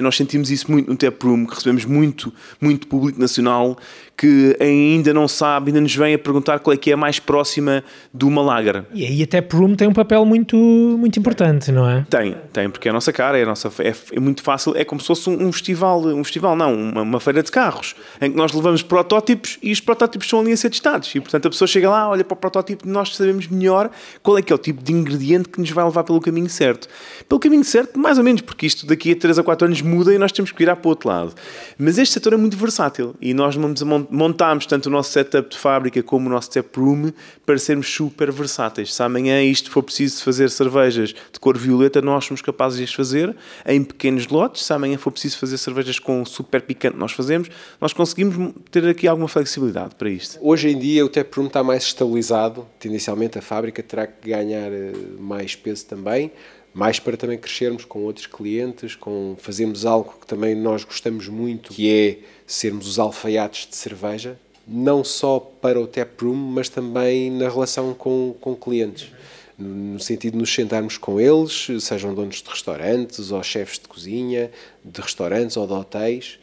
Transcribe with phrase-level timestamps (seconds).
[0.00, 3.78] Nós sentimos isso muito no Tap Room, que recebemos muito, muito público nacional
[4.20, 7.18] que ainda não sabe, ainda nos vem a perguntar qual é que é a mais
[7.18, 7.82] próxima
[8.12, 8.84] do Malagar.
[8.92, 12.04] E aí a Tap Room tem um papel muito, muito importante, não é?
[12.10, 15.00] Tem, tem, porque é a nossa cara, é, nossa, é, é muito fácil, é como
[15.00, 18.36] se fosse um, um festival, um festival não, uma, uma, feira de carros, em que
[18.36, 21.14] nós levamos protótipos e os protótipos são ali a ser testados.
[21.14, 23.90] E portanto a pessoa chega lá, olha para o protótipo e nós sabemos melhor
[24.22, 26.88] qual é que é o tipo de ingrediente que nos vai levar pelo caminho certo.
[27.26, 30.14] Pelo caminho certo, mais ou menos, porque isto daqui a 3 a 4 anos muda
[30.14, 31.34] e nós temos que virar para o outro lado.
[31.78, 36.02] Mas este setor é muito versátil e nós montámos tanto o nosso setup de fábrica
[36.02, 37.12] como o nosso tap room
[37.44, 38.94] para sermos super versáteis.
[38.94, 42.92] Se amanhã isto for preciso fazer cervejas de cor violeta, nós somos capazes de as
[42.92, 43.34] fazer
[43.66, 44.64] em pequenos lotes.
[44.64, 47.48] Se amanhã for preciso fazer cervejas com super picante, nós fazemos.
[47.80, 50.38] Nós conseguimos ter aqui alguma flexibilidade para isto.
[50.40, 52.66] Hoje em dia o tap room está mais estabilizado.
[52.78, 56.30] Tendencialmente a fábrica terá que ganhar eh, mais peso também
[56.72, 61.72] mais para também crescermos com outros clientes, com fazermos algo que também nós gostamos muito,
[61.72, 67.30] que é sermos os alfaiates de cerveja, não só para o tap room, mas também
[67.30, 69.10] na relação com, com clientes.
[69.58, 74.50] No sentido de nos sentarmos com eles, sejam donos de restaurantes ou chefes de cozinha,
[74.84, 76.38] de restaurantes ou de hotéis,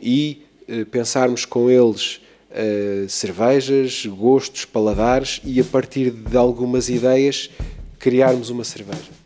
[0.00, 2.20] e eh, pensarmos com eles
[2.50, 7.50] eh, cervejas, gostos, paladares e a partir de algumas ideias
[7.98, 9.17] criarmos uma cerveja.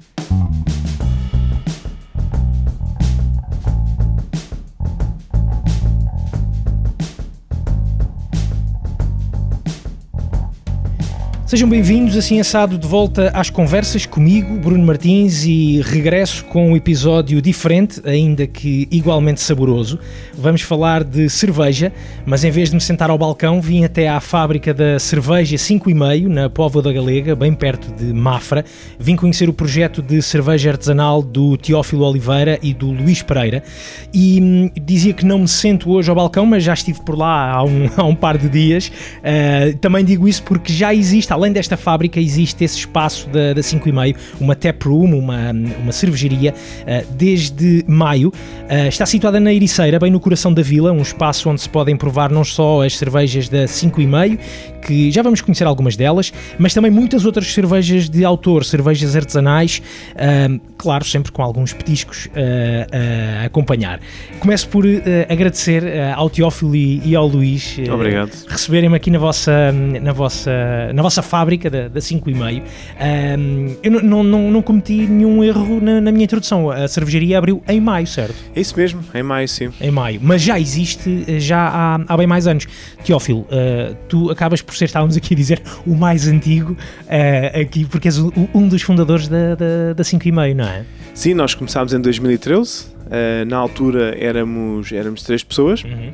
[11.53, 16.75] Sejam bem-vindos, assim assado, de volta às conversas comigo, Bruno Martins, e regresso com um
[16.75, 19.98] episódio diferente, ainda que igualmente saboroso.
[20.33, 21.92] Vamos falar de cerveja,
[22.25, 25.91] mas em vez de me sentar ao balcão, vim até à fábrica da Cerveja 5
[25.91, 28.64] e meio, na Póvoa da Galega, bem perto de Mafra.
[28.98, 33.62] Vim conhecer o projeto de cerveja artesanal do Teófilo Oliveira e do Luís Pereira.
[34.11, 37.53] E hum, dizia que não me sento hoje ao balcão, mas já estive por lá
[37.53, 38.89] há um, há um par de dias.
[38.89, 43.62] Uh, também digo isso porque já existe, além desta fábrica, existe esse espaço da, da
[43.62, 48.28] 5 e meio, uma tap room, uma, uma cervejaria, uh, desde maio.
[48.28, 51.97] Uh, está situada na Ericeira, bem no coração da vila, um espaço onde se podem
[51.97, 54.38] provar não só as cervejas da 5 e meio,
[54.86, 59.82] que já vamos conhecer algumas delas, mas também muitas outras cervejas de autor, cervejas artesanais,
[60.12, 62.28] uh, claro, sempre com alguns petiscos
[63.42, 64.00] a acompanhar.
[64.41, 64.84] Começo por
[65.28, 67.76] agradecer ao Teófilo e, ao Luís
[68.48, 72.62] receberem-me aqui na vossa, na vossa, na vossa fábrica da, da 5 e meio.
[73.38, 76.70] Um, eu não, não, não cometi nenhum erro na, na, minha introdução.
[76.70, 78.34] A cervejaria abriu em maio, certo?
[78.54, 79.70] É isso mesmo, em maio, sim.
[79.81, 82.66] Em maio, mas já existe eh, já há, há bem mais anos.
[83.03, 87.87] Teófilo, uh, tu acabas por ser, estávamos aqui a dizer, o mais antigo uh, aqui,
[87.87, 90.84] porque és o, um dos fundadores da, da, da 5 e meio, não é?
[91.14, 92.93] Sim, nós começámos em 2013.
[93.03, 95.82] Uh, na altura éramos, éramos três pessoas.
[95.82, 96.12] Uhum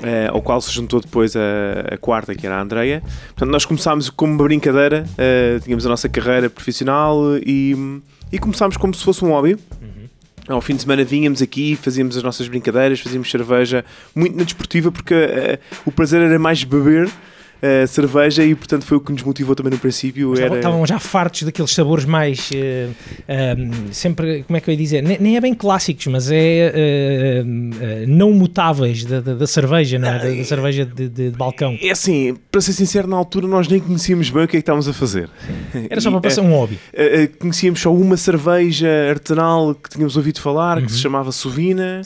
[0.00, 3.02] uh, ao qual se juntou depois a, a, quarta, que era a Andreia.
[3.28, 8.00] Portanto, nós começámos como uma brincadeira, uh, tínhamos a nossa carreira profissional e,
[8.32, 9.54] e começámos como se fosse um hobby.
[9.80, 10.08] Uhum.
[10.48, 13.84] Ao fim de semana vínhamos aqui, fazíamos as nossas brincadeiras, fazíamos cerveja,
[14.14, 17.08] muito na desportiva, porque uh, o prazer era mais beber
[17.62, 20.38] uh, cerveja e, portanto, foi o que nos motivou também no princípio.
[20.38, 20.56] Era...
[20.56, 22.50] Estavam já fartos daqueles sabores mais.
[22.50, 25.02] Uh, sempre, como é que eu ia dizer?
[25.02, 26.72] Nem, nem é bem clássicos, mas é
[27.42, 30.18] uh, não mutáveis da, da, da cerveja, não é?
[30.18, 31.76] Da, da cerveja de, de, de, balcão.
[31.80, 34.62] É assim, para ser sincero, na altura nós nem conhecíamos bem o que é que
[34.62, 35.28] estávamos a fazer.
[35.88, 36.78] Era só para passar um hobby.
[37.38, 40.84] conhecíamos só uma cerveja artesanal que tínhamos ouvido falar, uhum.
[40.84, 41.02] que se uhum.
[41.02, 42.02] chamava Sovina,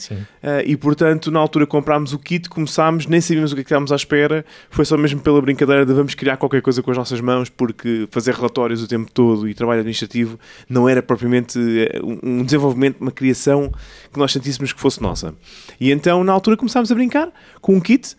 [0.65, 3.91] e portanto, na altura comprámos o kit, começámos, nem sabíamos o que é que estávamos
[3.91, 7.19] à espera, foi só mesmo pela brincadeira de vamos criar qualquer coisa com as nossas
[7.19, 10.39] mãos, porque fazer relatórios o tempo todo e trabalho administrativo
[10.69, 13.71] não era propriamente eh, um desenvolvimento, uma criação
[14.13, 15.33] que nós sentíssemos que fosse nossa.
[15.79, 18.15] E então, na altura, começámos a brincar com um kit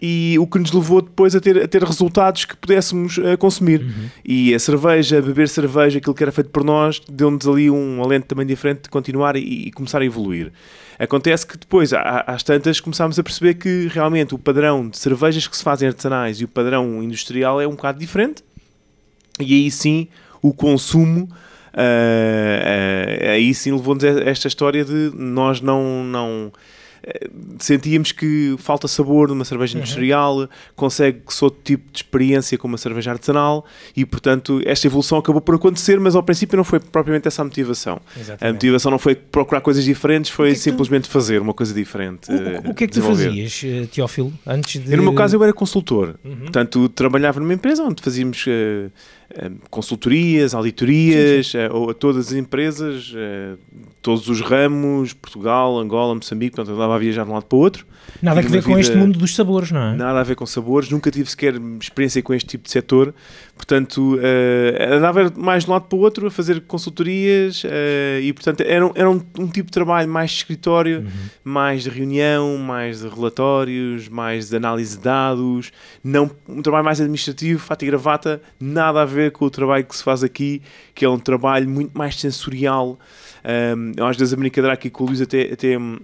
[0.00, 3.80] e o que nos levou depois a ter, a ter resultados que pudéssemos uh, consumir.
[3.80, 4.08] Uhum.
[4.24, 8.26] E a cerveja, beber cerveja, aquilo que era feito por nós, deu-nos ali um alento
[8.26, 10.52] também diferente de continuar e, e começar a evoluir.
[10.98, 15.56] Acontece que depois, às tantas, começámos a perceber que realmente o padrão de cervejas que
[15.56, 18.42] se fazem artesanais e o padrão industrial é um bocado diferente.
[19.38, 20.08] E aí sim,
[20.40, 21.28] o consumo.
[21.74, 26.50] Uh, uh, aí sim levou-nos a esta história de nós não, não
[27.58, 29.82] sentíamos que falta sabor numa cerveja uhum.
[29.82, 33.64] industrial, consegue se outro tipo de experiência com uma cerveja artesanal
[33.96, 37.44] e, portanto, esta evolução acabou por acontecer, mas ao princípio não foi propriamente essa a
[37.44, 38.00] motivação.
[38.16, 38.44] Exatamente.
[38.44, 41.10] A motivação não foi procurar coisas diferentes, foi que é que simplesmente tu...
[41.10, 42.30] fazer uma coisa diferente.
[42.30, 44.90] O, o que é que tu fazias, eh, Teófilo, antes de...
[44.90, 46.16] Eu, no meu caso, eu era consultor.
[46.24, 46.36] Uhum.
[46.40, 48.90] Portanto, trabalhava numa empresa onde fazíamos uh,
[49.70, 51.68] consultorias, auditorias, sim, sim.
[51.72, 53.12] ou a todas as empresas,
[54.00, 57.56] todos os ramos, Portugal, Angola, Moçambique, portanto eu andava a viajar de um lado para
[57.56, 57.86] o outro.
[58.22, 59.96] Nada a ver com este mundo dos sabores, não é?
[59.96, 63.12] Nada a ver com sabores, nunca tive sequer experiência com este tipo de setor,
[63.56, 68.32] portanto uh, andava mais de um lado para o outro a fazer consultorias uh, e
[68.32, 71.06] portanto era, era um, um, tipo de trabalho mais de escritório, uhum.
[71.44, 77.00] mais de reunião, mais de relatórios, mais de análise de dados, não, um trabalho mais
[77.00, 80.62] administrativo, fato e gravata, nada a ver com o trabalho que se faz aqui,
[80.94, 82.98] que é um trabalho muito mais sensorial,
[83.76, 85.98] um, eu às vezes a brincadeira aqui com o Luís até, até hum,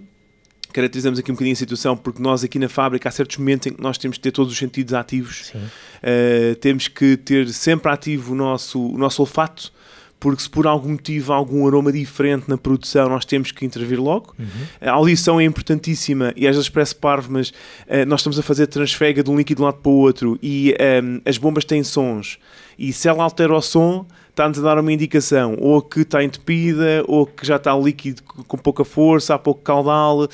[0.73, 3.75] caracterizamos aqui um bocadinho a situação, porque nós aqui na fábrica há certos momentos em
[3.75, 8.33] que nós temos que ter todos os sentidos ativos, uh, temos que ter sempre ativo
[8.33, 9.73] o nosso, o nosso olfato,
[10.19, 14.01] porque se por algum motivo há algum aroma diferente na produção, nós temos que intervir
[14.01, 14.33] logo.
[14.39, 14.47] Uhum.
[14.81, 18.69] A audição é importantíssima e às vezes parece parvo, mas uh, nós estamos a fazer
[18.69, 21.83] transfega de um líquido de um lado para o outro e um, as bombas têm
[21.83, 22.39] sons
[22.79, 27.05] e se ela altera o som, está-nos a dar uma indicação, ou que está entupida,
[27.07, 30.29] ou que já está líquido com pouca força, há pouco caudal,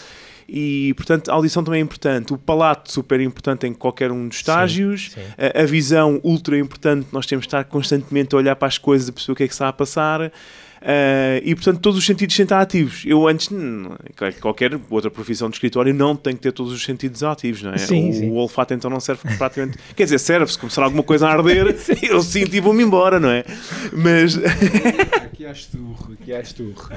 [0.48, 2.32] e portanto a audição também é importante.
[2.32, 5.26] O palato super importante em qualquer um dos estágios, sim, sim.
[5.36, 9.08] A, a, visão ultra importante, nós temos de estar constantemente a olhar para as coisas
[9.08, 10.32] e perceber o que é que está a passar.
[10.88, 13.02] Uh, e portanto todos os sentidos têm estar ativos.
[13.04, 13.50] Eu antes,
[14.40, 17.76] qualquer outra profissão de escritório não tem que ter todos os sentidos ativos, não é?
[17.76, 18.30] Sim, o, sim.
[18.30, 19.76] o olfato então não serve praticamente.
[19.94, 23.28] Quer dizer, serve se começar alguma coisa a arder, eu sinto e vou-me embora, não
[23.28, 23.44] é?
[23.92, 24.38] Mas.
[25.22, 26.88] aqui há esturro, aqui há esturro.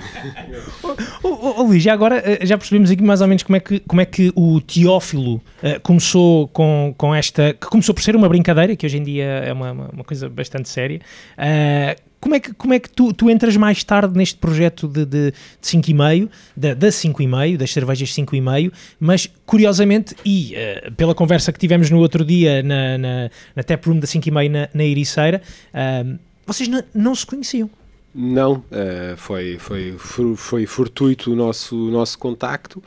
[1.21, 3.99] oh, Luís, já agora eh, já percebemos aqui mais ou menos como é que, como
[3.99, 7.53] é que o Teófilo uh, começou com, com esta.
[7.59, 10.29] que começou por ser uma brincadeira, que hoje em dia é uma, uma, uma coisa
[10.29, 11.01] bastante séria.
[11.37, 15.05] Uh, como é que, como é que tu, tu entras mais tarde neste projeto de,
[15.05, 20.53] de, de 5,5, da, da 5,5, das cervejas 5,5, mas curiosamente, e
[20.87, 24.69] uh, pela conversa que tivemos no outro dia na, na, na taproom da 5,5 na,
[24.71, 25.41] na Ericeira,
[25.73, 27.69] uh, vocês não se conheciam.
[28.13, 29.95] Não, uh, foi, foi,
[30.35, 32.79] foi fortuito o nosso, o nosso contacto.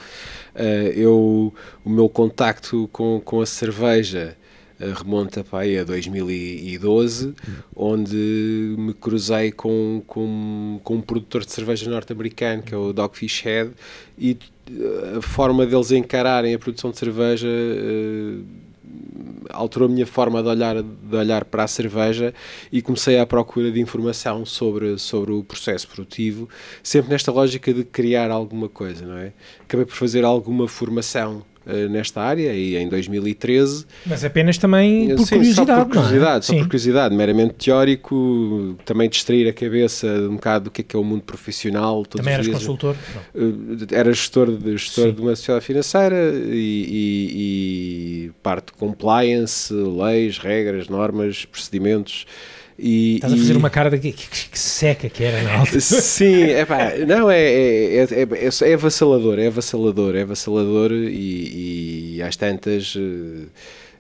[0.55, 1.55] Uh, eu,
[1.85, 4.37] o meu contacto com, com a cerveja
[4.79, 7.35] remonta para aí a 2012,
[7.75, 13.43] onde me cruzei com, com, com um produtor de cerveja norte-americano, que é o Dogfish
[13.43, 13.71] Head,
[14.19, 14.37] e
[14.71, 18.45] eh, a forma deles encararem a produção de cerveja uh,
[19.51, 22.35] alterou a minha forma de olhar, de olhar para a cerveja
[22.73, 26.49] e comecei à procura de informação sobre, sobre o processo produtivo,
[26.83, 29.33] sempre nesta lógica de criar alguma coisa, não é?
[29.63, 31.45] Acabei por fazer alguma formação
[31.91, 33.87] nesta área e em 2013.
[34.07, 36.43] Mas apenas também por sim, curiosidade, só por curiosidade, é?
[36.43, 40.97] só por curiosidade, meramente teórico, também distrair a cabeça um bocado do que é que
[40.97, 42.05] é o mundo profissional.
[42.05, 42.59] também eras dias.
[42.59, 42.97] consultor?
[43.35, 49.73] Uh, era gestor, de, gestor de uma sociedade financeira e, e, e parte de compliance,
[49.73, 52.27] leis, regras, normas, procedimentos.
[52.79, 53.57] E, Estás a fazer e...
[53.57, 55.81] uma cara de que, que, que, seca que era na altura.
[55.81, 62.17] Sim, é pá, não, é, é, é, é, é avassalador, é avassalador, é avassalador e,
[62.17, 62.95] e às tantas.
[62.95, 63.47] Uh,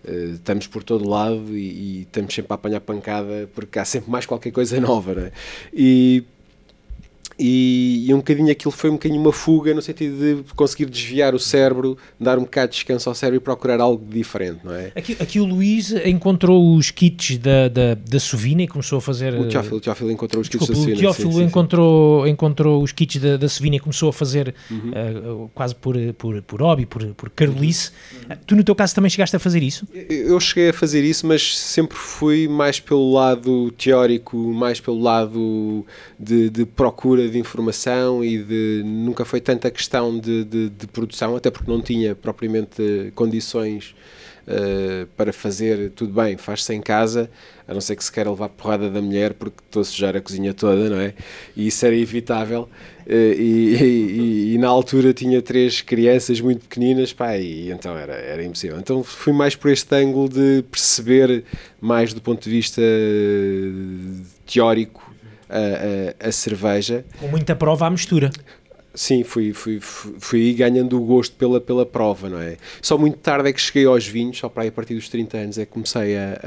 [0.07, 4.11] Uh, estamos por todo lado e, e, estamos sempre a apanhar pancada porque há sempre
[4.11, 5.33] mais qualquer coisa nova, não é?
[5.73, 6.25] E
[7.39, 11.35] e, e, um bocadinho aquilo foi um bocadinho uma fuga no sentido de conseguir desviar
[11.35, 14.93] o cérebro, dar um bocado de descanso ao cérebro e procurar algo diferente, não é?
[14.95, 19.35] Aqui, aqui o Luís encontrou os kits da, da, da Sovina e começou a fazer...
[19.35, 20.97] O Teófilo, o Teófilo encontrou os Desculpa, kits da Sovina.
[20.97, 22.31] O Teófilo sim, encontrou, sim.
[22.31, 25.45] encontrou os kits da, da Sovina e começou a fazer uhum.
[25.45, 27.91] uh, quase por, por, por hobby, por, por carolice.
[28.13, 28.37] Uhum.
[28.47, 29.87] Tu no teu caso também chegaste a fazer isso?
[30.09, 35.85] Eu cheguei a fazer isso, mas sempre fui mais pelo lado teórico, mais pelo lado
[36.19, 41.37] de, de procura de informação e de nunca foi tanta questão de, de, de produção,
[41.37, 43.95] até porque não tinha propriamente condições
[44.47, 47.31] uh, para fazer tudo bem, faz-se em casa,
[47.67, 50.21] a não ser que se queira levar porrada da mulher porque estou a sujar a
[50.21, 51.15] cozinha toda, não é?
[51.57, 52.69] E isso era evitável.
[53.07, 58.15] Uh, e, e, e, na altura tinha três crianças muito pequeninas, pá, e então era,
[58.15, 58.79] era impossível.
[58.79, 61.45] Então fui mais por este ângulo de perceber
[61.81, 62.83] mais do ponto de vista
[64.47, 65.14] teórico
[65.49, 67.05] a, a, a cerveja.
[67.19, 68.31] Com muita prova à mistura.
[68.97, 72.57] Sim, fui, fui, fui, fui ganhando o gosto pela, pela prova, não é?
[72.81, 75.37] Só muito tarde é que cheguei aos vinhos, só para aí a partir dos 30
[75.37, 76.39] anos é que comecei a,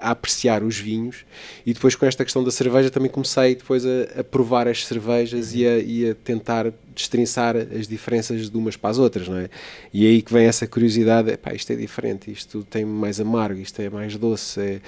[0.00, 1.24] a, a, apreciar os vinhos
[1.64, 5.54] e depois com esta questão da cerveja também comecei depois a, a provar as cervejas
[5.54, 9.48] e, a, e a tentar destrinçar as diferenças de umas para as outras, não é?
[9.94, 13.60] E é aí que vem essa curiosidade, pá, isto é diferente, isto tem mais amargo,
[13.60, 14.80] isto é mais doce, é...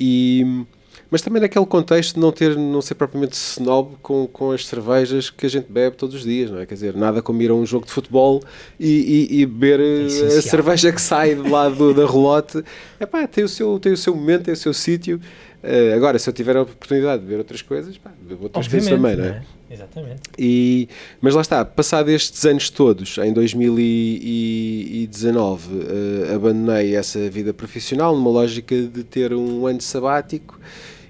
[0.00, 0.64] e
[1.10, 5.30] mas também naquele contexto de não ter, não ser propriamente snob com, com as cervejas
[5.30, 6.66] que a gente bebe todos os dias, não é?
[6.66, 8.42] Quer dizer, nada como ir a um jogo de futebol
[8.78, 10.06] e, e, e beber é
[10.38, 12.62] a cerveja que sai do lado da relote.
[12.98, 15.20] É pá, tem o seu, tem o seu momento, tem o seu sítio.
[15.62, 18.88] Uh, agora, se eu tiver a oportunidade de ver outras coisas, pá, bebo outras coisas
[18.88, 19.28] também, não é?
[19.28, 19.42] É?
[19.74, 20.22] Exatamente.
[20.38, 20.88] E,
[21.20, 25.82] mas lá está, passado estes anos todos, em 2019, uh,
[26.28, 30.56] eh, abandonei essa vida profissional numa lógica de ter um ano sabático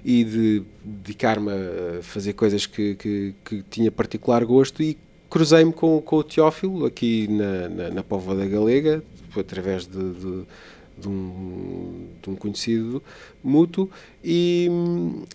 [0.07, 4.97] e de dedicar-me a fazer coisas que, que, que, tinha particular gosto e
[5.29, 9.03] cruzei-me com, com o Teófilo aqui na, na, na Póvoa da Galega,
[9.37, 10.43] através de, de
[10.99, 13.01] de um, de um conhecido
[13.43, 13.89] mútuo
[14.23, 14.69] e,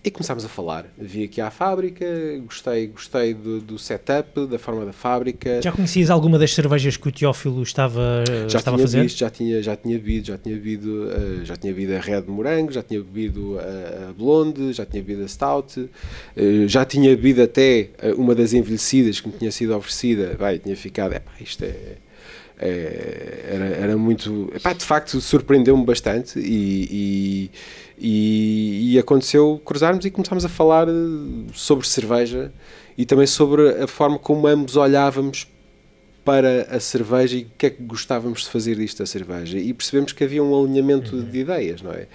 [0.04, 0.86] e, começámos a falar.
[0.98, 2.04] Vi aqui à fábrica,
[2.44, 5.62] gostei, gostei do, do, setup, da forma da fábrica.
[5.62, 9.02] Já conhecias alguma das cervejas que o Teófilo estava, já estava a fazer?
[9.02, 12.22] Visto, já tinha, já tinha bebido, já tinha bebido, uh, já tinha bebido a Red
[12.22, 15.88] Morango, já tinha bebido a, a Blonde, já tinha bebido a Stout, uh,
[16.68, 20.36] já tinha bebido até uma das envelhecidas que me tinha sido oferecida.
[20.38, 21.96] Vai, tinha ficado, epá, isto é é,
[22.58, 24.50] era, era muito.
[24.54, 27.50] Epá, de facto, surpreendeu-me bastante e,
[27.98, 30.86] e, e, aconteceu cruzarmos e começámos a falar
[31.52, 32.52] sobre cerveja
[32.96, 35.46] e também sobre a forma como ambos olhávamos
[36.24, 39.58] para a cerveja e o que é que gostávamos de fazer disto da cerveja.
[39.58, 41.24] E percebemos que havia um alinhamento uhum.
[41.24, 42.06] de ideias, não é?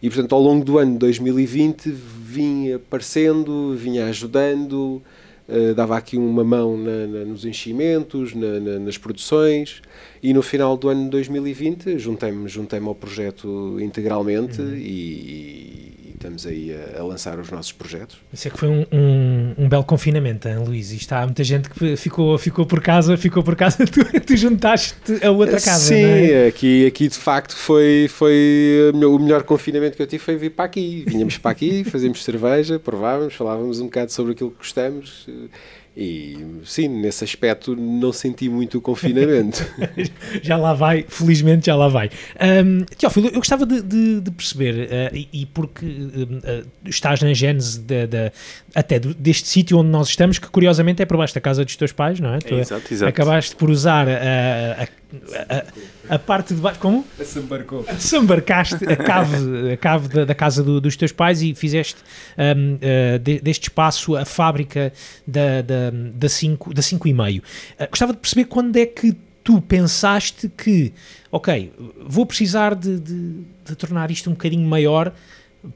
[0.00, 5.02] E portanto, ao longo do ano de 2020, vinha aparecendo, vinha ajudando.
[5.48, 9.80] Uh, dava aqui uma mão na, na, nos enchimentos, na, nas produções,
[10.26, 14.74] e no final do ano de 2020 juntei-me juntei ao projeto integralmente uhum.
[14.74, 18.18] e, e, estamos aí a, a, lançar os nossos projetos.
[18.32, 20.90] Isso é que foi um, um, um belo confinamento, hein, Luís?
[20.90, 24.96] E está muita gente que ficou, ficou por casa, ficou por casa, tu, tu juntaste
[25.22, 25.94] a outra casa.
[25.94, 26.48] Sim, é?
[26.48, 30.64] aqui, aqui de facto foi, foi o melhor confinamento que eu tive foi vir para
[30.64, 31.04] aqui.
[31.06, 35.28] Vinhamos para aqui, fazíamos cerveja, provávamos, falávamos um bocado sobre aquilo que gostamos
[35.96, 36.36] e
[36.66, 39.66] sim, nesse aspecto não senti muito o confinamento.
[40.42, 42.10] já lá vai, felizmente já lá vai.
[42.38, 47.32] Um, Teófilo, eu gostava de, de, de perceber, uh, e, e, porque uh, estás na
[47.32, 48.32] gênese de, de,
[48.74, 51.76] até do, deste sítio onde nós estamos, que curiosamente é por baixo da casa dos
[51.76, 52.38] teus pais, não é?
[52.44, 53.08] é exato, exato.
[53.08, 54.86] Acabaste por usar a, a,
[56.08, 56.78] a, a, parte de baixo.
[56.78, 57.04] Como?
[57.20, 57.84] Assambarcou.
[57.88, 61.96] Assambarcaste a cave, a cave da, da casa do, dos teus pais e fizeste
[62.38, 64.92] um, uh, de, deste espaço a fábrica
[65.26, 67.42] da, da, da 5 da cinco e meio.
[67.78, 70.92] Uh, gostava de perceber quando é que tu pensaste que,
[71.30, 71.72] ok,
[72.04, 75.12] vou precisar de, de, de tornar isto um bocadinho maior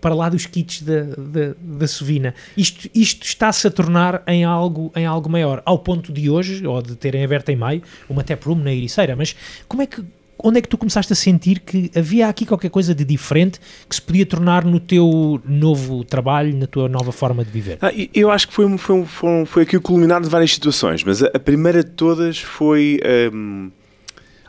[0.00, 2.34] para lá dos kits da, da, da Sovina.
[2.56, 6.80] Isto, isto está-se a tornar em algo, em algo maior, ao ponto de hoje, ou
[6.82, 9.34] de terem aberto em maio, uma tap room na Ericeira, mas
[9.68, 10.04] como é que
[10.42, 13.94] onde é que tu começaste a sentir que havia aqui qualquer coisa de diferente que
[13.94, 17.78] se podia tornar no teu novo trabalho, na tua nova forma de viver?
[17.80, 21.22] Ah, eu acho que foi, foi, foi, foi aqui o culminar de várias situações, mas
[21.22, 22.98] a, a primeira de todas foi.
[23.32, 23.70] Um,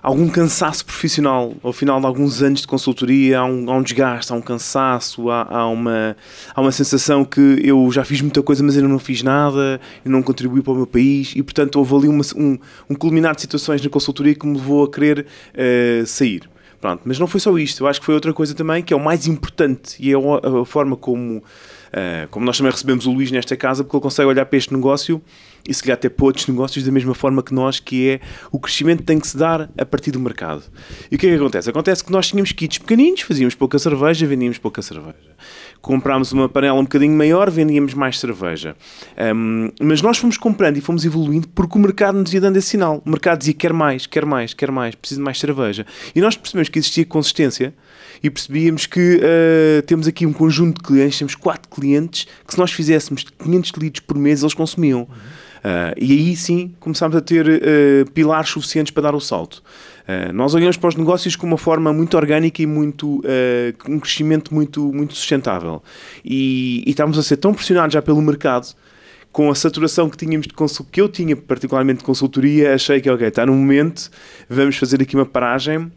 [0.02, 4.32] algum cansaço profissional ao final de alguns anos de consultoria há um, há um desgaste,
[4.32, 6.16] há um cansaço há, há, uma,
[6.54, 10.12] há uma sensação que eu já fiz muita coisa mas ainda não fiz nada eu
[10.12, 12.58] não contribuí para o meu país e portanto houve ali uma, um,
[12.90, 16.50] um culminar de situações na consultoria que me levou a querer uh, sair.
[16.80, 18.98] Pronto, mas não foi só isto, eu acho que foi outra coisa também que é
[18.98, 21.44] o mais importante e é a, a forma como
[21.92, 24.74] Uh, como nós também recebemos o Luís nesta casa, porque ele consegue olhar para este
[24.74, 25.22] negócio
[25.68, 28.20] e se calhar até para outros negócios da mesma forma que nós, que é
[28.52, 30.64] o crescimento tem que se dar a partir do mercado.
[31.10, 31.70] E o que é que acontece?
[31.70, 35.16] Acontece que nós tínhamos kits pequeninos, fazíamos pouca cerveja, vendíamos pouca cerveja.
[35.82, 38.76] Comprámos uma panela um bocadinho maior, vendíamos mais cerveja.
[39.36, 42.70] Um, mas nós fomos comprando e fomos evoluindo porque o mercado nos ia dando esse
[42.70, 43.02] sinal.
[43.06, 45.86] O mercado dizia quer mais, quer mais, quer mais, preciso de mais cerveja.
[46.14, 47.74] E nós percebemos que existia consistência
[48.22, 52.60] e percebíamos que uh, temos aqui um conjunto de clientes, temos quatro clientes que se
[52.60, 55.08] nós fizéssemos 500 litros por mês eles consumiam.
[55.62, 59.62] Uh, e aí sim começámos a ter uh, pilares suficientes para dar o salto.
[60.08, 63.22] Uh, nós olhamos para os negócios com uma forma muito orgânica e muito
[63.88, 65.84] um crescimento muito, muito sustentável.
[66.26, 68.74] E, e estávamos a ser tão pressionados já pelo mercado
[69.32, 70.54] com a saturação que tínhamos de
[70.92, 74.10] que eu tinha particularmente de consultoria, achei que ok, está no momento,
[74.50, 75.90] vamos fazer aqui uma paragem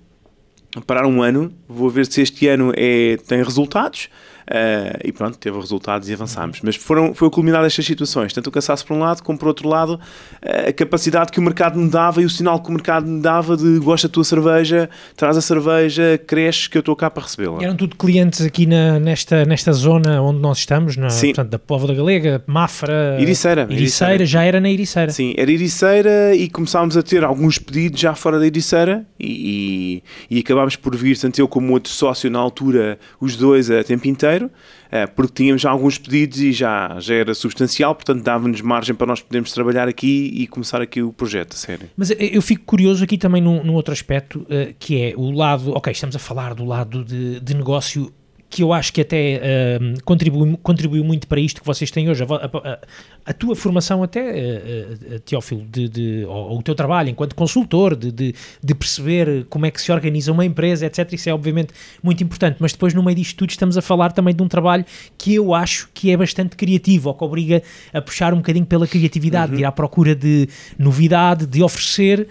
[0.83, 4.09] parar um ano, vou ver se este ano é, tem resultados
[4.45, 6.61] Uh, e pronto, teve resultados e avançámos.
[6.63, 8.33] Mas foram, foi o culminar destas situações.
[8.33, 11.43] Tanto o cansaço por um lado, como por outro lado, uh, a capacidade que o
[11.43, 14.25] mercado me dava e o sinal que o mercado me dava de gosta da tua
[14.25, 17.63] cerveja, traz a cerveja, cresces que eu estou cá para recebê-la.
[17.63, 21.29] Eram tudo clientes aqui na, nesta, nesta zona onde nós estamos, na, Sim.
[21.29, 25.11] Portanto, da Povo da Galega, Mafra, Iriceira, Iriceira, Iriceira, já era na Iriceira.
[25.11, 30.37] Sim, era Iriceira e começámos a ter alguns pedidos já fora da Iriceira e, e,
[30.37, 34.07] e acabámos por vir, tanto eu como outro sócio na altura, os dois a tempo
[34.07, 38.95] inteiro uh, porque tínhamos já alguns pedidos e já, já era substancial, portanto dava-nos margem
[38.95, 41.91] para nós podermos trabalhar aqui e começar aqui o projeto, a sério.
[41.97, 45.73] Mas eu fico curioso aqui também num, num outro aspecto, uh, que é o lado,
[45.73, 48.13] ok, estamos a falar do lado de, de negócio
[48.55, 52.23] que eu acho que até uh, contribuiu, contribuiu muito para isto que vocês têm hoje.
[52.23, 52.79] A, a,
[53.27, 57.35] a tua formação até, uh, uh, Teófilo, de, de, ou, ou, o teu trabalho enquanto
[57.35, 58.33] consultor, de, de,
[58.63, 61.15] de, perceber como é que se organiza uma empresa, etc.
[61.15, 64.33] Isso é obviamente muito importante, mas depois no meio disto tudo estamos a falar também
[64.33, 64.85] de um trabalho
[65.19, 67.61] que eu acho que é bastante criativo, ou que obriga
[67.93, 69.57] a puxar um bocadinho pela criatividade, uhum.
[69.57, 72.29] de ir à procura de novidade, de oferecer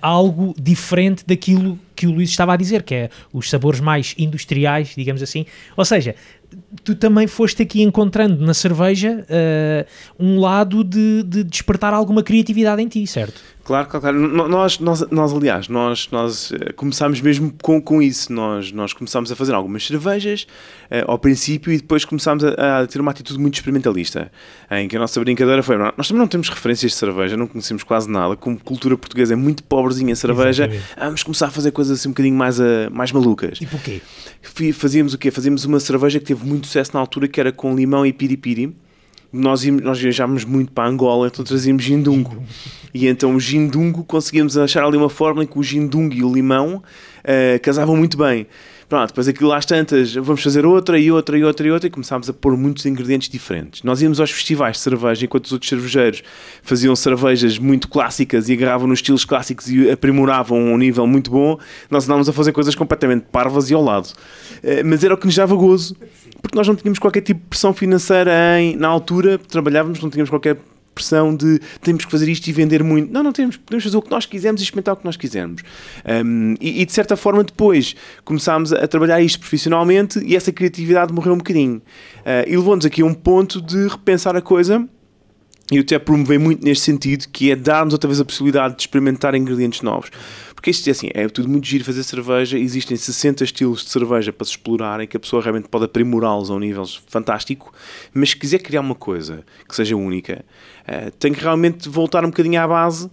[0.00, 4.94] algo diferente daquilo que o Luís estava a dizer, que é os sabores mais industriais,
[4.96, 5.46] digamos assim.
[5.76, 6.14] Ou seja,
[6.82, 12.82] tu também foste aqui encontrando na cerveja uh, um lado de, de, despertar alguma criatividade
[12.82, 13.40] em ti, certo?
[13.64, 14.48] Claro, claro, claro.
[14.48, 18.30] Nós, nós, nós aliás, nós, nós eh, começámos mesmo com, com isso.
[18.30, 20.46] Nós, nós começámos a fazer algumas cervejas
[20.90, 24.30] uh, ao princípio e depois começámos a, a, ter uma atitude muito experimentalista,
[24.70, 27.82] em que a nossa brincadeira foi: nós também não temos referências de cerveja, não conhecemos
[27.82, 28.36] quase nada.
[28.36, 30.84] Como cultura portuguesa é muito pobrezinha a cerveja, Exatamente.
[30.98, 33.58] vamos começar a fazer coisas assim um bocadinho mais, uh, mais malucas.
[33.58, 34.02] Tipo o quê?
[34.74, 35.30] Fazíamos o quê?
[35.30, 38.76] Fazíamos uma cerveja que teve muito sucesso na altura, que era com limão e piripiri
[39.34, 42.40] nós, nós viajámos muito para Angola, então trazíamos gindungo.
[42.94, 46.32] E então o gindungo conseguíamos achar ali uma forma em que o gindungo e o
[46.32, 48.46] limão uh, casavam muito bem.
[48.88, 51.90] Pronto, depois aquilo às tantas, vamos fazer outra e outra e outra e outra e
[51.90, 53.82] começámos a pôr muitos ingredientes diferentes.
[53.82, 56.22] Nós íamos aos festivais de cerveja enquanto os outros cervejeiros
[56.62, 61.30] faziam cervejas muito clássicas e agarravam nos estilos clássicos e aprimoravam a um nível muito
[61.30, 61.58] bom,
[61.90, 64.08] nós andávamos a fazer coisas completamente parvas e ao lado.
[64.62, 65.96] Eh, mas era o que nos dava gozo,
[66.42, 70.30] porque nós não tínhamos qualquer tipo de pressão financeira em, na altura, trabalhávamos, não tínhamos
[70.30, 70.58] qualquer
[70.94, 73.12] pressão de temos que fazer isto e vender muito.
[73.12, 73.56] Não, não temos.
[73.56, 75.62] Podemos fazer o que nós quisermos e experimentar o que nós quisermos.
[76.24, 81.12] Um, e, e, de certa forma, depois começámos a trabalhar isto profissionalmente e essa criatividade
[81.12, 81.76] morreu um bocadinho.
[81.76, 84.88] Uh, e levou-nos aqui a um ponto de repensar a coisa.
[85.72, 88.82] E o até promovei muito neste sentido, que é darmos outra vez a possibilidade de
[88.82, 90.10] experimentar ingredientes novos.
[90.64, 94.32] Porque isto é assim, é tudo muito giro fazer cerveja, existem 60 estilos de cerveja
[94.32, 97.70] para se explorarem, que a pessoa realmente pode aprimorá-los a um nível fantástico,
[98.14, 100.42] mas se quiser criar uma coisa que seja única,
[100.88, 103.10] uh, tem que realmente voltar um bocadinho à base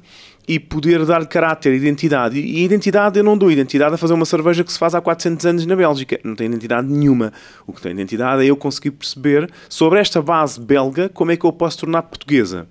[0.48, 2.40] e poder dar caráter, identidade.
[2.40, 5.46] E identidade eu não dou identidade a fazer uma cerveja que se faz há 400
[5.46, 6.20] anos na Bélgica.
[6.24, 7.32] Não tem identidade nenhuma.
[7.68, 11.46] O que tem identidade é eu conseguir perceber sobre esta base belga como é que
[11.46, 12.68] eu posso tornar portuguesa.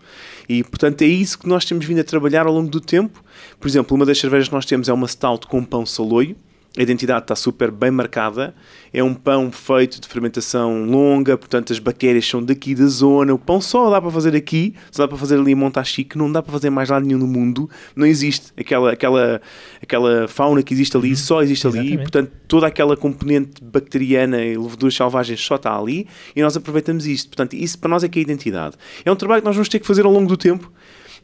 [0.52, 3.22] E, portanto, é isso que nós temos vindo a trabalhar ao longo do tempo.
[3.60, 6.34] Por exemplo, uma das cervejas que nós temos é uma stout com pão saloio.
[6.76, 8.54] A identidade está super bem marcada.
[8.92, 13.34] É um pão feito de fermentação longa, portanto as bactérias são daqui da zona.
[13.34, 16.30] O pão só dá para fazer aqui, só dá para fazer ali em Montachique, não
[16.30, 17.68] dá para fazer mais lá nenhum no mundo.
[17.96, 19.40] Não existe aquela, aquela,
[19.82, 21.16] aquela fauna que existe ali, uhum.
[21.16, 21.92] só existe Exatamente.
[21.94, 22.02] ali.
[22.02, 26.06] Portanto, toda aquela componente bacteriana e leveduras selvagens só está ali
[26.36, 27.30] e nós aproveitamos isto.
[27.30, 28.76] Portanto, isso para nós é que é a identidade.
[29.04, 30.70] É um trabalho que nós vamos ter que fazer ao longo do tempo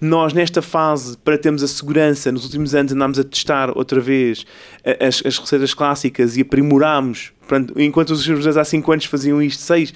[0.01, 4.45] nós, nesta fase, para termos a segurança, nos últimos anos andámos a testar outra vez
[5.01, 7.33] as, as receitas clássicas e aprimorámos.
[7.77, 9.95] Enquanto os cervejeiros há 5 anos faziam isto, 6,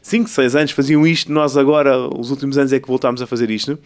[0.00, 3.50] 5, 6 anos faziam isto, nós agora, os últimos anos, é que voltámos a fazer
[3.50, 3.78] isto.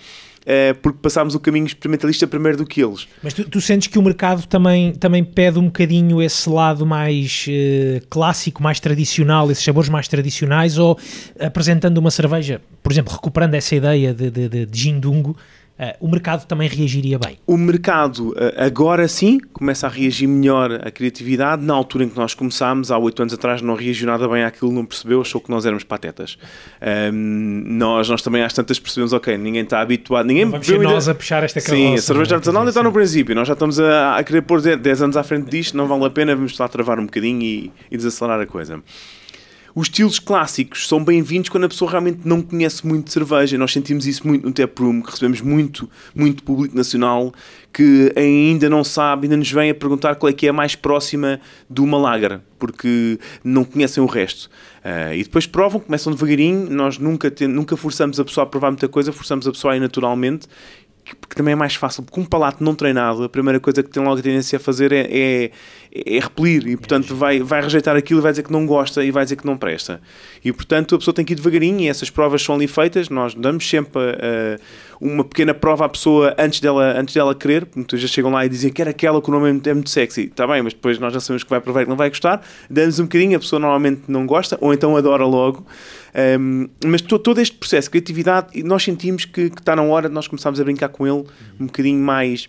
[0.48, 3.08] É, porque passámos o caminho experimentalista primeiro do que eles.
[3.20, 7.46] Mas tu, tu, sentes que o mercado também, também pede um bocadinho esse lado mais
[7.48, 10.96] uh, clássico, mais tradicional, esses sabores mais tradicionais, ou
[11.40, 14.88] apresentando uma cerveja, por exemplo, recuperando essa ideia de, de, de, de
[16.00, 17.38] o mercado também reagiria bem?
[17.46, 21.62] O mercado, uh, agora sim, começa a reagir melhor à criatividade.
[21.62, 24.72] Na altura em que nós começámos, há oito anos atrás, não reagiu nada bem àquilo,
[24.72, 26.38] não percebeu, achou que nós éramos patetas.
[27.12, 30.46] Um, nós, nós também às tantas percebemos, ok, ninguém está habituado, ninguém...
[30.46, 31.76] vamos ser nós a puxar esta carroça.
[31.76, 32.36] Sim, a cerveja é?
[32.36, 35.50] artesanal está no princípio, nós já estamos a, a querer pôr 10 anos à frente
[35.50, 38.82] disto, não vale a pena, vamos lá travar um bocadinho e, e desacelerar a coisa
[39.76, 43.58] os estilos clássicos são bem-vindos quando a pessoa realmente não conhece muito cerveja.
[43.58, 47.30] Nós sentimos isso muito no Tap Room, que recebemos muito, muito público nacional
[47.74, 50.74] que ainda não sabe, ainda nos vem a perguntar qual é que é a mais
[50.74, 54.48] próxima de uma lager, porque não conhecem o resto.
[54.82, 58.88] Uh, e depois provam, começam devagarinho, nós nunca, nunca forçamos a pessoa a provar muita
[58.88, 60.48] coisa, forçamos a pessoa a ir naturalmente
[61.06, 64.02] que, também é mais fácil, porque um palato não treinado, a primeira coisa que tem
[64.02, 65.50] logo a tendência a fazer é, é,
[65.92, 69.10] é repelir e, portanto, vai, vai rejeitar aquilo e vai dizer que não gosta e
[69.12, 70.00] vai dizer que não presta.
[70.44, 73.08] E, portanto, a pessoa tem que ir devagarinho e essas provas são ali feitas.
[73.08, 74.60] Nós damos sempre uh,
[75.00, 77.68] uma pequena prova à pessoa antes dela, antes dela querer.
[77.76, 80.22] Muitas vezes chegam lá e dizem que era aquela que o nome é muito sexy.
[80.22, 82.42] Está bem, mas depois nós já sabemos que vai provar que não vai gostar.
[82.68, 85.64] Damos um bocadinho, a pessoa normalmente não gosta ou então adora logo.
[86.16, 90.08] Um, mas to, todo este processo de criatividade, nós sentimos que, que está na hora
[90.08, 91.26] de nós começarmos a brincar com ele
[91.60, 92.48] um bocadinho mais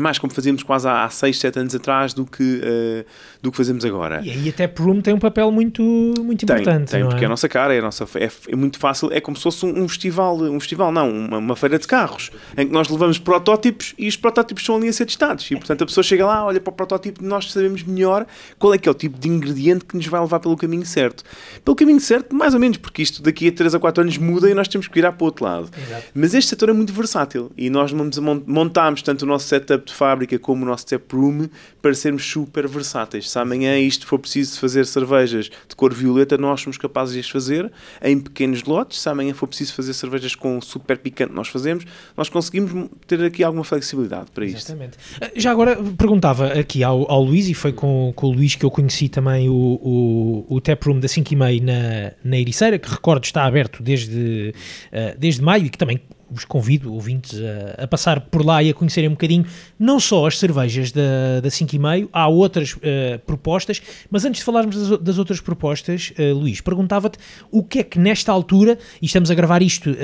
[0.00, 3.04] mais como fazíamos quase há 6, 7 anos atrás do que, uh,
[3.42, 4.20] do que fazemos agora.
[4.22, 5.82] E aí até Room tem um papel muito,
[6.18, 6.90] muito tem, importante.
[6.90, 7.22] Tem, porque é?
[7.22, 9.64] é a nossa cara, é, a nossa, é, é, muito fácil, é como se fosse
[9.64, 13.18] um, um festival, um festival não, uma, uma, feira de carros, em que nós levamos
[13.18, 15.50] protótipos e os protótipos são ali a ser testados.
[15.50, 18.26] E portanto a pessoa chega lá, olha para o protótipo e nós sabemos melhor
[18.58, 21.24] qual é que é o tipo de ingrediente que nos vai levar pelo caminho certo.
[21.64, 24.50] Pelo caminho certo, mais ou menos, porque isto daqui a 3 a 4 anos muda
[24.50, 25.70] e nós temos que virar para o outro lado.
[25.76, 26.04] Exato.
[26.14, 30.38] Mas este setor é muito versátil e nós montámos tanto o nosso setup de fábrica
[30.38, 31.48] como o nosso step room
[31.80, 33.30] para sermos super versáteis.
[33.30, 37.28] Se amanhã isto for preciso fazer cervejas de cor violeta, nós somos capazes de as
[37.28, 37.70] fazer
[38.02, 39.00] em pequenos lotes.
[39.00, 41.84] Se amanhã for preciso fazer cervejas com super picante, nós fazemos.
[42.16, 44.58] Nós conseguimos ter aqui alguma flexibilidade para isto.
[44.58, 44.98] Exatamente.
[45.20, 48.64] Eh, já agora perguntava aqui ao, ao Luís, e foi com, com o Luís que
[48.64, 52.78] eu conheci também o, o, o tap room da 5 e meia na, na Ericeira,
[52.78, 54.54] que recordo está aberto desde,
[54.92, 57.38] uh, desde maio e que também vos convido, ouvintes,
[57.78, 59.46] a, a, passar por lá e a conhecerem um bocadinho
[59.78, 64.40] não só as cervejas da, da 5 e meio, há outras uh, propostas, mas antes
[64.40, 67.18] de falarmos das, das outras propostas, uh, Luís, perguntava-te
[67.50, 69.96] o que é que nesta altura, e estamos a gravar isto uh,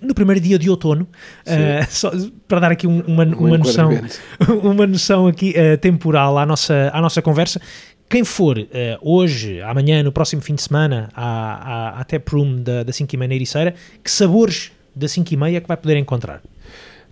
[0.00, 1.06] no primeiro dia de outono,
[1.88, 2.10] só,
[2.48, 3.90] para dar aqui um, uma, um uma noção,
[4.62, 7.60] uma noção aqui temporal à nossa, à nossa conversa,
[8.12, 8.68] quem for uh,
[9.00, 13.14] hoje, amanhã, no próximo fim de semana, à, à, à Tap Room da, da 5
[13.14, 16.42] e meia na Ericeira, que sabores da 5 e meia que vai poder encontrar?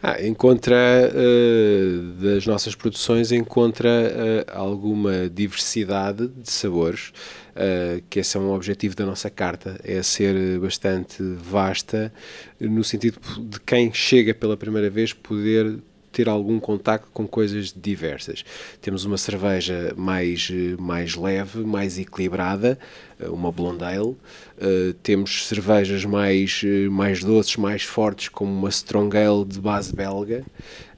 [0.02, 0.74] Ah, encontra,
[1.12, 7.12] uh, das nossas produções, encontra uh, alguma diversidade de sabores,
[7.50, 12.10] uh, que esse é um objetivo da nossa carta, é ser bastante vasta,
[12.58, 15.78] no sentido de quem chega pela primeira vez poder
[16.12, 18.44] ter algum contacto com coisas diversas.
[18.80, 22.78] Temos uma cerveja mais, mais leve, mais equilibrada,
[23.18, 24.16] eh, uma blonde ale.
[24.60, 30.44] Uh, temos cervejas mais, mais doces, mais fortes, como uma strong ale de base belga.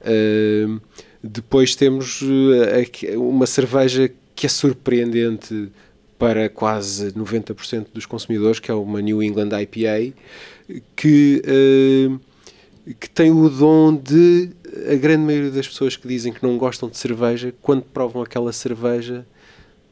[0.01, 0.81] Uh,
[1.23, 2.21] depois temos
[3.15, 5.71] uma cerveja que é surpreendente
[6.17, 10.13] para quase 90% dos consumidores, que é uma New England IPA,
[10.95, 11.41] que,
[12.99, 14.51] que tem o dom de
[14.91, 18.51] a grande maioria das pessoas que dizem que não gostam de cerveja, quando provam aquela
[18.51, 19.25] cerveja,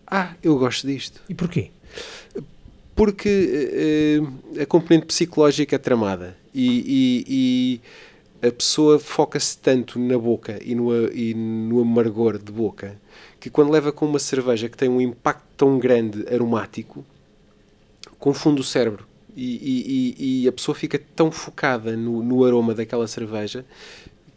[0.07, 1.21] ah, eu gosto disto.
[1.29, 1.71] E porquê?
[2.95, 6.67] Porque uh, a componente psicológica é tramada e,
[7.27, 7.81] e,
[8.41, 12.99] e a pessoa foca-se tanto na boca e no, e no amargor de boca
[13.39, 17.03] que quando leva com uma cerveja que tem um impacto tão grande aromático,
[18.19, 19.07] confunde o cérebro.
[19.35, 23.65] E, e, e, a pessoa fica tão focada no, no aroma daquela cerveja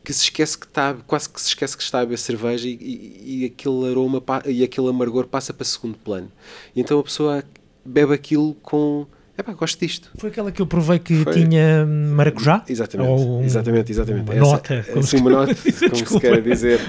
[0.04, 2.76] que se esquece que está, quase que se esquece que está a beber cerveja e,
[3.24, 6.30] e, aquele aroma e aquele amargor passa para segundo plano.
[6.76, 7.42] E então a pessoa
[7.85, 10.10] bebe aquilo com é pá, gosto disto.
[10.16, 11.32] Foi aquela que eu provei que Foi...
[11.32, 12.64] tinha maracujá?
[12.68, 14.24] Exatamente, um, exatamente, exatamente.
[14.30, 15.16] Uma essa, nota, como, se...
[15.16, 15.54] uma nota,
[15.90, 16.80] como se quer dizer.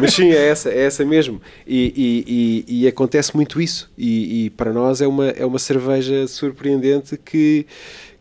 [0.00, 1.42] Mas sim, é essa, é essa mesmo.
[1.66, 3.92] E, e, e, e acontece muito isso.
[3.98, 7.66] E, para nós é uma, é uma cerveja surpreendente que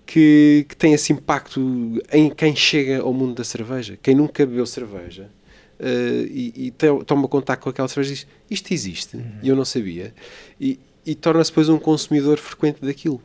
[0.06, 3.98] que, que tem esse impacto em quem chega ao mundo da cerveja.
[4.04, 5.30] Quem nunca bebeu cerveja
[5.80, 6.72] uh, e, e
[7.06, 9.40] toma contato com aquela cerveja diz: Isto existe, uhum.
[9.42, 10.14] e eu não sabia.
[10.60, 13.22] E, e torna-se depois um consumidor frequente daquilo.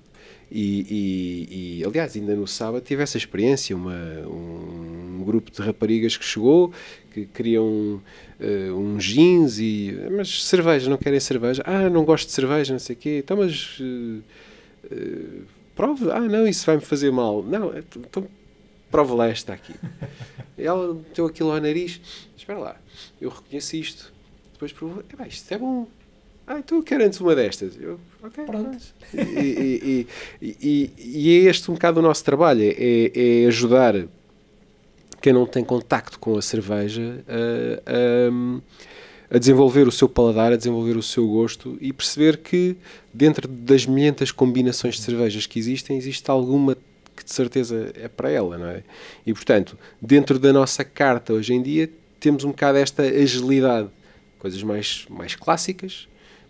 [0.50, 3.76] E, e, e, aliás, ainda no sábado tive essa experiência.
[3.76, 3.94] Uma,
[4.26, 6.72] um, um grupo de raparigas que chegou
[7.12, 8.00] que queriam
[8.40, 9.98] uh, um jeans e.
[10.10, 11.62] Mas cerveja, não querem cerveja?
[11.66, 13.20] Ah, não gosto de cerveja, não sei o quê.
[13.22, 13.78] Então, mas.
[13.80, 14.22] Uh,
[14.90, 15.42] uh,
[15.74, 17.42] prova, ah não, isso vai-me fazer mal.
[17.42, 18.26] Não, é, então
[18.90, 19.74] prova lá esta aqui.
[20.58, 22.00] Ela meteu aquilo ao nariz,
[22.36, 22.76] espera lá,
[23.20, 24.12] eu reconheço isto.
[24.52, 25.86] Depois provou, é, isto é bom.
[26.50, 27.78] Ah, então quero antes uma destas.
[27.78, 28.78] Eu, ok, pronto.
[29.12, 30.06] E,
[30.40, 33.94] e, e, e, é este um bocado o nosso trabalho, é, é ajudar
[35.20, 38.60] quem não tem contacto com a cerveja a, a
[39.30, 42.76] a desenvolver o seu paladar, a desenvolver o seu gosto e perceber que
[43.12, 46.76] dentro das milhentas combinações de cervejas que existem, existe alguma
[47.14, 48.82] que de certeza é para ela, não é?
[49.26, 53.88] E portanto, dentro da nossa carta hoje em dia, temos um bocado esta agilidade,
[54.38, 56.08] coisas mais, mais clássicas,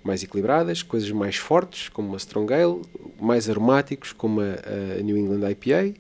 [0.09, 2.81] mais equilibradas, coisas mais fortes, como uma Strong Ale,
[3.21, 5.95] mais aromáticos, como a, a New England IPA,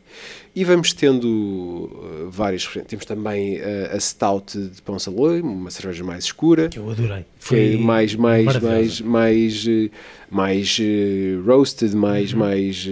[0.56, 2.66] e vamos tendo uh, várias.
[2.88, 6.68] Temos também uh, a Stout de Pão Saloy, uma cerveja mais escura.
[6.68, 7.24] Que eu adorei.
[7.38, 9.90] Foi mais, mais, mais, mais, uh,
[10.30, 12.38] mais uh, roasted, mais, uhum.
[12.38, 12.88] mais,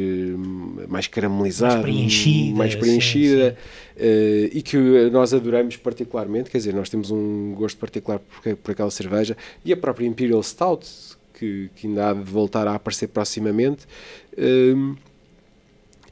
[0.88, 2.56] mais caramelizada, mais preenchida.
[2.56, 3.50] Mais preenchida.
[3.50, 3.85] Sim, sim.
[3.96, 4.76] Uh, e que
[5.10, 9.72] nós adoramos particularmente, quer dizer, nós temos um gosto particular por, por aquela cerveja, e
[9.72, 10.86] a própria Imperial Stout,
[11.32, 13.86] que, que ainda há de voltar a aparecer proximamente,
[14.36, 14.90] uh,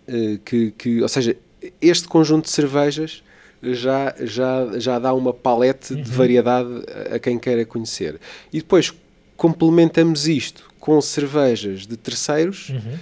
[0.09, 1.37] uh, que, que, ou seja,
[1.81, 3.23] este conjunto de cervejas
[3.63, 6.03] já, já, já dá uma palete uhum.
[6.03, 6.71] de variedade
[7.13, 8.19] a quem queira conhecer.
[8.53, 8.93] E depois
[9.37, 12.99] complementamos isto com cervejas de terceiros uhum.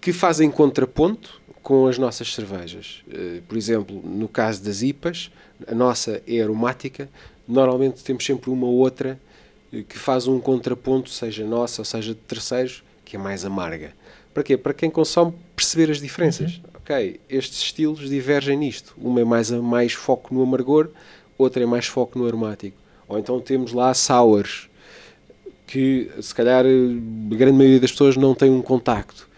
[0.00, 3.02] que fazem contraponto com as nossas cervejas.
[3.10, 5.30] Eh, por exemplo, no caso das IPAs,
[5.66, 7.08] a nossa é aromática,
[7.46, 9.18] normalmente temos sempre uma outra
[9.72, 13.92] eh, que faz um contraponto, seja nossa ou seja de terceiros, que é mais amarga.
[14.34, 14.56] Para quê?
[14.56, 16.56] Para quem consome perceber as diferenças.
[16.56, 16.72] Uhum.
[16.82, 18.94] Ok, estes estilos divergem nisto.
[18.98, 20.88] Uma é mais, mais foco no amargor,
[21.38, 22.76] outra é mais foco no aromático.
[23.08, 24.68] Ou então temos lá sours,
[25.66, 29.28] que se calhar a grande maioria das pessoas não tem um contacto,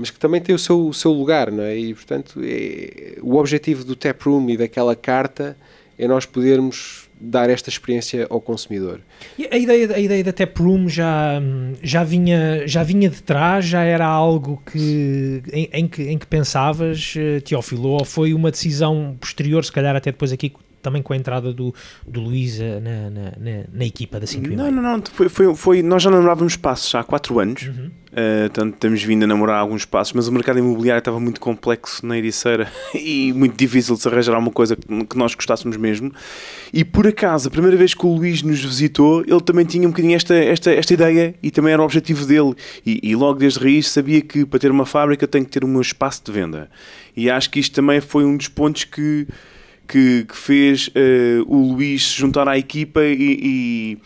[0.00, 1.76] mas que também tem o seu, o seu lugar, não é?
[1.76, 5.54] E portanto, é, o objetivo do tap room e daquela carta
[5.98, 9.02] é nós podermos dar esta experiência ao consumidor.
[9.38, 11.38] E a ideia, a ideia da tap room já,
[11.82, 16.26] já, vinha, já vinha de trás, já era algo que, em, em que, em que
[16.26, 20.50] pensavas, eh, Teófilo, ou foi uma decisão posterior, se calhar até depois aqui
[20.82, 21.74] também com a entrada do,
[22.06, 25.02] do Luís na, na, na, na, equipa da 5 Não, não, não.
[25.12, 27.62] Foi, foi, foi, nós já namorávamos passos há 4 anos.
[27.62, 27.90] Uhum.
[28.10, 32.04] Uh, portanto, temos vindo a namorar alguns passos, mas o mercado imobiliário estava muito complexo
[32.04, 36.12] na Ericeira e muito difícil de se arranjar alguma coisa que nós gostássemos mesmo.
[36.72, 39.92] E por acaso, a primeira vez que o Luís nos visitou, ele também tinha um
[39.92, 42.54] bocadinho esta, esta, esta ideia e também era o objetivo dele.
[42.84, 45.80] E, e logo desde raiz sabia que para ter uma fábrica tem que ter meu
[45.80, 46.68] espaço de venda.
[47.16, 49.26] E acho que isto também foi um dos pontos que
[49.90, 53.98] que, que fez uh, o Luís se juntar à equipa e, e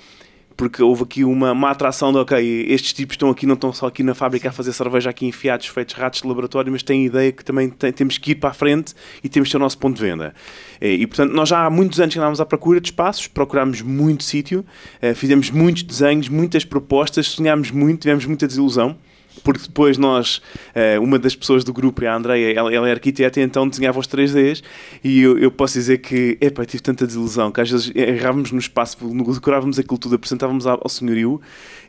[0.56, 3.88] porque houve aqui uma, uma atração de ok, estes tipos estão aqui, não estão só
[3.88, 7.30] aqui na fábrica a fazer cerveja aqui enfiados, feitos ratos de laboratório, mas têm ideia
[7.32, 9.76] que também tem, temos que ir para a frente e temos que ter o nosso
[9.76, 10.32] ponto de venda.
[10.80, 13.82] E, e portanto, nós já há muitos anos que andávamos à procura de espaços, procurámos
[13.82, 14.64] muito sítio,
[15.02, 18.96] uh, fizemos muitos desenhos, muitas propostas, sonhámos muito, tivemos muita desilusão
[19.42, 20.40] porque depois nós,
[20.74, 23.98] eh, uma das pessoas do grupo, a Andreia, ela, ela é arquiteta e então desenhava
[23.98, 24.62] os 3Ds
[25.02, 28.58] e eu, eu posso dizer que, epá, tive tanta desilusão que às vezes errávamos no
[28.58, 28.96] espaço,
[29.32, 31.40] decorávamos aquilo tudo, apresentávamos ao senhorio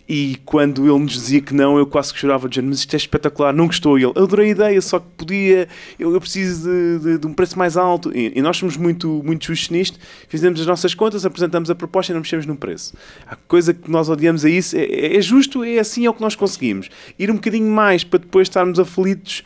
[0.07, 2.97] e quando ele nos dizia que não, eu quase que chorava de mas isto é
[2.97, 3.97] espetacular, não gostou.
[3.97, 7.33] E ele, adorei a ideia, só que podia, eu, eu preciso de, de, de, um
[7.33, 8.15] preço mais alto.
[8.15, 12.11] E, e, nós somos muito, muito justos nisto, fizemos as nossas contas, apresentamos a proposta
[12.11, 12.93] e não mexemos no preço.
[13.25, 16.13] A coisa que nós odiamos a isso é, é, é justo, é assim é o
[16.13, 16.89] que nós conseguimos.
[17.17, 19.43] Ir um bocadinho mais para depois estarmos aflitos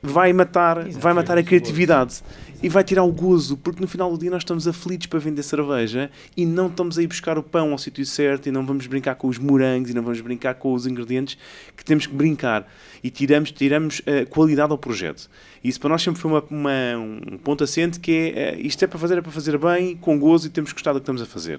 [0.00, 2.22] vai matar, vai matar a criatividade
[2.62, 5.42] e vai tirar o gozo, porque no final do dia nós estamos aflitos para vender
[5.42, 8.86] cerveja e não estamos a ir buscar o pão ao sítio certo e não vamos
[8.86, 11.36] brincar com os morangos e não vamos brincar com os ingredientes
[11.76, 12.66] que temos que brincar
[13.02, 15.28] e tiramos, tiramos uh, qualidade ao projeto.
[15.62, 18.84] E isso para nós sempre foi uma, uma um ponto assente que é uh, isto
[18.84, 21.22] é para fazer, é para fazer bem, com gozo e temos gostado do que estamos
[21.22, 21.58] a fazer.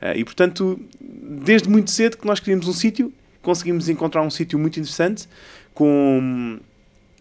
[0.00, 4.58] Uh, e portanto, desde muito cedo que nós queríamos um sítio, conseguimos encontrar um sítio
[4.58, 5.28] muito interessante
[5.74, 6.58] com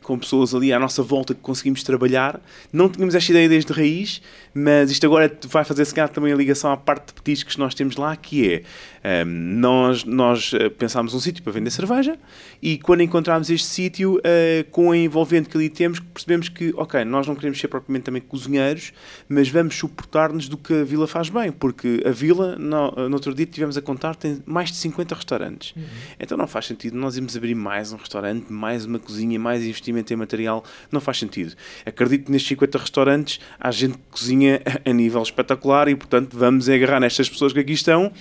[0.06, 2.39] com pessoas ali à nossa volta que conseguimos trabalhar.
[2.72, 4.22] Não tínhamos esta ideia desde raiz,
[4.54, 7.60] mas isto agora vai fazer se calhar também a ligação à parte de petiscos que
[7.60, 8.63] nós temos lá, que é
[9.06, 12.18] um, nós, nós eh, pensámos um sítio para vender cerveja
[12.60, 17.06] e quando encontramos este sítio, uh, com a envolvente que ali temos, percebemos que, ok,
[17.06, 18.94] nós não queremos ser propriamente também cozinheiros,
[19.30, 23.36] mas vamos suportar-nos do que a vila faz bem, porque a vila, no, no outro
[23.36, 25.76] dia tivemos a contar, tem mais de 50 restaurantes.
[25.76, 25.84] Uhum.
[26.20, 30.12] Então não faz sentido nós irmos abrir mais um restaurante, mais uma cozinha, mais investimento
[30.12, 31.54] em material, não faz sentido.
[31.86, 36.68] Acredito que nestes 50 restaurantes há gente que cozinha a nível espetacular e, portanto, vamos
[36.68, 38.12] agarrar nestas pessoas que aqui estão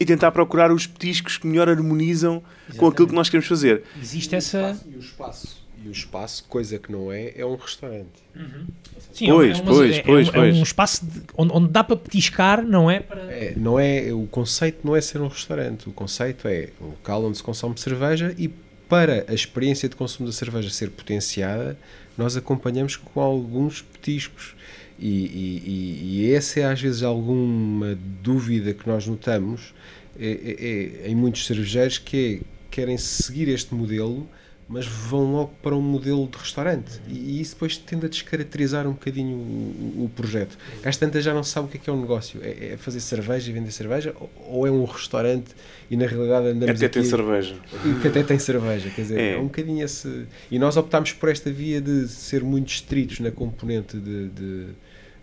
[0.00, 2.78] e tentar procurar os petiscos que melhor harmonizam Exatamente.
[2.78, 3.82] com aquilo que nós queremos fazer.
[4.00, 4.80] Existe essa.
[4.86, 8.22] E o espaço, e o espaço coisa que não é, é um restaurante.
[8.34, 8.66] Uhum.
[9.12, 10.56] Sim, pois, é, uma, pois, é, pois, é, pois.
[10.56, 13.00] é um espaço de, onde, onde, dá para petiscar, não é?
[13.00, 13.20] Para...
[13.32, 13.54] é?
[13.56, 14.12] Não é?
[14.12, 17.78] O conceito não é ser um restaurante, o conceito é um local onde se consome
[17.78, 18.48] cerveja e
[18.88, 21.78] para a experiência de consumo da cerveja ser potenciada,
[22.16, 24.54] nós acompanhamos com alguns petiscos.
[25.04, 29.74] E, e, e, essa é às vezes alguma dúvida que nós notamos
[30.16, 34.28] é, é, é, em muitos cervejeiros que é, querem seguir este modelo
[34.68, 36.98] mas vão logo para um modelo de restaurante.
[37.06, 40.56] E, isso depois tende a descaracterizar um bocadinho o, o projeto.
[40.82, 43.00] Às tantas já não sabe o que é que é um negócio, é, é fazer
[43.00, 44.14] cerveja e vender cerveja?
[44.46, 45.54] Ou, é um restaurante
[45.90, 47.54] e na realidade andamos até aqui, tem cerveja.
[47.84, 49.32] E que até tem cerveja, quer dizer, é.
[49.34, 50.26] é um bocadinho esse.
[50.50, 54.66] E nós optámos por esta via de ser muito estritos na componente de, de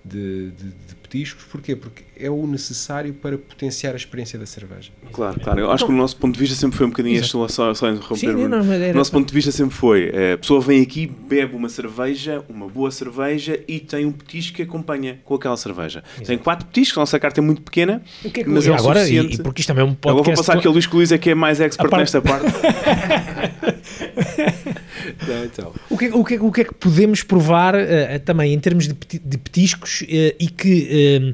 [0.03, 1.43] de, de, de, petiscos.
[1.45, 1.75] Porquê?
[1.75, 4.91] Porque é o necessário para potenciar a experiência da cerveja.
[5.11, 5.59] Claro, claro.
[5.59, 7.89] Eu acho que o nosso ponto de vista sempre foi um bocadinho este, só, só
[7.89, 8.17] interromper.
[8.17, 11.55] Sim, não, o nosso ponto de vista sempre foi: eh, a pessoa vem aqui, bebe
[11.55, 16.03] uma cerveja, uma boa cerveja e tem um petisco que acompanha com aquela cerveja.
[16.15, 16.27] Exato.
[16.27, 18.73] Tem quatro petiscos, a nossa carta é muito pequena, o que é que mas é
[18.73, 19.35] agora, suficiente.
[19.35, 20.09] E, porque isto também é um podcast.
[20.09, 22.01] Agora vou passar aquele Luís que é que é mais expert parte...
[22.01, 22.45] nesta parte.
[25.27, 25.73] Não, então.
[25.89, 28.59] o, que, é, o, que, é, o que é que podemos provar uh, também em
[28.59, 30.05] termos de, de petiscos uh,
[30.39, 31.33] e que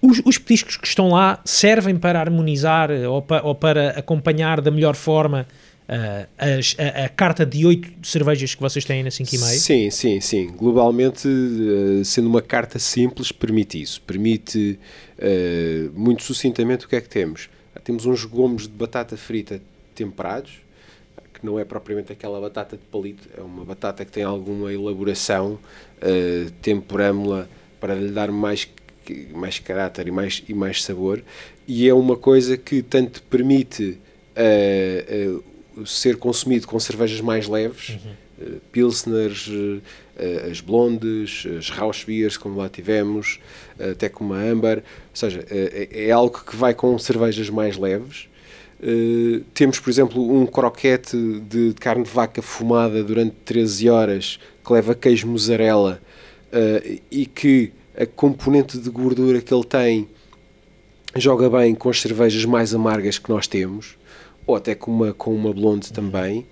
[0.00, 4.70] os, os, petiscos que estão lá servem para harmonizar ou, pa, ou para acompanhar da
[4.70, 5.46] melhor forma
[5.86, 9.36] Uh, as, a, a, carta de oito cervejas que vocês têm na 5,5?
[9.56, 10.46] Sim, sim, sim.
[10.48, 14.00] Globalmente, uh, sendo uma carta simples, permite isso.
[14.00, 14.80] Permite,
[15.16, 17.48] uh, muito sucintamente, o que é que temos?
[17.84, 19.62] Temos uns gomos de batata frita
[19.94, 20.54] temperados,
[21.38, 25.58] que não é propriamente aquela batata de palito, é uma batata que tem alguma elaboração,
[25.98, 27.46] uh, temperamos-la
[27.80, 28.68] para lhe dar mais,
[29.32, 31.22] mais caráter e mais, e mais sabor,
[31.68, 33.98] e é uma coisa que tanto permite
[35.84, 38.46] ser consumido com cervejas mais leves, uhum.
[38.46, 39.82] uh, pilsners, uh,
[40.50, 43.38] as blondes, as Rausch beers, como lá tivemos,
[43.78, 47.76] uh, até como a Amber, ou seja, é, é algo que vai com cervejas mais
[47.76, 48.28] leves.
[49.54, 51.16] Temos, por exemplo, um croquete
[51.48, 56.00] de carne de vaca fumada durante 13 horas que leva queijo mussarela
[57.10, 60.08] e que a componente de gordura que ele tem
[61.16, 63.96] joga bem com as cervejas mais amargas que nós temos
[64.46, 66.46] ou até com uma, com uma blonde também.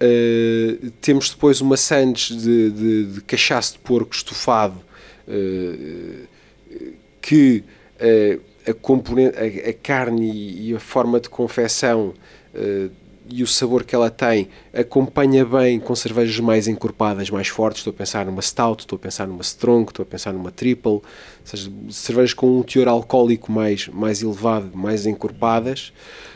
[0.00, 4.80] Uh, temos depois uma sandes de, de, de, cachaço de porco estufado
[5.28, 6.26] uh,
[7.20, 7.64] que
[8.00, 12.14] uh, a, componente, a, a, carne e a forma de confecção
[13.28, 17.80] e o sabor que ela tem acompanha bem com cervejas mais encorpadas, mais fortes.
[17.80, 20.92] Estou a pensar numa stout, estou a pensar numa strong, estou a pensar numa triple,
[20.92, 21.02] ou
[21.44, 25.92] seja, cervejas com um teor alcoólico mais, mais elevado, mais encorpadas.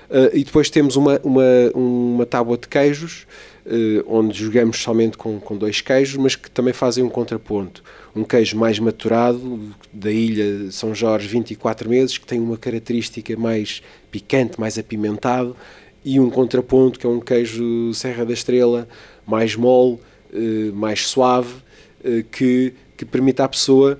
[0.09, 1.43] Uh, e depois temos uma, uma,
[1.75, 3.27] uma tábua de queijos,
[3.67, 7.83] uh, onde jogamos somente com, com dois queijos, mas que também fazem um contraponto.
[8.17, 13.83] Um queijo mais maturado, da ilha São Jorge, 24 meses, que tem uma característica mais
[14.11, 15.55] picante, mais apimentado,
[16.05, 18.89] e um contraponto, que é um queijo Serra da Estrela,
[19.27, 19.99] mais mole,
[20.33, 21.55] uh, mais suave,
[22.31, 23.99] que, que permite à pessoa,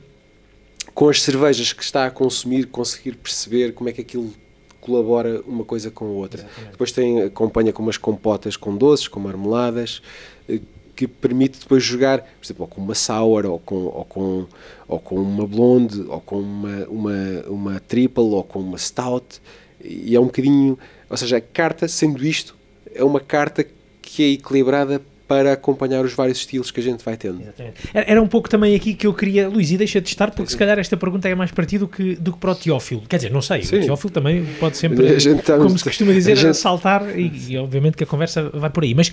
[0.95, 4.33] com as cervejas que está a consumir, conseguir perceber como é que aquilo
[4.81, 6.41] colabora uma coisa com a outra.
[6.41, 6.71] Exatamente.
[6.71, 10.01] Depois tem, acompanha com umas compotas com doces, com marmeladas,
[10.49, 10.61] eh,
[10.97, 14.47] que permite depois jogar, por exemplo, ou com uma sour, ou com, ou com,
[14.89, 19.41] ou com uma blonde, ou com uma, uma, uma triple, ou com uma stout,
[19.85, 20.79] e é um bocadinho,
[21.11, 22.57] ou seja, a carta, sendo isto,
[22.95, 23.65] é uma carta
[24.01, 27.43] que é equilibrada para acompanhar os vários estilos que a gente vai tendo.
[27.43, 27.77] Exatamente.
[27.93, 30.57] Era um pouco também aqui que eu queria, Luís, e deixa de estar, porque se
[30.57, 33.03] calhar esta pergunta é mais para ti do que, do que para o Teófilo.
[33.09, 33.81] Quer dizer, não sei, Sim.
[33.81, 35.05] o Teófilo também pode sempre,
[35.43, 36.57] tá, como se costuma dizer, gente...
[36.57, 38.95] saltar e, e, obviamente que a conversa vai por aí.
[38.95, 39.13] Mas uh,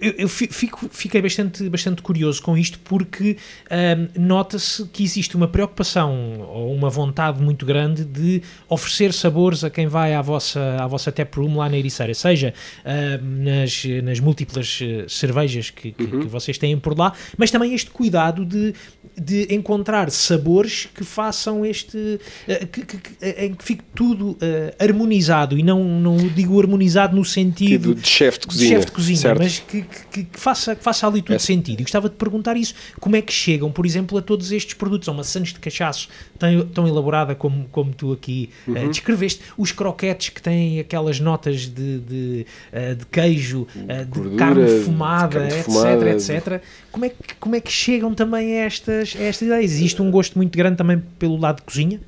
[0.00, 3.36] eu, eu fico, fiquei bastante, bastante curioso com isto porque
[3.66, 9.70] uh, nota-se que existe uma preocupação ou uma vontade muito grande de oferecer sabores a
[9.70, 14.20] quem vai à vossa, à vossa tap room lá na Ericeira, seja uh, nas, nas
[14.20, 16.20] múltiplas cervejas cervejas que, que, uhum.
[16.20, 18.74] que, vocês têm por lá, mas também este cuidado de,
[19.16, 22.20] de encontrar sabores que façam este.
[22.46, 22.98] Eh, que, que,
[23.38, 24.36] em que fique tudo uh,
[24.78, 28.92] harmonizado e não, não digo harmonizado no sentido de chefe de cozinha, de, chef de
[28.92, 31.38] cozinha mas que, que, faça, que faça ali tudo é.
[31.38, 31.80] sentido.
[31.80, 35.08] E gostava de perguntar isso: como é que chegam, por exemplo, a todos estes produtos?
[35.08, 38.86] A uma Santos de cachaço tão, tão elaborada como, como tu aqui eh, uhum.
[38.86, 43.66] uh, descreveste, os croquetes que têm aquelas notas de, de, uh, de queijo,
[44.10, 46.10] de carne fumada etc, fumada.
[46.10, 46.62] etc.
[46.90, 49.72] Como é, que, como é que chegam também a estas, a estas ideias?
[49.72, 52.00] Existe um gosto muito grande também pelo lado de cozinha?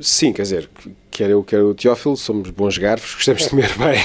[0.00, 0.70] Sim, quer dizer,
[1.10, 3.98] quer eu, quer o Teófilo, somos bons garfos, gostamos de comer bem.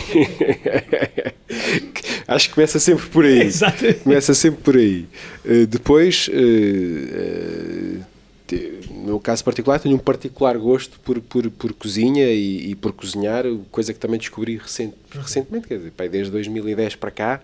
[2.28, 3.42] Acho que começa sempre por aí.
[3.42, 3.94] Exato.
[4.04, 5.06] Começa sempre por aí.
[5.46, 8.04] Uh, depois, uh, uh,
[8.92, 12.94] no meu caso particular, tenho um particular gosto por, por, por cozinha e, e, por
[12.94, 17.42] cozinhar, coisa que também descobri recent, recentemente, quer dizer, desde 2010 para cá.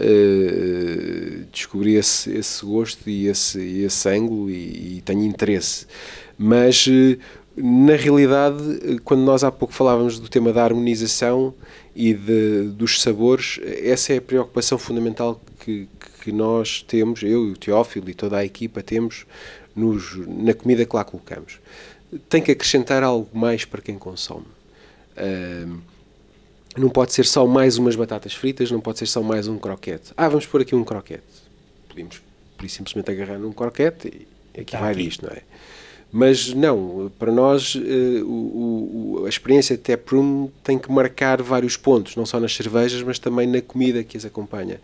[0.00, 5.86] Uh, descobri esse, esse gosto e esse, esse ângulo e, e tenho interesse.
[6.38, 7.18] Mas, uh,
[7.56, 11.52] na realidade, quando nós há pouco falávamos do tema da harmonização
[11.96, 15.88] e de, dos sabores, essa é a preocupação fundamental que,
[16.22, 19.26] que nós temos, eu e o Teófilo e toda a equipa temos
[19.74, 21.58] nos, na comida que lá colocamos.
[22.28, 24.46] Tem que acrescentar algo mais para quem consome.
[25.16, 25.76] Uh,
[26.78, 30.12] não pode ser só mais umas batatas fritas, não pode ser só mais um croquete.
[30.16, 31.22] Ah, vamos pôr aqui um croquete.
[31.88, 32.20] Podemos,
[32.56, 34.08] por isso, simplesmente agarrar num croquete
[34.54, 35.04] e aqui tá vai aqui.
[35.04, 35.42] disto, não é?
[36.10, 41.76] Mas não, para nós uh, o, o, a experiência de taproom tem que marcar vários
[41.76, 44.80] pontos, não só nas cervejas, mas também na comida que as acompanha.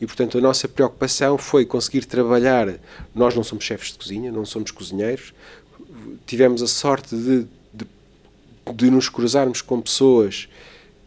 [0.00, 2.74] E portanto a nossa preocupação foi conseguir trabalhar.
[3.14, 5.32] Nós não somos chefes de cozinha, não somos cozinheiros,
[6.26, 7.86] tivemos a sorte de, de,
[8.74, 10.48] de nos cruzarmos com pessoas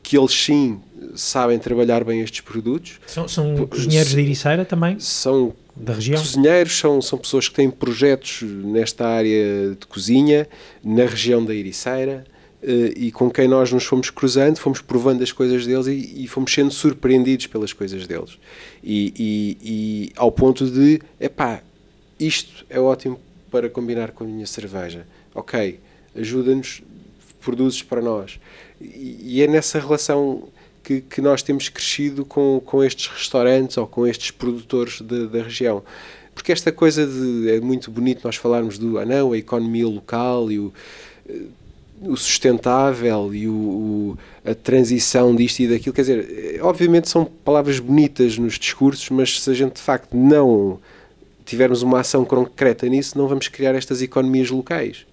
[0.08, 0.80] que eles sim
[1.16, 2.98] sabem trabalhar bem estes produtos.
[3.06, 4.98] São, são cozinheiros de Ericeira também?
[5.02, 6.18] São da região?
[6.18, 10.48] Cozinheiros são, são pessoas que têm projetos nesta área de cozinha,
[10.82, 12.24] na região da Ericeira,
[12.64, 16.26] eh, e com quem nós nos fomos cruzando, fomos provando as coisas deles e, e
[16.26, 18.38] fomos sendo surpreendidos pelas coisas deles.
[18.82, 21.62] E, e, e ao ponto de, epá,
[22.18, 23.20] isto é ótimo
[23.52, 25.06] para combinar com a minha cerveja.
[25.36, 25.82] Ok,
[26.16, 26.82] ajuda-nos,
[27.42, 28.40] produzes para nós.
[28.80, 30.44] E, é nessa relação
[30.84, 35.44] que, que, nós temos crescido com, com estes restaurantes ou com estes produtores de, da
[35.44, 35.84] região.
[36.34, 37.50] Porque esta coisa de.
[37.52, 39.00] É muito bonito nós falarmos do.
[39.00, 40.74] Ah, não, a economia local e o
[41.28, 41.42] eh,
[42.02, 47.80] o sustentável e o, o, a transição disto e daquilo, quer dizer, obviamente são palavras
[47.80, 50.80] bonitas nos discursos, mas se a gente de facto não
[51.46, 55.06] tivermos uma ação concreta nisso, não vamos criar estas economias locais.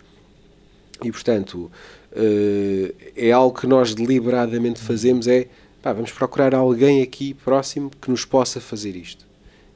[1.02, 1.70] E portanto,
[2.14, 5.48] uh, é algo que nós deliberadamente fazemos, é
[5.82, 9.26] pá, vamos procurar alguém aqui próximo que nos possa fazer isto.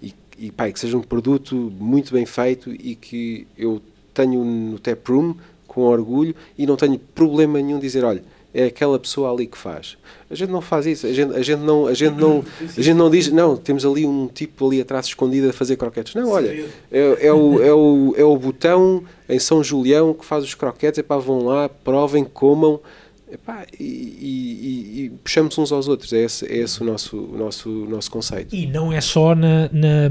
[0.03, 3.83] E, e pá, que seja um produto muito bem feito e que eu
[4.15, 5.35] tenho no tap room
[5.67, 8.23] com orgulho e não tenho problema nenhum dizer, olha,
[8.53, 9.97] é aquela pessoa ali que faz.
[10.31, 12.95] A gente não faz isso, a gente, a gente, não, a gente, não, a gente
[12.95, 16.15] não diz, não, temos ali um tipo ali atrás escondido a fazer croquetes.
[16.15, 20.45] Não, olha, é, é, o, é, o, é o botão em São Julião que faz
[20.45, 22.81] os croquetes, é para vão lá, provem, comam.
[23.31, 27.37] Epá, e, e, e, puxamos uns aos outros, é esse, é esse o, nosso, o
[27.37, 28.55] nosso, nosso conceito.
[28.55, 30.09] E não é só na, na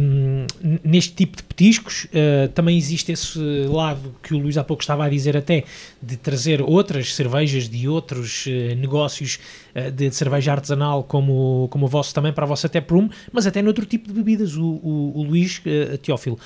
[0.83, 5.03] neste tipo de petiscos, uh, também existe esse lado que o Luís há pouco estava
[5.03, 5.63] a dizer até,
[5.99, 9.39] de trazer outras cervejas de outros uh, negócios
[9.91, 13.61] de, de, cerveja artesanal como, como o vosso também para a vossa taproom, mas até
[13.61, 14.55] noutro tipo de bebidas.
[14.55, 15.61] O, o, o Luís
[16.01, 16.39] Teófilo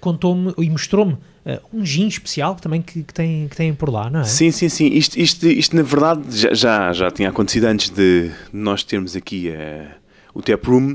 [0.00, 4.08] contou-me e mostrou-me Uh, um gin especial também que, que, tem, que tem por lá,
[4.08, 4.24] não é?
[4.24, 4.86] Sim, sim, sim.
[4.86, 9.48] Isto, isto, isto na verdade já, já, já tinha acontecido antes de nós termos aqui
[9.48, 9.88] uh,
[10.32, 10.94] o Tap Room.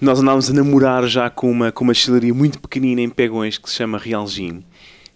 [0.00, 3.68] Nós andávamos a namorar já com uma, com uma destilaria muito pequenina em Pegões que
[3.68, 4.62] se chama Real Gin.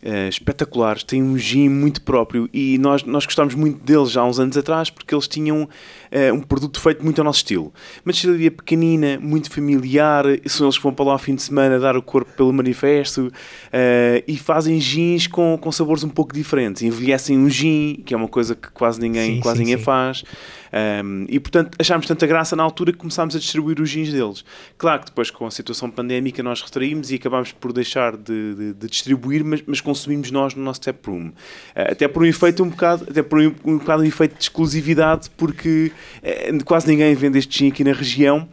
[0.05, 4.27] Uh, espetaculares, têm um gin muito próprio e nós, nós gostámos muito deles já há
[4.27, 7.73] uns anos atrás porque eles tinham uh, um produto feito muito ao nosso estilo.
[8.05, 11.79] Uma destilaria pequenina, muito familiar, são eles que vão para lá ao fim de semana
[11.79, 16.83] dar o corpo pelo manifesto uh, e fazem gins com, com sabores um pouco diferentes.
[16.83, 19.85] Envelhecem um gin, que é uma coisa que quase ninguém, sim, quase sim, ninguém sim.
[19.85, 20.25] faz.
[20.73, 24.45] Um, e portanto achámos tanta graça na altura que começámos a distribuir os jeans deles.
[24.79, 28.73] Claro que depois com a situação pandémica nós retraímos e acabámos por deixar de, de,
[28.73, 31.29] de distribuir, mas, mas, consumimos nós no nosso tap room.
[31.29, 31.33] Uh,
[31.75, 35.31] até por um efeito um bocado, até por um, um bocado um efeito de exclusividade,
[35.37, 35.93] porque
[36.23, 38.49] uh, quase ninguém vende este gin aqui na região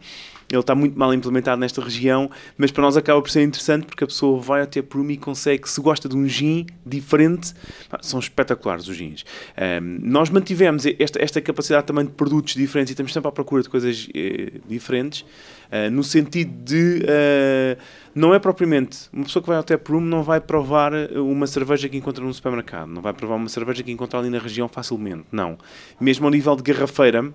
[0.50, 2.28] ele está muito mal implementado nesta região,
[2.58, 5.16] mas para nós acaba por ser interessante porque a pessoa vai até por mim e
[5.16, 7.54] consegue, se gosta de um gin diferente,
[8.00, 9.24] são espetaculares os gins.
[9.56, 13.62] Um, nós mantivemos esta, esta capacidade também de produtos diferentes e estamos sempre à procura
[13.62, 17.04] de coisas eh, diferentes, uh, no sentido de.
[17.04, 17.80] Uh,
[18.12, 21.96] não é propriamente uma pessoa que vai ao tap não vai provar uma cerveja que
[21.96, 25.56] encontra num supermercado, não vai provar uma cerveja que encontra ali na região facilmente, não.
[26.00, 27.32] Mesmo ao nível de garrafeira,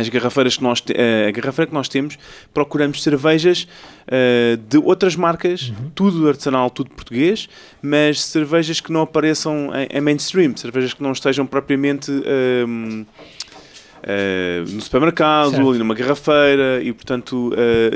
[0.00, 2.18] as garrafeiras que nós eh, a garrafeira que nós temos
[2.52, 3.66] procuramos cervejas
[4.06, 5.90] uh, de outras marcas uhum.
[5.94, 7.48] tudo artesanal tudo português
[7.82, 12.24] mas cervejas que não apareçam em, em mainstream cervejas que não estejam propriamente uh,
[12.64, 13.06] uh,
[14.70, 15.68] no supermercado certo.
[15.68, 17.52] ali numa garrafeira e portanto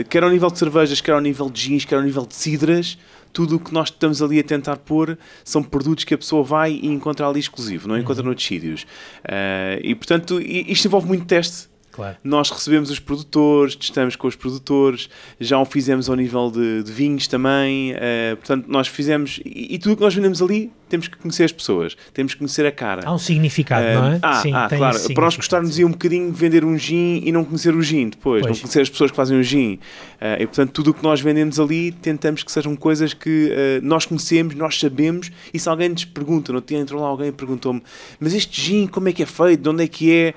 [0.09, 2.99] quer ao nível de cervejas quer ao nível de jeans quer ao nível de cidras
[3.33, 6.73] tudo o que nós estamos ali a tentar pôr são produtos que a pessoa vai
[6.73, 8.27] e encontra ali exclusivo, não encontra uhum.
[8.27, 8.83] noutros sítios.
[9.25, 12.17] Uh, e portanto, isto envolve muito teste Claro.
[12.25, 16.91] Nós recebemos os produtores, testamos com os produtores, já o fizemos ao nível de, de
[16.91, 17.93] vinhos também.
[17.93, 19.41] Uh, portanto, nós fizemos.
[19.45, 22.39] E, e tudo o que nós vendemos ali temos que conhecer as pessoas, temos que
[22.41, 23.01] conhecer a cara.
[23.07, 24.19] Há um significado, uh, não é?
[24.21, 24.99] Ah, sim, ah claro.
[25.15, 28.11] Para nós gostarmos de um bocadinho de vender um gin e não conhecer o gin
[28.11, 28.55] depois, pois.
[28.55, 29.79] não conhecer as pessoas que fazem o gin.
[30.21, 33.87] Uh, e portanto, tudo o que nós vendemos ali tentamos que sejam coisas que uh,
[33.87, 35.33] nós conhecemos, nós sabemos.
[35.53, 37.83] E se alguém nos pergunta, no dia entrou lá alguém e perguntou-me:
[38.21, 39.63] Mas este gin, como é que é feito?
[39.63, 40.35] De onde é que é?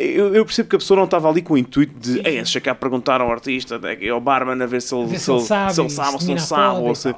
[0.00, 2.60] Eu, eu, percebo que a pessoa não estava ali com o intuito de, ei, deixa
[2.60, 3.80] cá perguntar ao artista,
[4.12, 6.38] ao barman, a ver se ele, se ele, sabe, se ele sabe ou se não
[6.38, 6.80] sabe.
[6.80, 7.14] Ou se...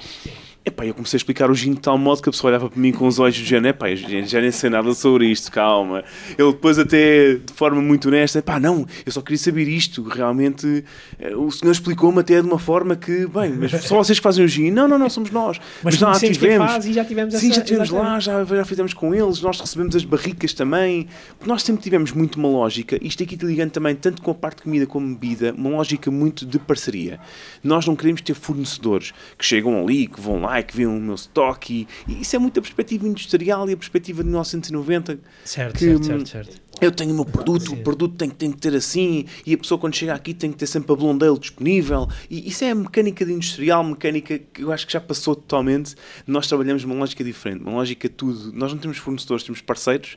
[0.69, 2.81] Epá, eu comecei a explicar o gin de tal modo que a pessoa olhava para
[2.81, 6.03] mim com os olhos de género, epá, já, já nem sei nada sobre isto, calma.
[6.37, 10.85] Ele depois até, de forma muito honesta, epá, não, eu só queria saber isto, realmente,
[11.21, 14.45] eh, o senhor explicou-me até de uma forma que, bem, mas só vocês que fazem
[14.45, 14.73] o gin.
[14.73, 15.61] Não, não, não, somos nós.
[15.85, 16.73] Mas, mas já tivemos.
[16.73, 19.95] Faz já tivemos Sim, essa, já tivemos lá, já, já fizemos com eles, nós recebemos
[19.95, 21.07] as barricas também.
[21.47, 24.57] Nós sempre tivemos muito uma lógica, isto aqui te ligando também, tanto com a parte
[24.57, 27.21] de comida como bebida, uma lógica muito de parceria.
[27.63, 31.15] Nós não queremos ter fornecedores que chegam ali, que vão lá que veem o meu
[31.15, 35.85] estoque e, isso é muito a perspectiva industrial e a perspectiva de 1990 certo, que,
[35.85, 36.61] certo, certo, certo.
[36.81, 39.79] eu tenho o meu produto, o produto tem, tem que ter assim, e a pessoa
[39.79, 42.09] quando chega aqui tem que ter sempre a blondeira disponível.
[42.31, 45.95] E isso é a mecânica de industrial, mecânica que eu acho que já passou totalmente.
[46.27, 48.53] Nós trabalhamos uma lógica diferente, uma lógica tudo.
[48.53, 50.17] Nós não temos fornecedores, temos parceiros.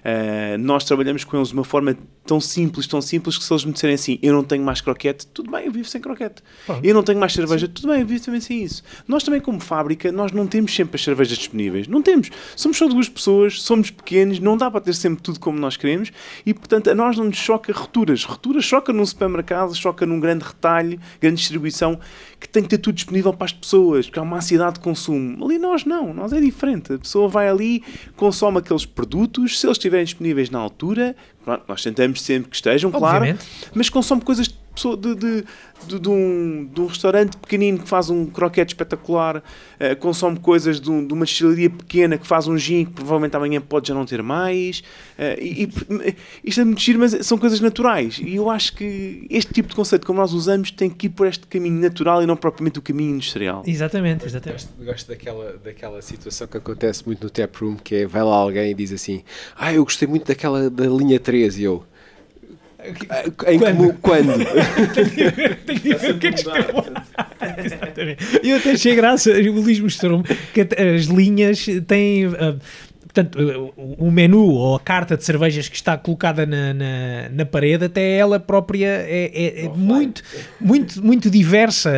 [0.00, 1.96] Uh, nós trabalhamos com eles de uma forma
[2.26, 5.26] tão simples, tão simples, que se eles me disserem assim, eu não tenho mais croquete,
[5.26, 6.42] tudo bem, eu vivo sem croquete.
[6.82, 7.72] Eu não tenho mais cerveja, Sim.
[7.72, 8.82] tudo bem, eu vivo também sem isso.
[9.08, 11.88] Nós também, como fábrica, nós não temos sempre as cervejas disponíveis.
[11.88, 12.30] Não temos.
[12.54, 16.12] Somos só duas pessoas, somos pequenos, não dá para ter sempre tudo como nós queremos
[16.46, 18.24] e, portanto, a nós não nos choca rupturas.
[18.24, 21.98] Rupturas choca num supermercado, choca num grande retalho, grande distribuição,
[22.38, 25.44] que tem que ter tudo disponível para as pessoas, porque há uma ansiedade de consumo.
[25.44, 26.92] Ali nós não, nós é diferente.
[26.92, 27.82] A pessoa vai ali,
[28.16, 31.16] consome aqueles produtos, se eles estiverem disponíveis na altura,
[31.66, 33.38] nós tentamos sempre que estejam, Obviamente.
[33.38, 34.48] claro, mas consome coisas
[34.96, 35.44] de, de,
[35.86, 40.80] de, de, um, de um restaurante pequenino que faz um croquete espetacular, uh, consome coisas
[40.80, 43.94] de, um, de, uma destilaria pequena que faz um gin que provavelmente amanhã pode já
[43.94, 44.80] não ter mais.
[45.18, 48.20] Uh, e, e, isto é muito giro, mas são coisas naturais.
[48.22, 51.26] E eu acho que este tipo de conceito, como nós usamos, tem que ir por
[51.26, 53.62] este caminho natural e não propriamente o caminho industrial.
[53.66, 54.64] Exatamente, exatamente.
[54.64, 58.36] Gosto, gosto daquela, daquela situação que acontece muito no tap room, que é vai lá
[58.36, 59.22] alguém e diz assim:
[59.56, 61.84] Ah, eu gostei muito daquela da linha 3 e eu.
[63.46, 63.94] Em quando?
[64.00, 64.32] quando?
[64.94, 66.42] Tenho que ver o que é que
[67.64, 68.40] Exatamente.
[68.42, 72.26] Eu até achei graça, o Luís mostrou-me que as linhas têm.
[72.26, 72.58] Uh,
[73.12, 73.38] portanto,
[73.76, 78.16] o menu ou a carta de cervejas que está colocada na, na, na parede, até
[78.16, 80.22] ela própria é, é, é muito,
[80.60, 81.90] muito, muito diversa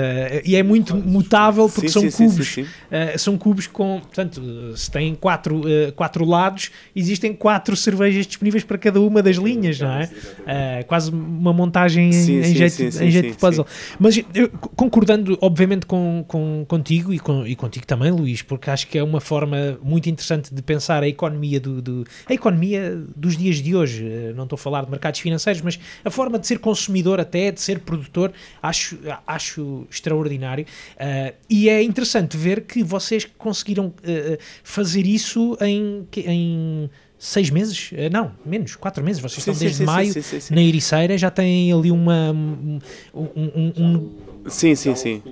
[0.44, 2.48] e é muito mutável porque sim, são sim, cubos.
[2.48, 4.42] Sim, uh, são cubos com, portanto,
[4.76, 9.78] se tem quatro, uh, quatro lados, existem quatro cervejas disponíveis para cada uma das linhas,
[9.78, 10.04] não é?
[10.04, 13.66] Uh, quase uma montagem em, em jeito, em jeito de puzzle.
[13.98, 18.86] Mas eu, concordando, obviamente, com, com, contigo e, com, e contigo também, Luís, porque acho
[18.86, 23.36] que é uma forma muito interessante de pensar a economia do, do, a economia dos
[23.36, 24.06] dias de hoje.
[24.06, 27.50] Eh, não estou a falar de mercados financeiros, mas a forma de ser consumidor até,
[27.50, 28.32] de ser produtor,
[28.62, 30.64] acho, acho extraordinário.
[30.94, 37.90] Uh, e é interessante ver que vocês conseguiram uh, fazer isso em, em seis meses,
[38.10, 41.72] não, menos, quatro meses, vocês sim, estão desde sim, maio sim, na Ericeira, já têm
[41.72, 42.80] ali uma um,
[43.14, 44.10] um, um,
[44.46, 45.22] Sim, sim, sim.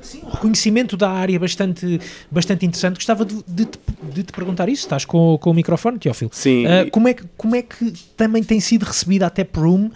[0.00, 2.96] Sim, um reconhecimento da área bastante, bastante interessante.
[2.96, 3.68] Gostava de, de,
[4.14, 4.82] de te perguntar isso.
[4.84, 6.30] Estás com, com o microfone, Teófilo?
[6.32, 6.64] Sim.
[6.66, 9.90] Uh, como, é que, como é que também tem sido recebida a Tap Room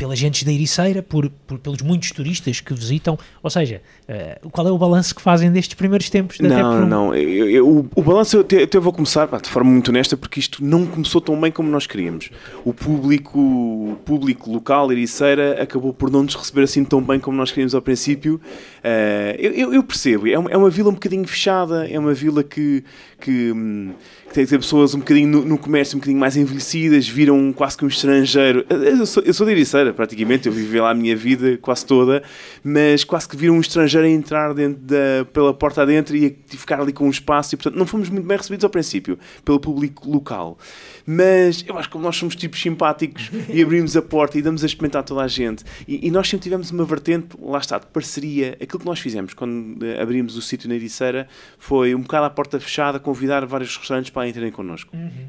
[0.00, 3.18] pelas gentes da Ericeira, por, por, pelos muitos turistas que visitam?
[3.42, 7.14] Ou seja, uh, qual é o balanço que fazem destes primeiros tempos da Não, não.
[7.14, 10.40] Eu, eu, o, o balanço eu, eu vou começar pá, de forma muito honesta, porque
[10.40, 12.30] isto não começou tão bem como nós queríamos.
[12.64, 17.36] O público, o público local, Ericeira, acabou por não nos receber assim tão bem como
[17.36, 18.40] nós queríamos ao princípio.
[18.78, 22.42] Uh, eu, eu, percebo, é uma, é uma vila um bocadinho fechada, é uma vila
[22.42, 22.82] que.
[23.20, 23.92] que hum,
[24.32, 27.76] tem que ter pessoas um bocadinho no, no, comércio, um bocadinho mais envelhecidas, viram quase
[27.76, 28.64] que um estrangeiro.
[28.68, 32.22] Eu sou, eu sou de Ericeira, praticamente, eu vivi lá a minha vida quase toda,
[32.62, 36.56] mas quase que viram um estrangeiro a entrar dentro da, pela porta adentro e a
[36.56, 39.58] ficar ali com um espaço, e portanto não fomos muito bem recebidos ao princípio, pelo
[39.58, 40.56] público local.
[41.04, 44.66] Mas eu acho que nós somos tipos simpáticos e abrimos a porta e damos a
[44.66, 45.64] experimentar toda a gente.
[45.88, 48.56] E, e, nós sempre tivemos uma vertente, lá está, de parceria.
[48.62, 51.26] Aquilo que nós fizemos quando eh, abrimos o sítio na Ericeira
[51.58, 54.94] foi um bocado à porta fechada, convidar vários restaurantes para entrarem connosco.
[54.96, 55.28] Uhum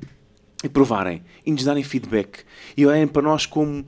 [0.64, 2.44] e provarem e nos darem feedback
[2.78, 3.86] e olhem para nós como uh,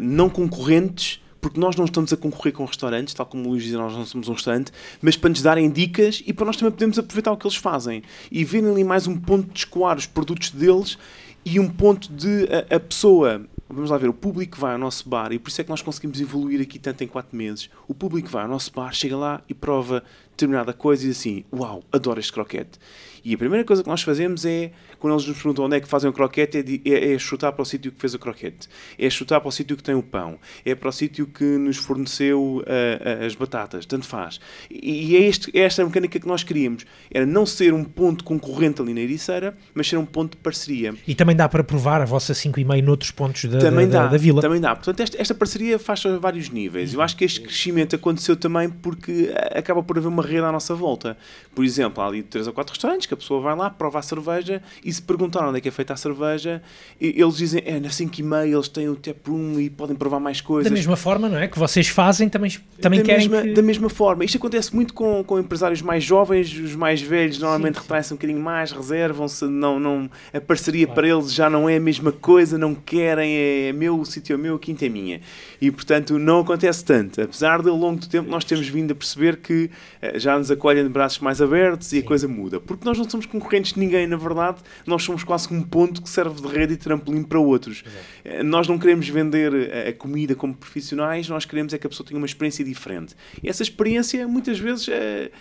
[0.00, 3.72] não concorrentes porque nós não estamos a concorrer com restaurantes, tal como o Luís diz,
[3.72, 4.70] nós não somos um restaurante,
[5.00, 8.00] mas para nos darem dicas e para nós também podermos aproveitar o que eles fazem
[8.30, 10.96] e verem ali mais um ponto de escoar os produtos deles
[11.44, 15.08] e um ponto de a, a pessoa vamos lá ver, o público vai ao nosso
[15.08, 17.70] bar, e por isso é que nós conseguimos evoluir aqui tanto em 4 meses.
[17.88, 21.44] O público vai ao nosso bar, chega lá e prova determinada coisa e diz assim:
[21.52, 22.78] Uau, adoro este croquete.
[23.24, 25.88] E a primeira coisa que nós fazemos é, quando eles nos perguntam onde é que
[25.88, 28.68] fazem o croquete, é, de, é, é chutar para o sítio que fez o croquete,
[28.96, 31.76] é chutar para o sítio que tem o pão, é para o sítio que nos
[31.76, 34.40] forneceu uh, as batatas, tanto faz.
[34.70, 38.22] E, e é, este, é esta mecânica que nós queríamos: era não ser um ponto
[38.22, 40.94] concorrente ali na Ericeira, mas ser um ponto de parceria.
[41.04, 44.16] E também dá para provar a vossa 5,5 noutros pontos da, também da, dá, da,
[44.16, 44.40] vila.
[44.40, 44.76] Também dá.
[44.76, 46.94] Portanto, esta, esta parceria faz a vários níveis.
[46.94, 50.76] Eu acho que este crescimento aconteceu também porque acaba por haver uma rede à nossa
[50.76, 51.16] volta.
[51.52, 54.02] Por exemplo, há ali 3 ou 4 restaurantes que a pessoa vai lá, prova a
[54.02, 56.62] cerveja e se perguntar onde é que é feita a cerveja,
[57.00, 60.20] eles dizem, é na 5 e meia eles têm o tap room e podem provar
[60.20, 60.70] mais coisas.
[60.70, 61.48] Da mesma forma, não é?
[61.48, 63.54] Que vocês fazem, também, também da querem mesma, que...
[63.54, 64.24] Da mesma forma.
[64.24, 68.40] Isto acontece muito com, com empresários mais jovens, os mais velhos normalmente retraem-se um bocadinho
[68.40, 71.00] mais, reservam-se, não, não, a parceria claro.
[71.00, 74.34] para eles já não é a mesma coisa, não querem, é, é meu, o sítio
[74.34, 75.20] é meu, a quinta é minha.
[75.60, 77.20] E, portanto, não acontece tanto.
[77.20, 79.70] Apesar de, ao longo do tempo, nós temos vindo a perceber que
[80.02, 81.96] uh, já nos acolhem de braços mais abertos Sim.
[81.96, 82.60] e a coisa muda.
[82.60, 86.08] Porque nós não somos concorrentes de ninguém, na verdade, nós somos quase um ponto que
[86.08, 87.82] serve de rede e trampolim para outros.
[88.24, 91.90] Uh, nós não queremos vender a, a, comida como profissionais, nós queremos é que a
[91.90, 93.14] pessoa tenha uma experiência diferente.
[93.42, 94.92] E essa experiência, muitas vezes, uh,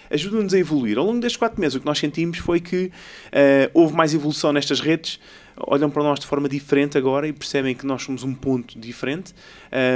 [0.09, 0.97] ajuda-nos a evoluir.
[0.97, 2.91] Ao longo destes quatro meses, o que nós sentimos foi que
[3.73, 5.19] houve mais evolução nestas redes,
[5.67, 9.33] olham para nós de forma diferente agora e percebem que nós somos um ponto diferente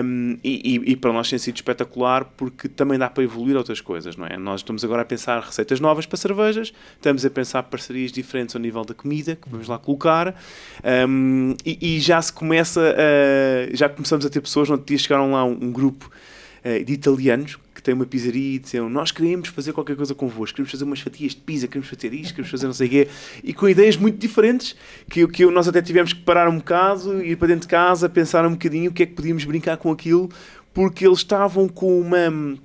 [0.03, 3.81] um, e, e, e, para nós tem sido espetacular porque também dá para evoluir outras
[3.81, 4.37] coisas, não é?
[4.37, 8.61] Nós estamos agora a pensar receitas novas para cervejas, estamos a pensar parcerias diferentes ao
[8.61, 10.35] nível da comida que vamos lá colocar
[11.07, 15.31] um, e, e, já se começa a, já começamos a ter pessoas, outro dia chegaram
[15.31, 16.09] lá um, um grupo
[16.63, 20.71] uh, de italianos tem uma pizzaria e disseram nós queremos fazer qualquer coisa convosco, queremos
[20.71, 23.07] fazer umas fatias de pizza, queremos fazer isto, queremos fazer não sei o quê,
[23.43, 24.75] e com ideias muito diferentes,
[25.09, 28.45] que, que nós até tivemos que parar um bocado, ir para dentro de casa, pensar
[28.45, 30.29] um bocadinho o que é que podíamos brincar com aquilo,
[30.73, 32.57] porque eles estavam com uma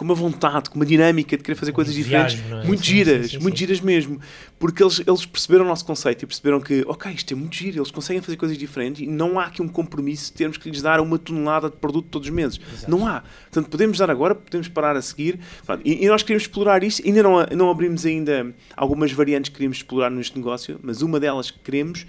[0.00, 2.64] com uma vontade, com uma dinâmica de querer fazer coisas diferentes, é?
[2.64, 4.18] muito sim, giras, sim, sim, muito giras mesmo,
[4.58, 7.80] porque eles, eles perceberam o nosso conceito e perceberam que, ok, isto é muito giro,
[7.80, 10.80] eles conseguem fazer coisas diferentes e não há aqui um compromisso de termos que lhes
[10.80, 12.58] dar uma tonelada de produto todos os meses.
[12.72, 12.90] Exato.
[12.90, 13.22] Não há.
[13.42, 15.38] Portanto, podemos dar agora, podemos parar a seguir.
[15.84, 19.76] E, e, nós queremos explorar isto, ainda não, não abrimos ainda algumas variantes que queremos
[19.76, 22.06] explorar neste negócio, mas uma delas que queremos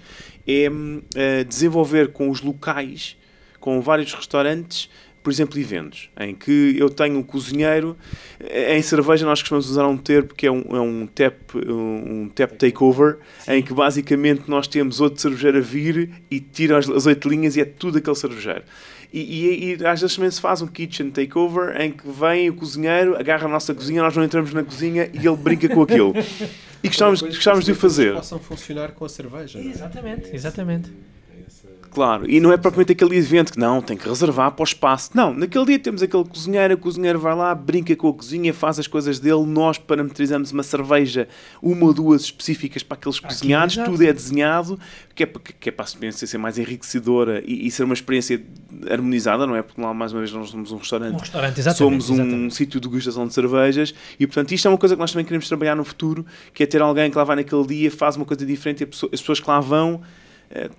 [0.48, 3.18] é uh, desenvolver com os locais,
[3.60, 4.88] com vários restaurantes,
[5.22, 7.96] por exemplo, eventos, em que eu tenho um cozinheiro,
[8.40, 12.52] em cerveja nós costumamos usar um termo que é um, é um, tap, um tap
[12.56, 13.52] takeover, Sim.
[13.52, 17.56] em que basicamente nós temos outro cervejeiro a vir e tira as, as oito linhas
[17.56, 18.62] e é tudo aquele cervejeiro.
[19.12, 22.54] E, e, e, às vezes também se faz um kitchen takeover em que vem o
[22.54, 26.14] cozinheiro, agarra a nossa cozinha, nós não entramos na cozinha e ele brinca com aquilo.
[26.84, 28.12] E gostávamos, gostávamos de o fazer.
[28.12, 29.60] possam funcionar com a cerveja.
[29.60, 29.62] É?
[29.62, 30.90] Exatamente, exatamente.
[31.92, 35.10] Claro, e não é propriamente aquele evento que não, tem que reservar para o espaço.
[35.14, 38.78] Não, naquele dia temos aquele cozinheiro, o cozinheiro vai lá, brinca com a cozinha, faz
[38.78, 41.28] as coisas dele, nós parametrizamos uma cerveja,
[41.60, 44.80] uma ou duas específicas para aqueles Aqui, cozinhados, tudo é desenhado,
[45.14, 47.94] que é, para, que é para a experiência ser mais enriquecedora e, e, ser uma
[47.94, 48.42] experiência
[48.90, 49.62] harmonizada, não é?
[49.62, 52.54] Porque lá, mais uma vez, nós somos um restaurante, um restaurante somos um exatamente.
[52.54, 55.46] sítio de degustação de cervejas e, portanto, isto é uma coisa que nós também queremos
[55.46, 56.24] trabalhar no futuro,
[56.54, 59.20] que é ter alguém que lá vai naquele dia, faz uma coisa diferente e as
[59.20, 60.00] pessoas que lá vão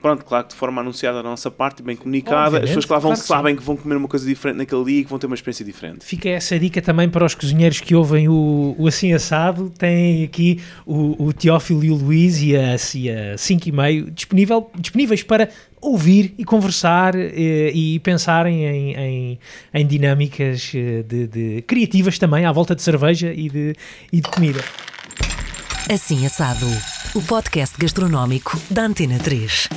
[0.02, 2.92] pronto, claro que de forma anunciada da nossa parte, bem comunicada, Obviamente, as pessoas que
[2.92, 5.10] lá vão claro sabem que, que, vão comer uma coisa diferente naquele dia e que
[5.10, 6.06] vão ter uma experiência diferente.
[6.06, 10.62] Fica essa dica também para os cozinheiros que ouvem o, o Assim Assado, tem aqui
[10.86, 15.24] o, o Teófilo e o Luís e a, e a 5 e meio disponível, disponíveis
[15.24, 15.50] para
[15.82, 19.40] ouvir e conversar e, eh, e pensarem em, em,
[19.74, 23.76] em dinâmicas eh, de, de, criativas também à volta de cerveja e de,
[24.12, 24.64] e de comida.
[25.90, 26.68] Assim Assado,
[27.16, 29.70] o podcast gastronómico da Antena 3.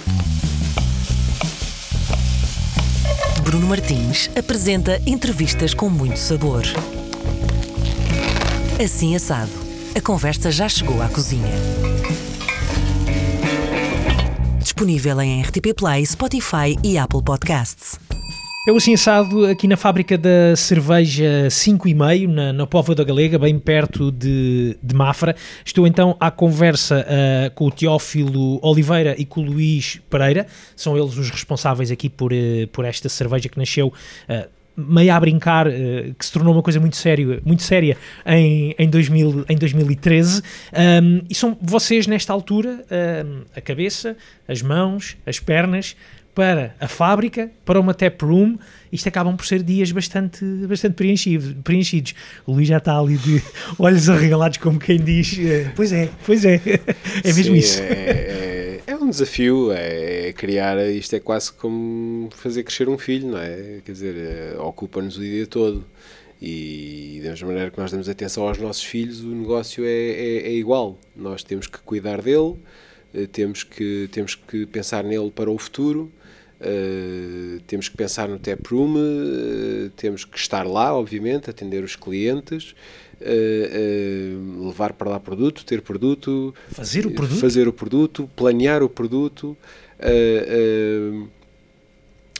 [3.42, 6.62] Bruno Martins apresenta entrevistas com muito sabor.
[8.82, 9.52] Assim Assado,
[9.94, 11.52] a conversa já chegou à cozinha.
[14.58, 17.98] Disponível em RTP Play, Spotify e Apple Podcasts.
[18.66, 23.04] Eu assim assado aqui na fábrica da cerveja 5 e meio, na, na Póvoa da
[23.04, 25.36] Galega, bem perto de, de Mafra.
[25.64, 30.48] Estou então à conversa uh, com o Teófilo Oliveira e com o Luís Pereira.
[30.74, 35.20] São eles os responsáveis aqui por, uh, por esta cerveja que nasceu uh, meio a
[35.20, 35.66] brincar,
[36.18, 37.96] que se tornou uma coisa muito, sério, muito séria
[38.26, 40.42] em, em, 2000, em 2013.
[41.02, 42.84] Um, e são vocês, nesta altura,
[43.24, 45.96] um, a cabeça, as mãos, as pernas,
[46.36, 48.58] para a fábrica, para uma tap room,
[48.92, 52.14] isto acabam por ser dias bastante, bastante preenchidos, preenchidos.
[52.46, 53.42] O Luís já está ali de
[53.78, 56.60] olhos arregalados, como quem diz: eh, Pois é, pois é,
[57.24, 57.80] é mesmo Sim, isso.
[57.80, 63.28] É, é, é, um desafio, é, criar, isto é quase como fazer crescer um filho,
[63.28, 63.80] não é?
[63.82, 65.86] Quer dizer, eh, ocupa-nos o dia todo.
[66.40, 70.36] E da mesma maneira que nós damos atenção aos nossos filhos, o negócio é, é,
[70.48, 70.98] é igual.
[71.16, 72.56] Nós temos que cuidar dele,
[73.14, 76.12] eh, temos que, temos que pensar nele para o futuro
[76.58, 81.96] Uh, temos que pensar no tap room, uh, temos que estar lá, obviamente, atender os
[81.96, 82.74] clientes,
[83.20, 88.88] uh, levar para lá produto, ter produto, fazer o produto, fazer o produto planear o
[88.88, 89.56] produto.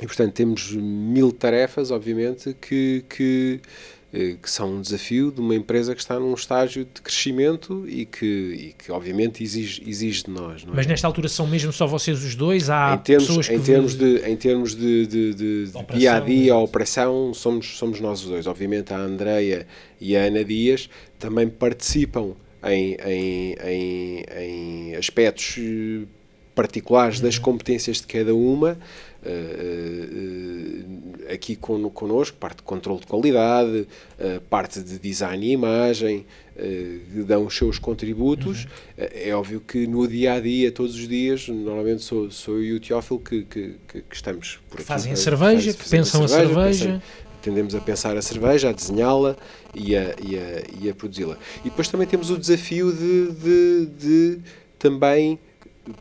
[0.03, 5.55] e portanto temos mil tarefas, obviamente, que, que eh, que são um desafio de uma
[5.55, 10.31] empresa que está num estágio de crescimento e que, e que obviamente exige, exige de
[10.31, 10.63] nós.
[10.63, 10.67] É?
[10.73, 12.71] Mas nesta altura são mesmo só vocês os dois?
[12.71, 13.55] Há em termos, pessoas que...
[13.55, 17.77] Em termos de, em termos de, de, de, de dia a dia, a operação, somos,
[17.77, 18.47] somos nós os dois.
[18.47, 19.67] Obviamente a Andreia
[20.01, 20.89] e a Ana Dias
[21.19, 22.35] também participam
[22.65, 26.07] em, em, em, em aspectos eh,
[26.55, 27.43] particulares das uhum.
[27.43, 28.79] competências de cada uma.
[29.27, 30.87] Uh,
[31.33, 33.89] aqui con, connosco, parte de controle de qualidade,
[34.21, 36.25] uh, parte de design e imagem,
[36.57, 38.65] uh, dão os seus contributos.
[38.65, 38.71] Uhum.
[38.97, 42.73] é óbvio que no dia a dia, todos os dias, normalmente sou, sou eu e
[42.75, 44.87] o Teófilo que, que, que, que estamos por aqui.
[44.87, 46.61] Fazem a cerveja, que pensam a cerveja.
[46.61, 47.03] A cerveja.
[47.43, 49.37] tendemos a pensar a cerveja, a desenhá-la
[49.75, 51.37] e a, e a, e a produzi-la.
[51.65, 54.39] E depois também temos o desafio de, de, de
[54.79, 55.39] também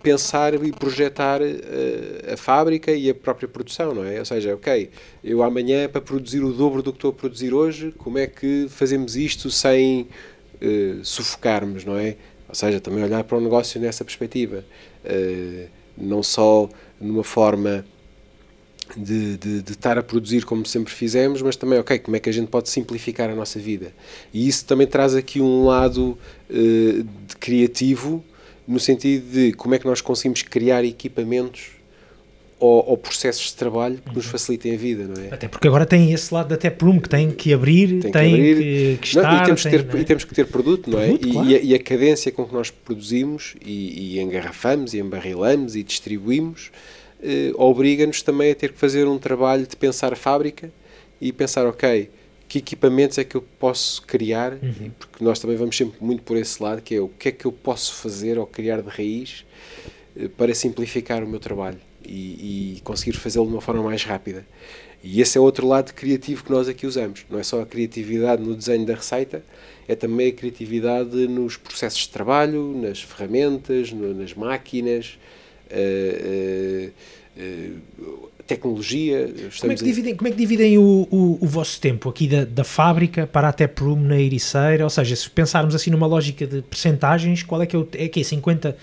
[0.01, 4.19] pensar e projetar uh, a fábrica e a própria produção, não é?
[4.19, 4.89] Ou seja, ok,
[5.23, 8.67] eu amanhã para produzir o dobro do que estou a produzir hoje, como é que
[8.69, 10.07] fazemos isto sem
[10.61, 12.15] uh, sufocarmos, não é?
[12.49, 14.65] Ou seja, também olhar para o negócio nessa perspectiva,
[15.03, 16.67] uh, não só
[16.99, 17.85] numa forma
[18.95, 22.29] de, de, de, estar a produzir como sempre fizemos, mas também, ok, como é que
[22.29, 23.93] a gente pode simplificar a nossa vida?
[24.33, 26.17] E isso também traz aqui um lado
[27.39, 28.23] criativo
[28.67, 31.71] no sentido de como é que nós conseguimos criar equipamentos
[32.59, 34.15] ou, ou processos de trabalho que uhum.
[34.15, 35.33] nos facilitem a vida, não é?
[35.33, 38.51] Até porque agora tem esse lado da Taproom que tem que abrir, tem, tem que,
[38.51, 38.55] abrir.
[38.55, 39.21] que, que estar...
[39.21, 40.01] Não, e, temos tem, que ter, é?
[40.01, 41.07] e temos que ter produto, não é?
[41.07, 41.49] Produto, e, claro.
[41.49, 45.83] e, a, e, a, cadência com que nós produzimos e, e engarrafamos e embarrilamos e
[45.83, 46.71] distribuímos
[47.21, 50.71] eh, obriga-nos também a ter que fazer um trabalho de pensar a fábrica
[51.19, 52.09] e pensar, ok,
[52.61, 54.91] que equipamentos é que eu posso criar, uhum.
[54.97, 57.45] porque nós também vamos sempre muito por esse lado, que é o que é que
[57.45, 59.45] eu posso fazer ou criar de raiz
[60.17, 64.45] eh, para simplificar o meu trabalho e, e conseguir fazê-lo de uma forma mais rápida.
[65.03, 67.25] E esse é outro lado criativo que nós aqui usamos.
[67.29, 69.43] Não é só a criatividade no desenho da receita,
[69.87, 75.19] é também a criatividade nos processos de trabalho, nas ferramentas, no, nas máquinas.
[75.69, 76.91] Uh,
[77.37, 79.33] uh, uh, tecnologia.
[79.59, 82.45] Como é, que dividem, como é que dividem o, o, o vosso tempo aqui da,
[82.45, 84.83] da fábrica para a Taproom na Ericeira?
[84.83, 88.07] Ou seja, se pensarmos assim numa lógica de percentagens, qual é que é o é
[88.07, 88.75] que é 50%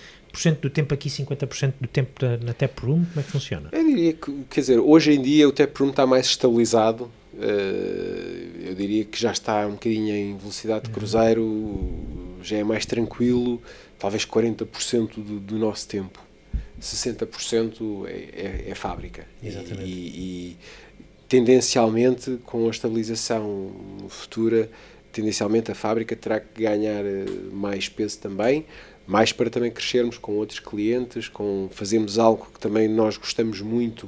[0.61, 3.05] do tempo aqui, 50% do tempo na Taproom?
[3.05, 3.69] Como é que funciona?
[3.71, 7.09] Eu diria que, quer dizer, hoje em dia o Taproom está mais estabilizado.
[7.33, 10.93] Uh, eu diria que já está um bocadinho em velocidade de uhum.
[10.93, 11.89] cruzeiro,
[12.43, 13.59] já é mais tranquilo,
[13.97, 16.19] talvez 40% do, do nosso tempo.
[16.83, 19.25] 60% é, é, é, fábrica.
[19.41, 19.89] Exatamente.
[19.89, 20.57] E, e,
[21.27, 23.71] tendencialmente, com a estabilização
[24.09, 24.69] futura,
[25.11, 28.65] tendencialmente a fábrica terá que ganhar eh, mais peso também,
[29.07, 34.07] mais para também crescermos com outros clientes, com fazermos algo que também nós gostamos muito,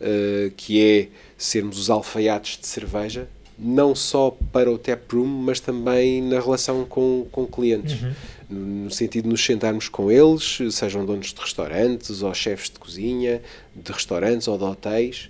[0.00, 1.08] uh, que é
[1.38, 3.28] sermos os alfaiates de cerveja,
[3.58, 8.02] não só para o taproom, mas também na relação com, com clientes.
[8.02, 8.12] Uhum
[8.48, 13.42] no sentido de nos sentarmos com eles, sejam donos de restaurantes ou chefes de cozinha,
[13.74, 15.28] de restaurantes ou de hotéis,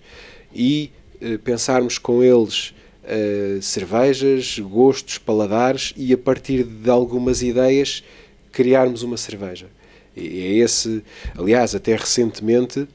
[0.55, 2.75] e eh, pensarmos com eles
[3.05, 8.05] eh, cervejas, gostos, paladares e a partir de algumas ideias
[8.53, 9.67] criarmos uma cerveja.
[10.15, 11.03] E é esse,
[11.37, 12.87] aliás, até recentemente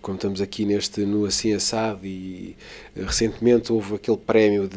[0.00, 2.56] como estamos aqui neste no Assim Assado e
[2.96, 4.68] uh, recentemente houve aquele prémio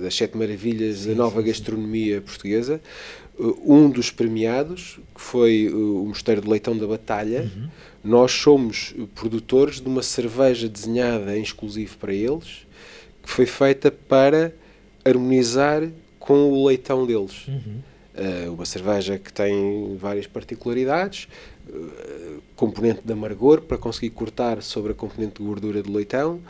[0.00, 2.22] das Sete Maravilhas sim, da nova sim, gastronomia sim.
[2.22, 2.80] portuguesa,
[3.38, 7.68] uh, um dos premiados, que foi o Mosteiro de Leitão da Batalha, uhum.
[8.02, 12.66] nós somos produtores de uma cerveja desenhada em exclusivo para eles,
[13.22, 14.52] que foi feita para
[15.04, 17.46] harmonizar com o leitão deles.
[17.48, 17.80] Uhum.
[18.52, 21.28] uma cerveja que tem várias particularidades,
[22.56, 26.40] componente de amargor para conseguir cortar sobre a componente de gordura do leitão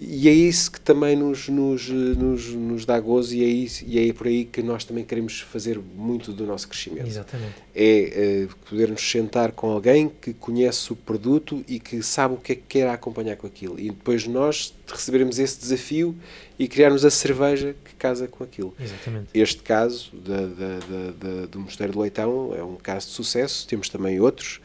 [0.00, 4.08] e é isso que também nos, nos, nos, nos dá gozo e é, isso, e
[4.08, 7.08] é por aí que nós também queremos fazer muito do nosso crescimento.
[7.08, 7.54] Exatamente.
[7.74, 12.36] É uh, poder nos sentar com alguém que conhece o produto e que sabe o
[12.36, 13.78] que é que quer acompanhar com aquilo.
[13.78, 16.14] E depois nós receberemos esse desafio
[16.58, 18.74] e criarmos a cerveja que casa com aquilo.
[18.78, 19.28] Exatamente.
[19.34, 23.88] Este caso da, da, da, do Mosteiro do Leitão é um caso de sucesso, temos
[23.88, 24.60] também outros.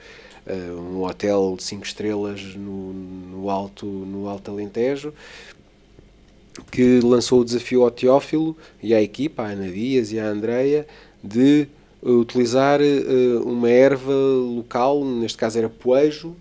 [0.46, 5.14] Uh, um hotel de 5 estrelas no, no, alto, no Alto Alentejo,
[6.70, 10.86] que lançou o desafio ao Teófilo e à equipa, à Ana Dias e à Andreia,
[11.24, 11.68] de
[12.02, 16.36] utilizar uh, uma erva local, neste caso era poejo,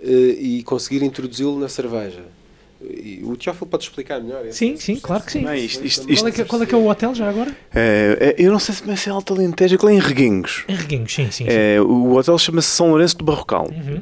[0.00, 2.24] uh, e conseguir introduzi-lo na cerveja.
[2.80, 4.44] O Teófilo pode explicar melhor.
[4.52, 5.40] Sim, sim, claro que sim.
[5.42, 7.50] Não, isto, isto, isto, qual, é que, qual, é que, é o hotel já agora?
[7.74, 10.64] É, é eu não sei se é Alto Alentejo, aquilo é em Reguengos.
[10.68, 11.44] Em Reguengos, sim, sim.
[11.48, 13.68] É, o hotel chama-se São Lourenço do Barrocal.
[13.68, 14.00] Uhum.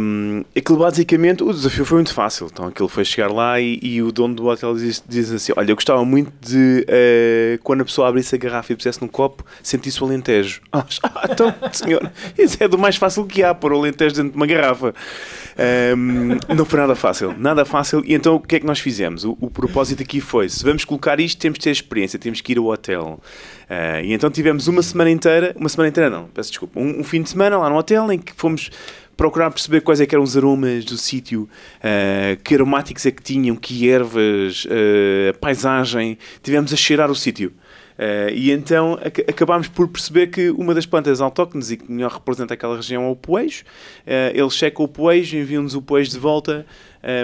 [0.00, 2.48] Um, aquilo basicamente, o desafio foi muito fácil.
[2.52, 5.70] Então aquilo foi chegar lá e, e o dono do hotel diz, diz, assim: Olha,
[5.70, 9.44] eu gostava muito de uh, quando a pessoa abrisse a garrafa e pusesse no copo,
[9.62, 10.60] sentisse o Alentejo.
[11.02, 14.36] Ah, então, senhor, isso é do mais fácil que há, pôr o Alentejo dentro de
[14.36, 14.94] uma garrafa.
[15.96, 18.02] Um, não foi nada fácil, nada fácil.
[18.08, 19.22] E então o que é que nós fizemos?
[19.22, 22.52] O, o propósito aqui foi: se vamos colocar isto, temos de ter experiência, temos que
[22.52, 23.20] ir ao hotel.
[23.68, 27.04] Uh, e então tivemos uma semana inteira, uma semana inteira não, peço desculpa, um, um
[27.04, 28.70] fim de semana lá no hotel em que fomos
[29.14, 33.54] procurar perceber quais é eram os aromas do sítio, uh, que aromáticos é que tinham,
[33.56, 36.16] que ervas, uh, paisagem.
[36.42, 37.52] Tivemos a cheirar o sítio.
[37.98, 42.12] Uh, e então ac acabámos por perceber que uma das plantas autóctones e que melhor
[42.12, 43.64] representa aquela região é o poejo.
[44.06, 46.64] Uh, eles checam o poejo, enviam-nos o poejo de volta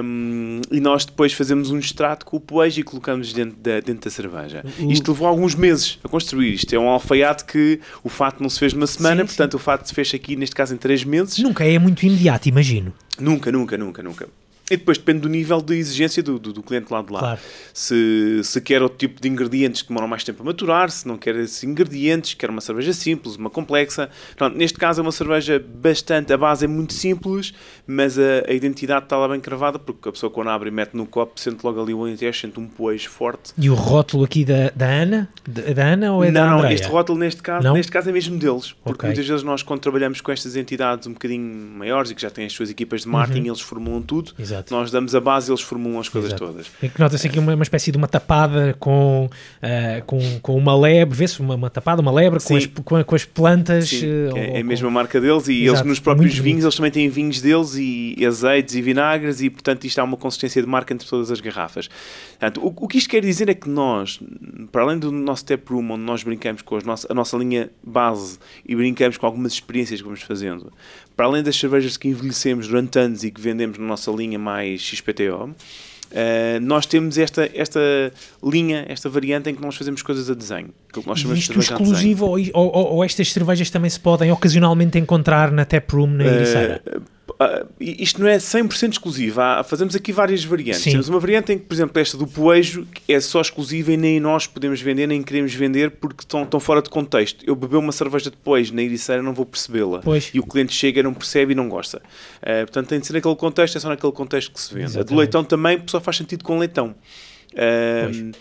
[0.03, 4.05] um, e nós depois fazemos um extrato com o poejo e colocamos dentro da, dentro
[4.05, 4.65] da cerveja.
[4.89, 6.55] Isto levou alguns meses a construir.
[6.55, 9.57] Isto é um alfaiate que o fato não se fez numa semana, sim, portanto sim.
[9.57, 11.39] o fato se fez aqui, neste caso, em três meses.
[11.39, 12.93] Nunca é muito imediato, imagino.
[13.19, 14.29] Nunca, nunca, nunca, nunca.
[14.71, 17.19] E depois depende do nível de exigência do, do, do cliente lá de lá.
[17.21, 17.41] Claro.
[17.73, 21.19] Se, se quer outro tipo de ingredientes que demoram mais tempo a maturar, se não
[21.19, 24.09] quer esses ingredientes, quer uma cerveja simples, uma complexa.
[24.37, 27.53] Pronto, neste caso é uma cerveja bastante, a base é muito simples,
[27.87, 30.95] mas a, a identidade está lá bem cravada, porque a pessoa quando abre e mete
[30.95, 33.53] no copo, sente logo ali o alentejo, sente um poejo forte.
[33.59, 35.29] E o rótulo aqui da, da Ana?
[35.47, 38.39] Da, Ana ou é não, da Não, este rótulo neste caso, neste caso é mesmo
[38.39, 39.09] deles, porque okay.
[39.11, 41.45] muitas vezes nós quando trabalhamos com estas entidades um bocadinho
[41.77, 43.47] maiores e que já têm as suas equipas de marketing, uhum.
[43.49, 44.33] eles formulam tudo.
[44.39, 44.54] Exato.
[44.55, 44.75] Exato.
[44.75, 46.47] Nós damos a base e eles formulam as coisas Exato.
[46.47, 46.71] todas.
[46.83, 50.77] É que nota-se aqui uma, uma espécie de uma tapada com, uh, com, com uma
[50.77, 53.89] lebre, vê-se uma, uma tapada, uma lebre com as, com, com, as plantas.
[53.89, 55.79] Sim, uh, é, é a mesma marca deles e Exato.
[55.79, 59.41] eles nos próprios Muito vinhos, eles também têm vinhos deles e, e azeites e vinagres
[59.41, 61.89] e portanto isto há uma consistência de marca entre todas as garrafas.
[62.31, 64.21] Portanto, o, o que isto quer dizer é que nós,
[64.71, 68.39] para além do nosso tap room, onde nós brincamos com nosso, a nossa linha base
[68.67, 70.73] e brincamos com algumas experiências que vamos fazendo,
[71.17, 74.81] para além das cervejas que envelhecemos durante anos e que vendemos na nossa linha mais
[74.81, 75.55] XPTO, uh,
[76.61, 77.81] nós temos esta, esta
[78.43, 80.71] linha, esta variante em que nós fazemos coisas a desenho.
[80.93, 84.99] Que nós chamamos Isto de exclusivo ou, ou, ou, estas cervejas também se podem ocasionalmente
[84.99, 86.83] encontrar na taproom na Ericeira?
[86.87, 87.03] Uh,
[87.35, 89.41] Uh, isto não é 100% exclusivo.
[89.41, 90.83] Há, fazemos aqui várias variantes.
[90.83, 90.93] Sim.
[90.93, 94.21] Temos uma variante em que, por exemplo, esta do poejo é só exclusiva e nem
[94.21, 97.45] nós podemos vender, nem queremos vender porque estão, estão fora de contexto.
[97.47, 100.01] Eu beber uma cerveja de poejo na Ericeira não vou percebê-la.
[100.33, 101.99] E o cliente chega, não percebe e não gosta.
[102.41, 104.87] Uh, portanto, tem de ser naquele contexto, é só naquele contexto que se vende.
[104.87, 105.13] Exatamente.
[105.13, 106.95] A do leitão também só faz sentido com leitão.
[107.53, 108.33] Uh,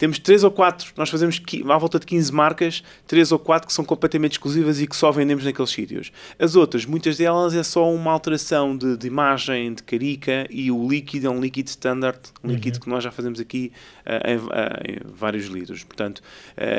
[0.00, 3.72] temos três ou quatro, nós fazemos à volta de 15 marcas, três ou quatro que
[3.72, 6.10] são completamente exclusivas e que só vendemos naqueles sítios.
[6.38, 10.88] As outras, muitas delas é só uma alteração de, de imagem, de carica e o
[10.88, 12.54] líquido é um líquido standard, um uhum.
[12.54, 13.72] líquido que nós já fazemos aqui
[14.06, 14.40] uh, em, uh,
[14.88, 15.84] em, vários litros.
[15.84, 16.22] Portanto, uh,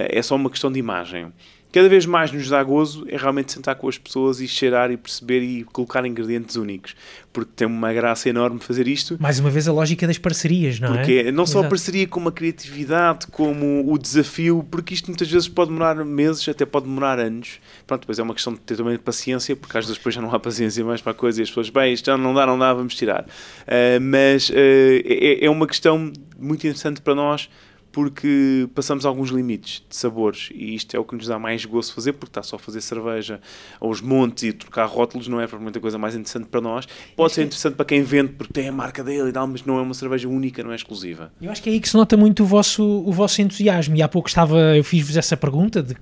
[0.10, 1.32] é só uma questão de imagem
[1.72, 4.98] cada vez mais nos dá gozo é realmente sentar com as pessoas e cheirar e
[4.98, 6.96] perceber e colocar ingredientes únicos.
[7.32, 9.18] Porque tem uma graça enorme fazer isto.
[9.20, 11.16] Mais uma vez a lógica das parcerias, não porque é?
[11.18, 11.66] Porque não só Exato.
[11.66, 16.48] a parceria, como a criatividade, como o desafio, porque isto muitas vezes pode demorar meses,
[16.50, 17.60] até pode demorar anos.
[17.88, 20.34] Pronto, depois é uma questão de ter também paciência, porque às vezes depois já não
[20.34, 22.60] há paciência mais para a coisa e as pessoas, bem, isto já não dá, não
[22.60, 23.22] dá, vamos tirar.
[23.22, 27.50] Uh, mas uh, é, é uma questão muito interessante para nós
[27.92, 31.94] porque passamos alguns limites de sabores e isto é o que nos dá mais gosto
[31.94, 33.42] fazer, porque está só a fazer cerveja
[33.80, 36.88] aos montes e trocar rótulos não é provavelmente a coisa mais interessante para nós.
[37.16, 39.78] Pode ser interessante para quem vende porque tem a marca dele e tal, mas não
[39.78, 41.32] é uma cerveja única, não é exclusiva.
[41.42, 43.96] Eu acho que é aí que se nota muito o vosso, o vosso entusiasmo.
[43.96, 45.96] E há pouco estava, eu fiz-vos essa pergunta de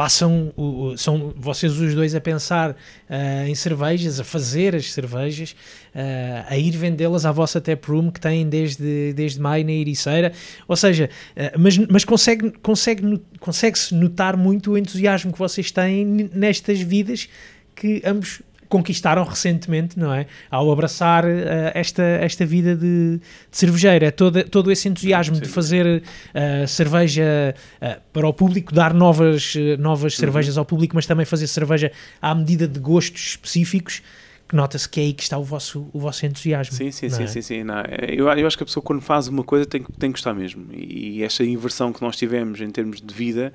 [0.00, 0.50] passam,
[0.96, 5.54] são vocês os dois a pensar uh, em cervejas, a fazer as cervejas,
[5.94, 10.32] uh, a ir vendê-las à vossa taproom que têm desde, desde maio na Ericeira,
[10.66, 16.30] ou seja, uh, mas, mas consegue, consegue, consegue-se notar muito o entusiasmo que vocês têm
[16.32, 17.28] nestas vidas
[17.76, 18.40] que ambos
[18.70, 20.26] conquistaram recentemente, não é?
[20.48, 21.28] Ao abraçar uh,
[21.74, 25.42] esta, esta vida de, de cervejeira, é todo, todo esse entusiasmo Sim.
[25.42, 30.20] de fazer uh, cerveja uh, para o público, dar novas, novas uhum.
[30.20, 31.90] cervejas ao público, mas também fazer cerveja
[32.22, 34.02] à medida de gostos específicos
[34.48, 36.74] que nota-se que é aí que está o vosso, o vosso entusiasmo.
[36.74, 37.26] Sim, sim, sim, é?
[37.28, 37.62] sim, sim.
[37.62, 40.34] Não, eu, eu acho que a pessoa quando faz uma coisa tem, tem que gostar
[40.34, 40.66] mesmo.
[40.72, 43.52] E esta inversão que nós tivemos em termos de vida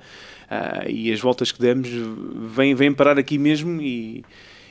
[0.50, 1.90] uh, e as voltas que demos
[2.54, 4.24] vêm, vêm parar aqui mesmo e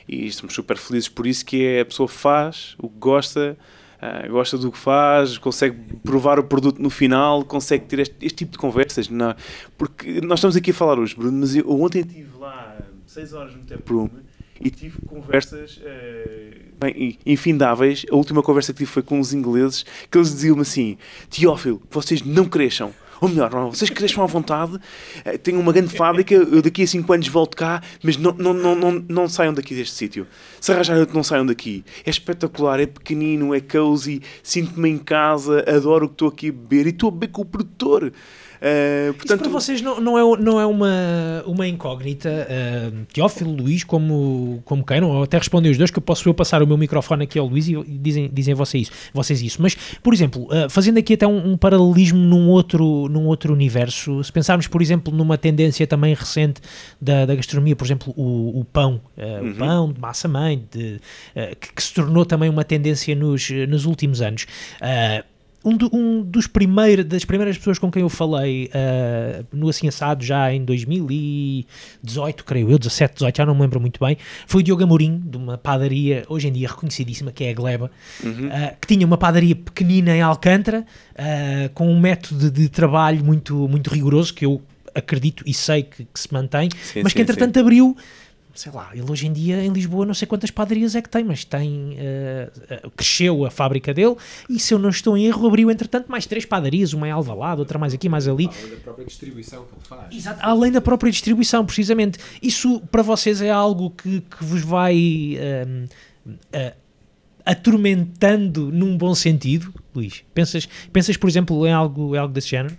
[0.08, 3.56] e estamos super felizes por isso que é a pessoa faz o que gosta
[4.00, 8.36] uh, gosta do que faz consegue provar o produto no final consegue ter este, este
[8.36, 9.34] tipo de conversas não?
[9.76, 13.54] porque nós estamos aqui a falar hoje Bruno mas eu ontem estive lá 6 horas
[13.54, 14.08] no Taproom
[14.60, 18.06] e tive conversas uh, bem, infindáveis.
[18.10, 20.96] A última conversa que tive foi com os ingleses que eles diziam-me assim:
[21.28, 24.78] Teófilo, vocês não cresçam ou melhor, vocês cresçam à vontade,
[25.24, 28.52] eh, tenham uma grande fábrica, eu daqui a 5 anos volto cá, mas não, não,
[28.52, 30.26] não, não, não saiam daqui deste sítio.
[30.60, 31.84] Se arranjarem outro, não saiam daqui.
[32.04, 36.52] É espetacular, é pequenino, é cozy, sinto-me em casa, adoro o que estou aqui a
[36.52, 38.12] beber e estou a beber com o produtor.
[38.56, 39.40] Uh, portanto...
[39.40, 44.62] Isso para vocês não, não é, não é uma, uma incógnita, uh, Teófilo, Luís, como,
[44.64, 47.24] como queiram, ou até respondem os dois, que eu posso eu passar o meu microfone
[47.24, 49.62] aqui ao Luís e dizem, dizem vocês, isso, vocês isso.
[49.62, 54.22] Mas, por exemplo, uh, fazendo aqui até um, um, paralelismo num outro, num outro universo,
[54.22, 56.60] se pensarmos, por exemplo, numa tendência também recente
[57.00, 59.50] da, da gastronomia, por exemplo, o, o pão, uhum.
[59.50, 61.00] o pão de massa-mãe, que,
[61.74, 64.46] que, se tornou também uma tendência nos, nos últimos anos.
[64.80, 65.35] Uh,
[65.66, 69.88] um, do, um dos primeiros, das primeiras pessoas com quem eu falei uh, no Assim
[69.88, 74.60] Assado, já em 2018, creio eu, 17, 18, já não me lembro muito bem, foi
[74.60, 77.90] o Diogo Amorim, de uma padaria hoje em dia reconhecidíssima, que é a Gleba,
[78.22, 78.46] uhum.
[78.46, 83.68] uh, que tinha uma padaria pequenina em Alcântara, uh, com um método de, trabalho muito,
[83.68, 84.62] muito rigoroso, que eu
[84.94, 87.60] acredito e sei que, que se mantém, sim, mas sim, que entretanto sim.
[87.60, 87.96] abriu
[88.56, 91.24] sei lá, ele hoje em dia em Lisboa não sei quantas padarias é que tem,
[91.24, 94.16] mas tem, uh, uh, cresceu a fábrica dele
[94.48, 97.60] e se eu não estou em erro abriu entretanto mais três padarias, uma em Alvalade,
[97.60, 98.48] outra mais aqui, mais ali.
[98.48, 100.14] Além da própria distribuição que ele faz.
[100.14, 102.18] Exato, além da própria distribuição, precisamente.
[102.42, 106.74] Isso para vocês é algo que, que vos vai uh,
[107.44, 110.24] atormentando num bom sentido, Luís?
[110.34, 112.76] Pensas, pensas por exemplo em algo, em algo desse género?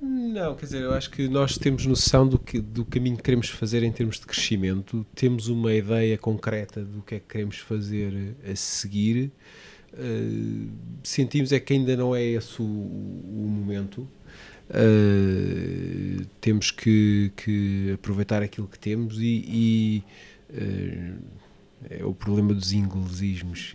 [0.00, 3.48] Não, quer dizer, eu acho que nós temos noção do, que, do caminho que queremos
[3.48, 8.36] fazer em termos de crescimento, temos uma ideia concreta do que é que queremos fazer
[8.48, 9.32] a seguir.
[9.92, 10.70] Uh,
[11.02, 14.08] sentimos é que ainda não é esse o, o momento.
[14.70, 20.04] Uh, temos que, que, aproveitar aquilo que temos e, e
[20.50, 21.16] uh,
[21.90, 23.74] é o problema dos inglesismos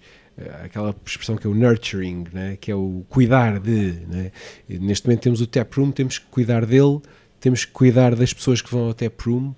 [0.64, 2.58] aquela expressão que é o nurturing, né?
[2.60, 3.94] que é o cuidar de.
[4.08, 4.32] Né?
[4.68, 7.00] neste momento temos o tap room, temos que cuidar dele,
[7.40, 9.54] temos que cuidar das pessoas que vão ao tap room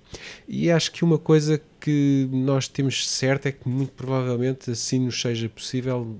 [0.46, 5.20] e acho que uma coisa que nós temos certo é que muito provavelmente assim nos
[5.20, 6.16] seja possível,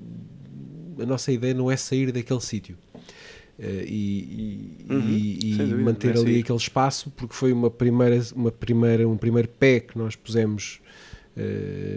[1.00, 2.76] a nossa ideia não é sair daquele sítio.
[3.58, 8.22] Uh, e, e, uhum, e, e manter é ali aquele espaço porque foi uma primeira,
[8.34, 10.78] uma primeira, um primeiro pé que nós pusemos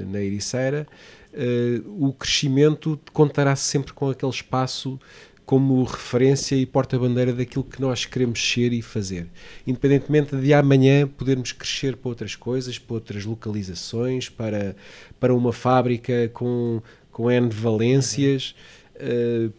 [0.07, 0.87] na Ericeira
[1.33, 4.99] uh, o crescimento contará sempre com aquele espaço
[5.45, 9.25] como referência e porta-bandeira daquilo que nós queremos ser e fazer.
[9.65, 14.75] Independentemente de amanhã podermos crescer para outras coisas, para outras localizações, para,
[15.19, 18.53] para uma fábrica com, com N valências,
[18.97, 19.51] uh,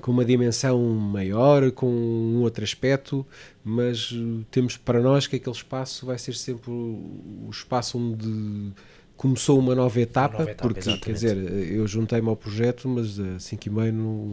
[0.00, 3.26] com uma dimensão maior, com um outro aspecto,
[3.64, 4.12] mas
[4.50, 8.72] temos para nós que aquele espaço vai ser sempre o, espaço onde
[9.16, 11.04] começou uma nova etapa, uma nova etapa porque, exatamente.
[11.04, 14.32] quer dizer, eu juntei-me ao projeto, mas a 5 e meio,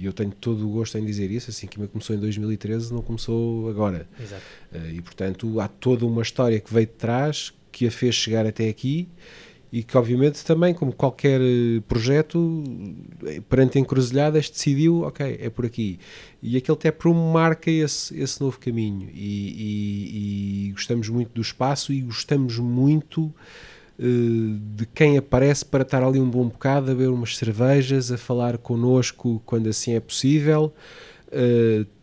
[0.00, 2.18] e eu tenho todo o gosto em dizer isso, a 5 e meio começou em
[2.18, 4.08] 2013, não começou agora.
[4.20, 4.42] Exato.
[4.72, 8.46] Eh, e, portanto, há toda uma história que veio de trás, que a fez chegar
[8.46, 9.08] até aqui,
[9.72, 12.62] e que, obviamente, também, como qualquer eh, projeto,
[13.24, 15.98] eh, perante encruzilhadas, decidiu, ok, é por aqui.
[16.42, 21.90] E aquele Taproom marca esse, esse novo caminho, e, e, e gostamos muito do espaço,
[21.90, 23.32] e gostamos muito
[23.98, 24.04] eh,
[24.76, 28.58] de quem aparece para estar ali um bom bocado, a beber umas cervejas, a falar
[28.58, 30.70] connosco quando assim é possível,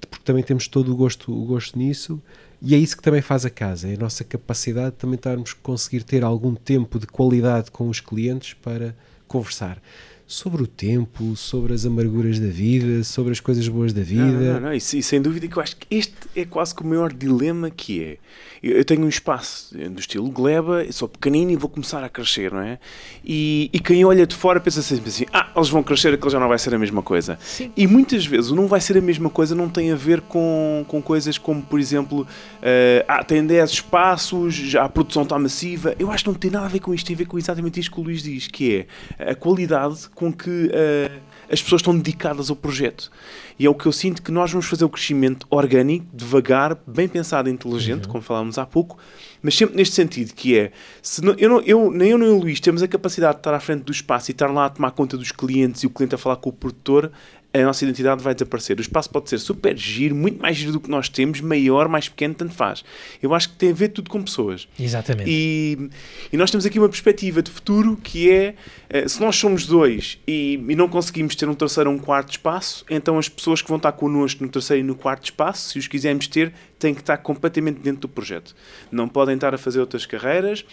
[0.10, 2.20] porque também temos todo o gosto, o gosto nisso.
[2.62, 5.54] E é isso que também faz a casa, é a nossa capacidade de também estarmos
[5.54, 8.94] conseguir ter algum tempo de qualidade com os clientes para
[9.28, 9.82] conversar
[10.30, 14.26] sobre o tempo, sobre as amarguras da vida, sobre as coisas boas da vida.
[14.26, 14.74] Não, não, não.
[14.74, 18.04] E, sem dúvida que eu acho que este é quase que o maior dilema que
[18.04, 18.18] é.
[18.62, 22.60] Eu, tenho um espaço do estilo gleba, sou pequenino e vou começar a crescer, não
[22.60, 22.78] é?
[23.26, 26.40] E, e quem olha de fora pensa assim, assim, ah, eles vão crescer, aquilo já
[26.40, 27.40] não vai ser a mesma coisa.
[27.42, 27.72] Sim.
[27.76, 30.86] E muitas vezes o não vai ser a mesma coisa não tem a ver com,
[30.88, 35.96] com coisas como, por exemplo, uh, ah, tem 10 espaços, já a produção está massiva.
[35.98, 37.80] Eu acho que não tem nada a ver com isto, tem a ver com exatamente
[37.80, 38.86] isto que o Luís diz, que
[39.18, 43.10] é a qualidade com que uh, as pessoas estão dedicadas ao projeto.
[43.58, 47.08] E é o que eu sinto que nós vamos fazer o crescimento orgânico, devagar, bem
[47.08, 48.12] pensado e inteligente, uhum.
[48.12, 48.98] como falámos há pouco,
[49.42, 52.38] mas sempre neste sentido, que é, se não, eu, não, eu, nem eu nem o
[52.38, 54.92] Luís temos a capacidade de estar à frente do espaço e estar lá a tomar
[54.92, 57.12] conta dos clientes e o cliente a falar com o produtor,
[57.52, 58.78] a nossa identidade vai desaparecer.
[58.78, 62.08] O espaço pode ser super giro, muito mais giro do que nós temos, maior, mais
[62.08, 62.84] pequeno, tanto faz.
[63.22, 64.68] Eu acho que tem a ver tudo com pessoas.
[64.80, 65.30] Exatamente.
[65.30, 65.90] E,
[66.32, 68.56] e nós temos aqui uma perspectiva de futuro que é,
[68.90, 72.32] eh, se nós somos dois e, e não conseguimos ter um terceiro ou um quarto
[72.32, 75.80] espaço, então as pessoas que vão estar connosco no terceiro e no quarto espaço, se
[75.80, 78.56] os quisermos ter, têm que estar completamente dentro do projeto.
[78.92, 80.64] Não podem estar a fazer outras carreiras,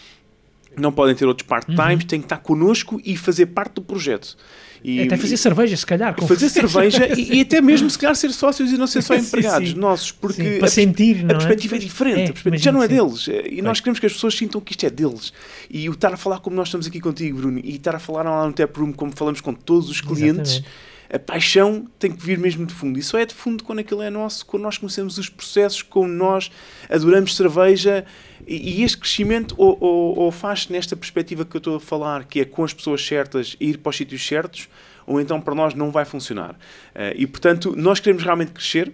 [0.76, 2.08] não podem ter outros part-times, uhum.
[2.08, 4.36] têm que estar connosco e fazer parte do projeto.
[4.84, 6.14] E, até fazer cerveja, se calhar.
[6.26, 9.70] fazer cerveja e, e, até mesmo, se calhar, ser sócios e não ser só empregados
[9.70, 9.80] sim, sim.
[9.80, 12.58] nossos, porque sim, para a, sentir, a, a perspectiva é, é diferente, é, a perspectiva
[12.58, 13.26] já não é deles.
[13.50, 15.32] E nós queremos que as pessoas sintam que isto é deles.
[15.68, 18.22] E o estar a falar como nós estamos aqui contigo, Bruno, e estar a falar
[18.22, 20.52] lá no Tap Room como falamos com todos os clientes.
[20.52, 22.98] Exatamente a paixão tem que vir mesmo de fundo.
[22.98, 26.12] E só é de fundo quando aquilo é nosso, quando nós conhecemos os processos, quando
[26.12, 26.50] nós
[26.88, 28.04] adoramos cerveja.
[28.46, 32.24] E, e este crescimento ou, ou, ou faz nesta perspectiva que eu estou a falar,
[32.24, 34.68] que é com as pessoas certas ir para os sítios certos,
[35.06, 36.52] ou então para nós não vai funcionar.
[36.52, 38.92] Uh, e portanto, nós queremos realmente crescer.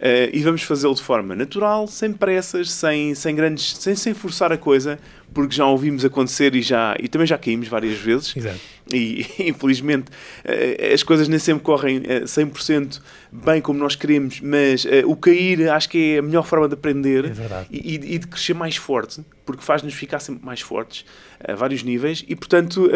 [0.00, 4.50] Uh, e vamos fazê-lo de forma natural, sem pressas, sem, sem grandes, sem, sem forçar
[4.50, 4.98] a coisa,
[5.34, 8.34] porque já ouvimos acontecer e, já, e também já caímos várias vezes.
[8.34, 8.58] Exato.
[8.90, 12.98] E infelizmente uh, as coisas nem sempre correm uh, 100%
[13.30, 17.26] bem como nós queremos, mas o cair acho que é a melhor forma de aprender
[17.26, 21.04] é e, e, de crescer mais forte, porque faz-nos ficar sempre mais fortes
[21.46, 22.24] a vários níveis.
[22.26, 22.90] E portanto,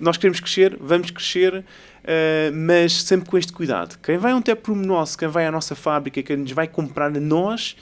[0.00, 1.62] nós queremos crescer, vamos crescer.
[2.06, 3.98] Uh, mas sempre com este cuidado.
[4.00, 7.06] Quem vai a um room nosso, quem vai à nossa fábrica, quem nos vai comprar
[7.06, 7.76] a nós,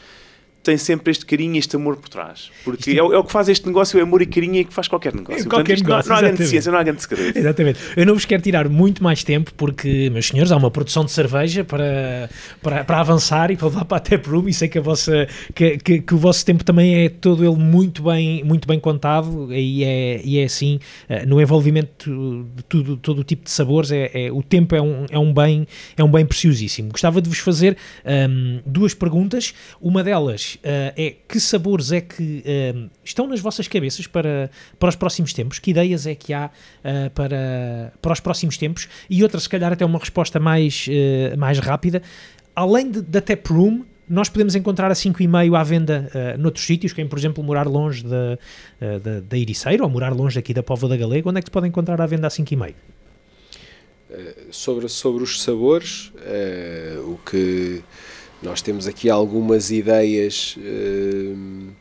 [0.64, 2.50] tem sempre este carinho e este amor por trás.
[2.64, 4.88] Porque é, é, o que faz este negócio, é amor e carinho e que faz
[4.88, 5.48] qualquer negócio.
[5.48, 7.38] Qualquer Portanto, negócio, não, não há grande ciência, não há grande segredo.
[7.38, 7.78] Exatamente.
[7.96, 11.12] Eu não vos quero tirar muito mais tempo porque, meus senhores, há uma produção de
[11.12, 12.30] cerveja para,
[12.62, 15.28] para, para avançar e para levar para a tap room e sei que, a vossa,
[15.54, 19.52] que, que, que, o vosso tempo também é todo ele muito bem, muito bem contado
[19.52, 22.10] e é, e é assim, eh, no envolvimento
[22.56, 25.32] de tudo, todo o tipo de sabores, é, é, o tempo é um, é, um
[25.32, 26.90] bem, é um bem preciosíssimo.
[26.90, 29.54] Gostava de vos fazer um, duas perguntas.
[29.80, 34.88] Uma delas uh, é que sabores é que uh, estão nas vossas cabeças para, para
[34.88, 35.58] os próximos tempos?
[35.58, 38.88] Que ideias é que há uh, para, para os próximos tempos?
[39.08, 40.88] E outra, se calhar, até uma resposta mais,
[41.38, 42.02] mais rápida.
[42.54, 46.92] Além de, da Tap Room, nós podemos encontrar a 5,5 à venda uh, noutros sítios,
[46.92, 48.38] quem, por exemplo, morar longe da,
[48.80, 51.46] uh, da, da Ericeira ou morar longe aqui da Póvoa da Galega, onde é que
[51.46, 52.74] se pode encontrar à venda a 5,5?
[54.10, 54.14] Uh,
[54.50, 56.12] sobre, sobre os sabores,
[57.06, 57.82] o que
[58.44, 61.72] nós temos aqui algumas ideias uh,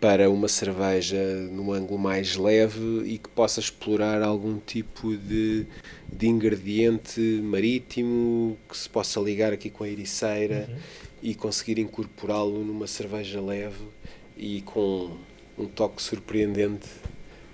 [0.00, 1.16] para uma cerveja
[1.52, 5.64] num ângulo mais leve e que possa explorar algum tipo de,
[6.12, 10.76] de ingrediente marítimo que se possa ligar aqui com a ericeira uhum.
[11.22, 13.84] e conseguir incorporá-lo numa cerveja leve
[14.36, 15.16] e com
[15.56, 16.88] um toque surpreendente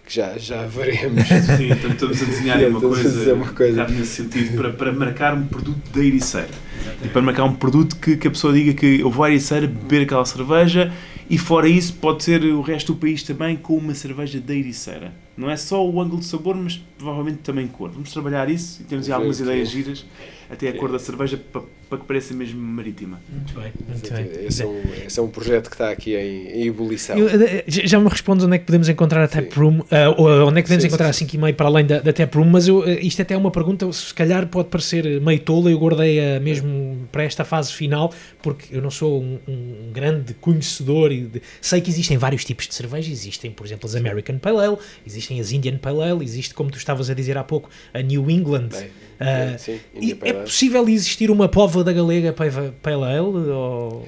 [0.07, 1.23] que já, já veremos.
[1.59, 5.47] Sim, então estamos a desenhar uma, coisa, uma coisa nesse sentido para, para marcar um
[5.47, 6.68] produto da ericeira
[7.05, 9.67] e para marcar um produto que, que a pessoa diga que eu vou à ericeira
[9.67, 10.93] beber aquela cerveja
[11.31, 15.13] e fora isso pode ser o resto do país também com uma cerveja da ericeira.
[15.37, 17.91] Não é só o ângulo de sabor, mas provavelmente também cor.
[17.91, 20.05] Vamos trabalhar isso e temos algumas ideias giras
[20.51, 23.21] até a cor da cerveja para, para que pareça mesmo marítima.
[23.29, 24.47] Muito bem, muito bem.
[24.47, 27.19] Esse é, um, esse é um projeto que está aqui em, em ebulição.
[27.19, 30.59] Eu, eh, já me respondes onde é que podemos encontrar a Tap Room, uh, onde
[30.59, 31.25] é que podemos sim, encontrar sim.
[31.25, 33.51] a 5,5 para além da, da Tap Room, mas eu, eh, isto até é uma
[33.51, 38.75] pergunta, se calhar pode parecer meio tola, eu guardei mesmo para esta fase final, porque
[38.75, 42.75] eu não sou um, um grande conhecedor e de, sei que existem vários tipos de
[42.75, 44.77] cerveja, existem, por exemplo, as American Pale Ale,
[45.07, 48.31] existem as Indian Pale Ale, existe, como tu estavas a dizer há pouco, a New
[48.31, 48.69] England.
[48.69, 49.81] Bem Uh, sim,
[50.23, 53.51] é possível existir uma pova da galega Pale Ale?
[53.51, 54.07] Ou...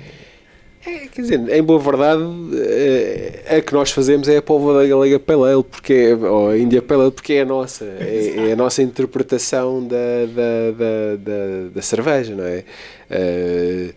[0.86, 2.22] É, quer dizer, em boa verdade,
[2.54, 6.48] eh, a que nós fazemos é a povo da Galega Pale Ale, porque é, ou
[6.48, 9.96] a Índia Pale Ale, porque é a nossa, é, é a nossa interpretação da,
[10.26, 12.64] da, da, da, da cerveja, não é?
[13.10, 13.92] É?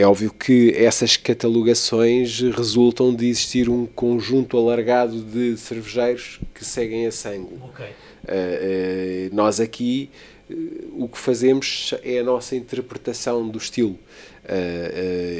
[0.00, 7.08] É óbvio que essas catalogações resultam de existir um conjunto alargado de cervejeiros que seguem
[7.08, 7.54] a sangue.
[7.70, 7.88] Okay.
[8.28, 10.10] Uh, uh, nós aqui
[10.50, 13.98] uh, o que fazemos é a nossa interpretação do estilo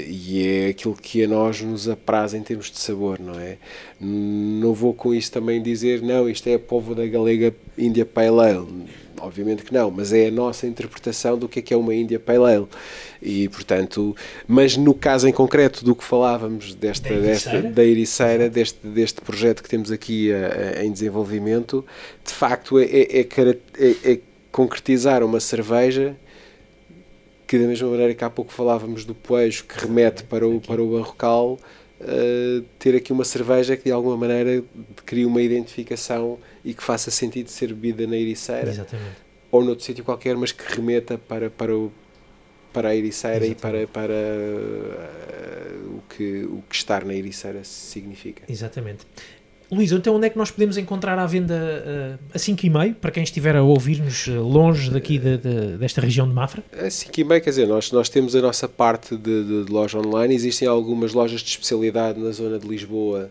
[0.07, 3.57] e é aquilo que a nós nos apraz em termos de sabor, não é?
[3.99, 8.41] Não vou com isso também dizer, não, isto é a povo da galega Índia Pale
[8.41, 8.89] Ale.
[9.21, 12.21] Obviamente que não, mas é a nossa interpretação do que é que é uma Índia
[12.21, 12.69] Pale Ale.
[13.21, 14.15] E, portanto,
[14.47, 19.21] mas no caso em concreto do que falávamos desta, da desta, da Ericeira, deste, deste
[19.21, 21.85] projeto que temos aqui a, a, em desenvolvimento,
[22.25, 24.21] de facto é, é, é, é
[24.53, 26.17] concretizar uma cerveja
[27.49, 30.83] que da mesma maneira que há pouco falávamos do poejo que remete para o, para
[30.83, 31.59] o barrocal,
[32.01, 34.63] uh, ter aqui uma cerveja que de alguma maneira
[35.05, 38.71] crie uma identificação e que faça sentido ser bebida na ericeira.
[38.71, 39.17] Exatamente.
[39.51, 41.91] Ou noutro sítio qualquer, mas que remeta para, para, o,
[42.73, 43.85] para a ericeira Exatamente.
[43.85, 48.43] e para, para uh, o, que, o que estar na ericeira significa.
[48.49, 49.07] Exatamente.
[49.71, 53.23] Luís, então onde é que nós podemos encontrar à venda uh, a 5,5 para quem
[53.23, 56.65] estiver a ouvir-nos uh, longe daqui de, de, desta região de Mafra?
[56.73, 60.67] A 5,5, quer dizer, nós, nós temos a nossa parte de, de, loja online, existem
[60.67, 63.31] algumas lojas de especialidade na zona de Lisboa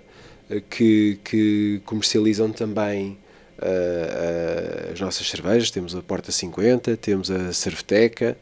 [0.49, 3.17] uh, que, que comercializam também
[3.57, 8.38] Uh, uh, as nossas cervejas, temos a Porta 50, temos a Cerveteca,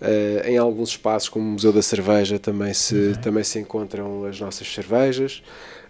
[0.00, 3.14] uh, em alguns espaços como o Museu da Cerveja também se, uhum.
[3.14, 5.42] também se encontram as nossas cervejas.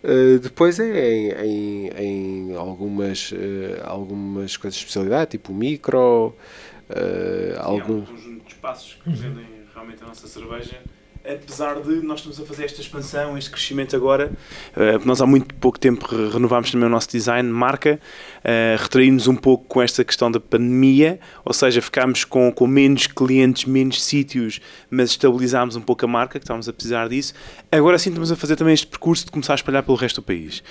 [0.02, 3.36] Uh, depois é em, em, em algumas, uh,
[3.84, 6.32] algumas coisas de especialidade, tipo micro, uh,
[6.90, 7.98] uh, algum...
[7.98, 10.80] um conjunto de espaços que vendem realmente a nossa cerveja
[11.24, 14.32] apesar de nós estamos a fazer esta expansão, este crescimento agora,
[14.76, 18.00] uh, nós há muito pouco tempo renovámos também o nosso design, marca,
[18.38, 23.06] uh, retraímos um pouco com esta questão da pandemia, ou seja, ficámos com, com menos
[23.06, 27.34] clientes, menos sítios, mas estabilizámos um pouco a marca, que estávamos a precisar disso.
[27.70, 30.24] Agora sim estamos a fazer também este percurso de começar a espalhar pelo resto do
[30.24, 30.62] país.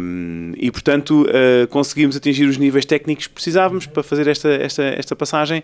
[0.00, 4.82] Um, e, portanto, uh, conseguimos atingir os níveis técnicos que precisávamos para fazer esta, esta,
[4.82, 5.62] esta passagem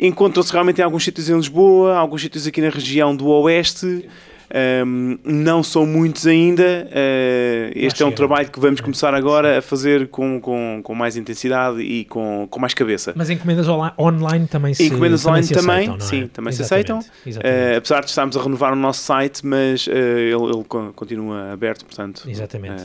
[0.00, 4.08] Encontram-se realmente em alguns sítios em Lisboa, alguns sítios aqui na região do Oeste.
[4.52, 6.88] Um, não são muitos ainda.
[6.90, 11.16] Uh, este é um trabalho que vamos começar agora a fazer com, com, com mais
[11.16, 13.12] intensidade e com, com mais cabeça.
[13.14, 16.00] Mas encomendas online também se Encomendas online também, aceitam, é?
[16.00, 16.98] sim, também se aceitam.
[16.98, 20.64] Uh, apesar de estarmos a renovar o nosso site, mas uh, ele, ele,
[20.94, 22.24] continua aberto, portanto.
[22.26, 22.82] Exatamente.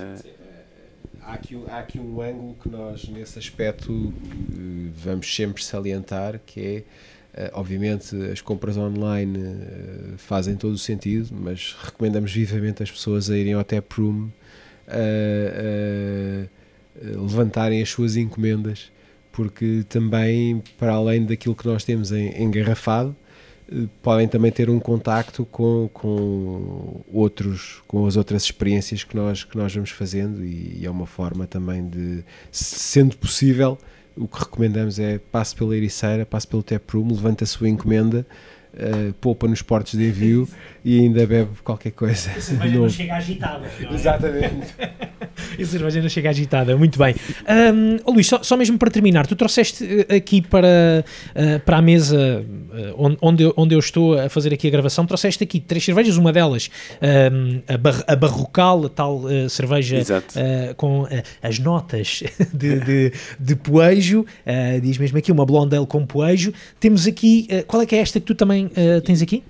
[1.25, 4.13] Há aqui, há aqui um ângulo que nós, nesse aspecto,
[4.95, 6.83] vamos sempre salientar, que é
[7.35, 13.29] Uh, obviamente as compras online uh, fazem todo o sentido, mas recomendamos vivamente as pessoas
[13.29, 14.29] a irem ao taproom
[14.87, 16.49] uh,
[17.03, 18.89] levantarem as suas encomendas,
[19.33, 23.13] porque também, para além daquilo que nós temos em, engarrafado,
[24.01, 29.57] podem também ter um contacto com, com outros com as outras experiências que nós que
[29.57, 33.77] nós vamos fazendo e, e é uma forma também de sendo possível
[34.17, 38.25] o que recomendamos é passe pela Ericeira, passe pelo Taproom, levanta a sua encomenda,
[38.75, 40.47] uh, poupa nos portos de envio
[40.85, 42.29] e ainda bebe qualquer coisa.
[42.29, 43.71] A cerveja não chega agitada.
[43.81, 43.93] Não é?
[43.95, 44.75] Exatamente.
[45.59, 47.15] a cerveja não chega agitada, muito bem.
[47.73, 51.77] Um, oh, Luís, só, só, mesmo para terminar, tu trouxeste eh, aqui para, uh, para
[51.77, 55.59] a mesa uh, onde, eu, onde eu estou a fazer aqui a gravação, trouxeste aqui
[55.59, 56.69] três cervejas, uma delas
[57.01, 60.03] um, a, bar, a Barrocal, a tal uh, cerveja
[60.77, 61.07] com
[61.41, 62.21] as notas
[62.53, 64.25] de, de, de poejo,
[64.81, 66.53] diz mesmo aqui uma blonde com poejo.
[66.79, 68.64] Temos aqui, qual é que é esta que tu também
[69.03, 69.43] tens aqui?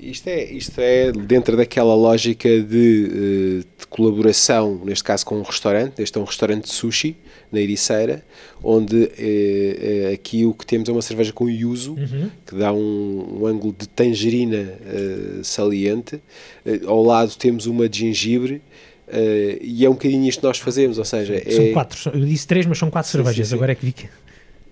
[0.00, 6.00] Isto é, isto é dentro daquela lógica de, de, colaboração, neste caso com um restaurante.
[6.00, 7.16] Este é um restaurante de sushi
[7.52, 8.24] na Ericeira,
[8.62, 12.30] onde eh, eh, aqui o que temos é uma cerveja com yuzu, uhum.
[12.46, 16.20] que dá um, um, ângulo de tangerina eh, saliente.
[16.64, 18.62] Eh, ao lado temos uma de gengibre.
[19.08, 21.42] Uh, e é um bocadinho isto que nós fazemos, ou seja...
[21.50, 21.72] São é...
[21.72, 23.56] quatro, eu disse três, mas são quatro sim, cervejas, sim, sim.
[23.56, 24.08] agora é que vi que...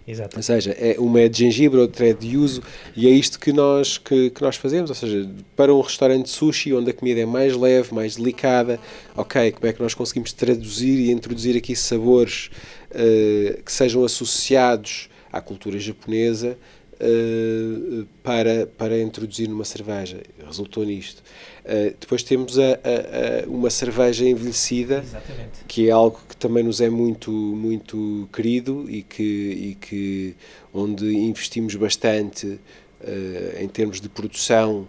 [0.08, 0.38] Exato.
[0.38, 2.62] Ou seja, é, uma é de gengibre, outra é de uso,
[2.96, 4.88] e é isto que nós, que, que, nós fazemos.
[4.88, 8.80] Ou seja, para um restaurante sushi onde a comida é mais leve, mais delicada,
[9.14, 12.48] ok, como é que nós conseguimos traduzir e introduzir aqui sabores
[12.90, 16.56] uh, que sejam associados à cultura japonesa
[16.94, 20.22] uh, para, para introduzir numa cerveja?
[20.42, 21.22] Resultou nisto.
[21.68, 25.64] Uh, depois temos a, a, a, uma cerveja envelhecida, Exatamente.
[25.68, 30.34] que é algo que também nos é muito, muito querido e que, e que
[30.72, 34.88] onde investimos bastante uh, em termos de produção,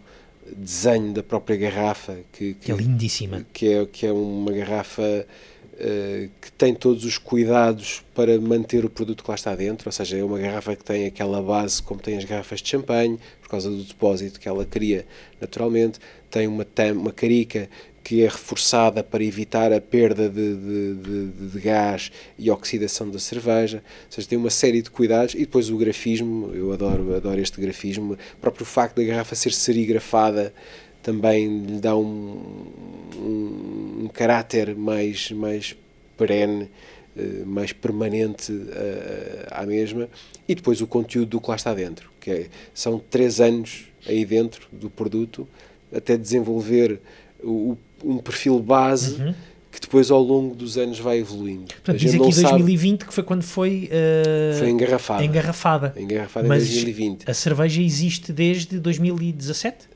[0.55, 3.45] desenho da própria garrafa, que, que, que é lindíssima.
[3.51, 8.89] Que é, que é uma garrafa uh, que tem todos os cuidados para manter o
[8.89, 11.99] produto que lá está dentro, ou seja, é uma garrafa que tem aquela base como
[11.99, 13.19] tem as garrafas de champanhe,
[13.49, 15.07] por causa do depósito que ela cria
[15.41, 15.99] naturalmente.
[16.29, 16.65] Tem uma,
[16.95, 17.67] uma carica
[18.03, 23.17] que é reforçada para evitar a perda de, de, de, de, gás e oxidação da
[23.17, 25.33] cerveja, ou seja, tem uma série de cuidados.
[25.33, 29.51] E depois o grafismo, eu adoro, adoro este grafismo, o próprio facto da garrafa ser
[29.51, 30.53] serigrafada
[31.01, 32.67] também lhe dá um,
[33.15, 35.75] um, um caráter mais, mais
[36.15, 36.69] perene,
[37.45, 40.07] mais permanente eh, à mesma,
[40.47, 44.25] e depois o conteúdo do que lá está dentro, que é, são três anos aí
[44.25, 45.47] dentro do produto,
[45.93, 46.99] até desenvolver
[47.43, 49.33] o, um perfil base uhum.
[49.71, 51.73] que depois ao longo dos anos vai evoluindo.
[51.73, 53.07] Portanto, diz aqui 2020 sabe...
[53.07, 55.23] que foi quando foi, uh, foi engarrafada.
[55.23, 55.93] Engarrafada.
[55.97, 57.29] Engarrafada Mas em 2020.
[57.29, 59.89] A cerveja existe desde 2017?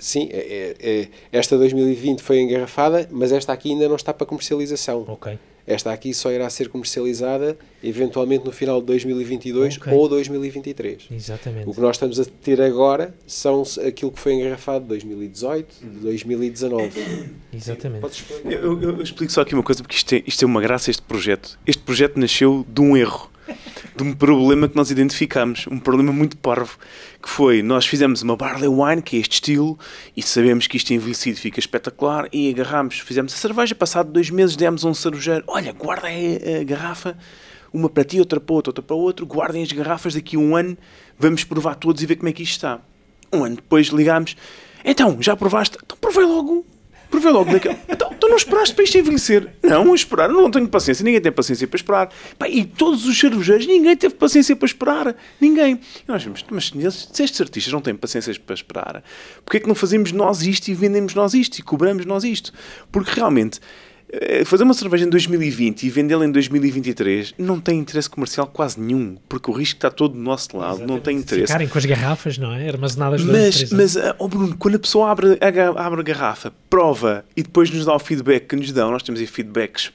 [0.00, 4.26] Sim, é, é, é, esta 2020 foi engarrafada, mas esta aqui ainda não está para
[4.26, 5.04] comercialização.
[5.08, 5.38] Ok.
[5.66, 9.92] Esta aqui só irá ser comercializada eventualmente no final de 2022 okay.
[9.92, 11.08] ou 2023.
[11.10, 11.68] Exatamente.
[11.68, 15.98] O que nós estamos a ter agora são aquilo que foi engarrafado de 2018, de
[16.00, 16.90] 2019.
[17.52, 18.24] Exatamente.
[18.44, 20.90] Eu, eu, eu, explico só aqui uma coisa, porque isto é, isto é uma graça,
[20.90, 21.58] este projeto.
[21.66, 23.30] Este projeto nasceu de um erro
[23.96, 26.76] de um problema que nós identificamos, um problema muito parvo,
[27.22, 29.78] que foi, nós fizemos uma barley wine, que é este estilo,
[30.16, 34.56] e sabemos que isto envelhecido fica espetacular, e agarramos, fizemos a cerveja, passado dois meses
[34.56, 37.16] demos a um cervejeiro, olha, guarda a garrafa,
[37.72, 40.56] uma para ti, outra para outro, outra para outro, guardem as garrafas, daqui a um
[40.56, 40.76] ano
[41.18, 42.80] vamos provar todos e ver como é que isto está.
[43.32, 44.36] Um ano depois ligámos,
[44.84, 45.78] então, já provaste?
[45.82, 46.73] Então provei logo.
[47.10, 47.78] Provei logo naquela.
[47.88, 49.48] Então, tu não esperaste para isto envelhecer?
[49.62, 52.08] Não, esperar, não tenho paciência, ninguém tem paciência para esperar.
[52.38, 55.16] Pá, e todos os cervejeiros, ninguém teve paciência para esperar.
[55.40, 55.74] Ninguém.
[55.74, 56.72] E nós vimos, mas
[57.12, 59.02] se estes artistas não têm paciência para esperar,
[59.44, 62.52] porquê é que não fazemos nós isto e vendemos nós isto e cobramos nós isto?
[62.90, 63.60] Porque realmente
[64.44, 69.16] fazer uma cerveja em 2020 e vendê-la em 2023 não tem interesse comercial quase nenhum,
[69.28, 70.90] porque o risco está todo do nosso lado, Exatamente.
[70.90, 71.46] não tem interesse.
[71.46, 72.68] Ficarem com as garrafas, não é?
[72.68, 77.24] Armazenadas Mas, mas eh, oh Bruno, quando a pessoa abre a, abre a garrafa, prova
[77.36, 79.92] e depois nos dá o feedback que nos dão, nós temos aí feedbacks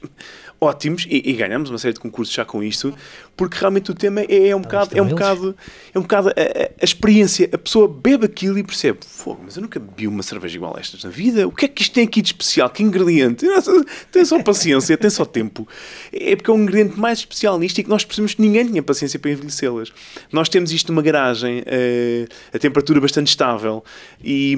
[0.60, 2.94] ótimos e, e, ganhamos uma série de concursos já com isto,
[3.40, 5.56] porque realmente o tema é, é um, bocado, é um bocado,
[5.94, 7.48] é um bocado a, a, a, experiência.
[7.50, 10.78] A pessoa bebe aquilo e percebe: fogo, mas eu nunca bebi uma cerveja igual a
[10.78, 11.48] estas na vida.
[11.48, 12.68] O que é que isto tem aqui de especial?
[12.68, 13.46] Que ingrediente?
[14.12, 15.66] Tem só paciência, tem só tempo.
[16.12, 18.82] É porque é um ingrediente mais especial nisto e que nós percebemos que ninguém tinha
[18.82, 19.90] paciência para envelhecê-las.
[20.30, 23.82] Nós temos isto numa garagem, uh, a temperatura bastante estável
[24.22, 24.54] e,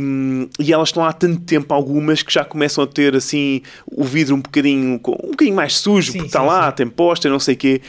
[0.59, 4.35] e elas estão há tanto tempo, algumas que já começam a ter assim o vidro
[4.35, 6.77] um bocadinho, um bocadinho mais sujo sim, porque está sim, lá, sim.
[6.77, 7.81] tem posta, não sei o quê.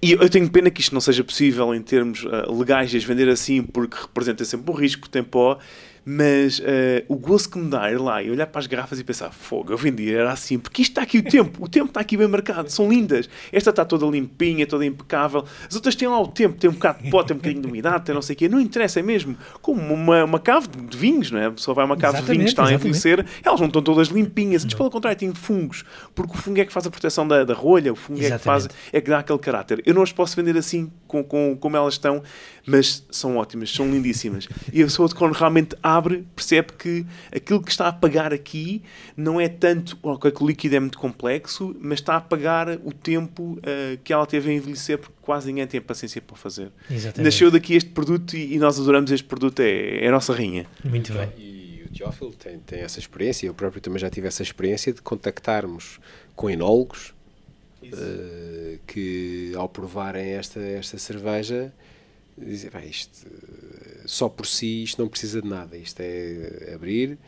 [0.00, 3.04] E eu tenho pena que isto não seja possível em termos uh, legais de as
[3.04, 5.58] vender assim, porque representa sempre um risco, tem pó.
[6.04, 6.62] Mas uh,
[7.08, 9.72] o gosto que me dá ir lá e olhar para as garrafas e pensar, fogo,
[9.72, 12.28] eu vendia, era assim, porque isto está aqui o tempo, o tempo está aqui bem
[12.28, 13.28] marcado, são lindas.
[13.52, 15.44] Esta está toda limpinha, toda impecável.
[15.68, 17.68] As outras têm lá o tempo, tem um bocado de pó, tem um bocadinho de
[17.68, 18.48] umidade, tem não sei o quê.
[18.48, 19.36] Não interessa, é mesmo.
[19.60, 21.46] Como uma, uma cave de vinhos, não é?
[21.46, 23.82] A pessoa vai a uma cave exatamente, de vinhos, está a envelhecer, elas não estão
[23.82, 24.64] todas limpinhas.
[24.64, 25.84] Antes, pelo contrário, tem fungos,
[26.14, 28.34] porque o fungo é que faz a proteção da, da rolha, o fungo exatamente.
[28.34, 29.82] é que faz, é que dá aquele caráter.
[29.84, 32.22] Eu não as posso vender assim, com, com, como elas estão,
[32.68, 34.46] mas são ótimas, são lindíssimas.
[34.72, 38.82] E a pessoa, quando realmente abre, percebe que aquilo que está a pagar aqui
[39.16, 43.58] não é tanto que o líquido é muito complexo, mas está a pagar o tempo
[43.58, 46.70] uh, que ela teve a envelhecer, porque quase ninguém tem paciência para fazer.
[46.90, 47.24] Exatamente.
[47.24, 50.66] Nasceu daqui este produto e, e, nós adoramos este produto, é, é a nossa rainha.
[50.84, 51.30] Muito bem.
[51.38, 55.00] E o Teófilo tem, tem essa experiência, eu próprio também já tive essa experiência de
[55.00, 55.98] contactarmos
[56.36, 57.14] com enólogos
[57.82, 61.72] uh, que ao provarem esta, esta cerveja
[62.44, 63.26] dizem, isto
[64.06, 67.18] só por si isto não precisa de nada, isto é abrir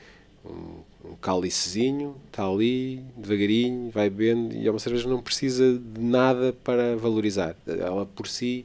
[0.45, 5.79] um, um cálicezinho, está ali, devagarinho, vai bebendo, e é uma cerveja que não precisa
[5.79, 7.55] de nada para valorizar.
[7.67, 8.65] Ela por si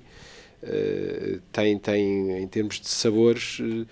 [0.64, 3.86] uh, tem, tem, em termos de sabores, uh,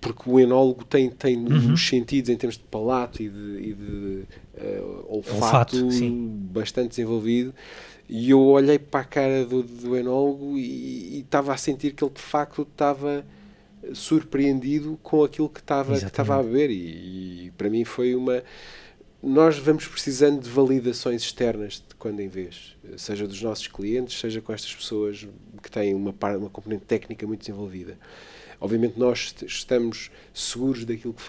[0.00, 1.74] porque o enólogo tem, tem uhum.
[1.74, 4.24] os sentidos em termos de palato e de, e de
[4.58, 6.10] uh, olfato, olfato
[6.50, 7.54] bastante desenvolvido.
[8.12, 12.12] E eu olhei para a cara do, do enólogo e estava a sentir que ele
[12.12, 13.24] de facto estava
[13.94, 16.70] surpreendido com aquilo que estava, que estava a beber.
[16.70, 18.42] E, e, para mim foi uma.
[19.22, 24.40] Nós vamos precisando de validações externas de quando em vez, seja dos nossos clientes, seja
[24.40, 25.28] com estas pessoas
[25.62, 27.96] que têm uma, uma componente técnica muito desenvolvida.
[28.60, 31.22] Obviamente nós estamos seguros daquilo que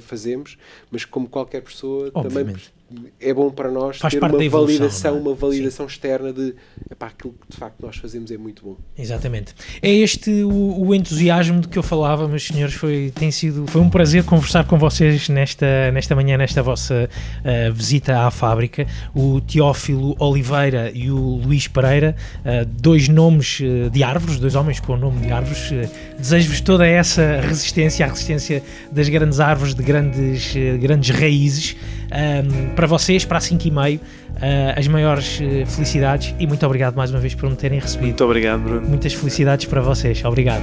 [0.00, 0.56] fazemos,
[0.90, 2.46] mas como qualquer pessoa Obviamente.
[2.46, 2.81] também
[3.20, 5.20] é bom para nós Faz ter uma evolução, validação, é?
[5.20, 6.54] uma validação externa de
[6.90, 8.76] epá, aquilo que de facto nós fazemos é muito bom.
[8.98, 9.54] Exatamente.
[9.80, 13.80] É este o, o, entusiasmo de que eu falava, meus senhores, foi, tem sido, foi
[13.80, 18.86] um prazer conversar com vocês nesta, nesta manhã, nesta vossa uh, visita à fábrica.
[19.14, 24.80] O Teófilo Oliveira e o Luís Pereira, uh, dois nomes uh, de árvores, dois homens
[24.80, 25.72] com o nome de árvores.
[26.18, 31.76] Desejo-vos toda essa resistência, a resistência das grandes árvores, de grandes, grandes raízes
[32.12, 34.00] um, para vocês, para a 5 e meio,
[34.36, 38.06] uh, as maiores uh, felicidades e muito obrigado mais uma vez por me terem recebido.
[38.06, 38.86] Muito obrigado, Bruno.
[38.86, 40.24] Muitas felicidades para vocês.
[40.24, 40.62] Obrigado.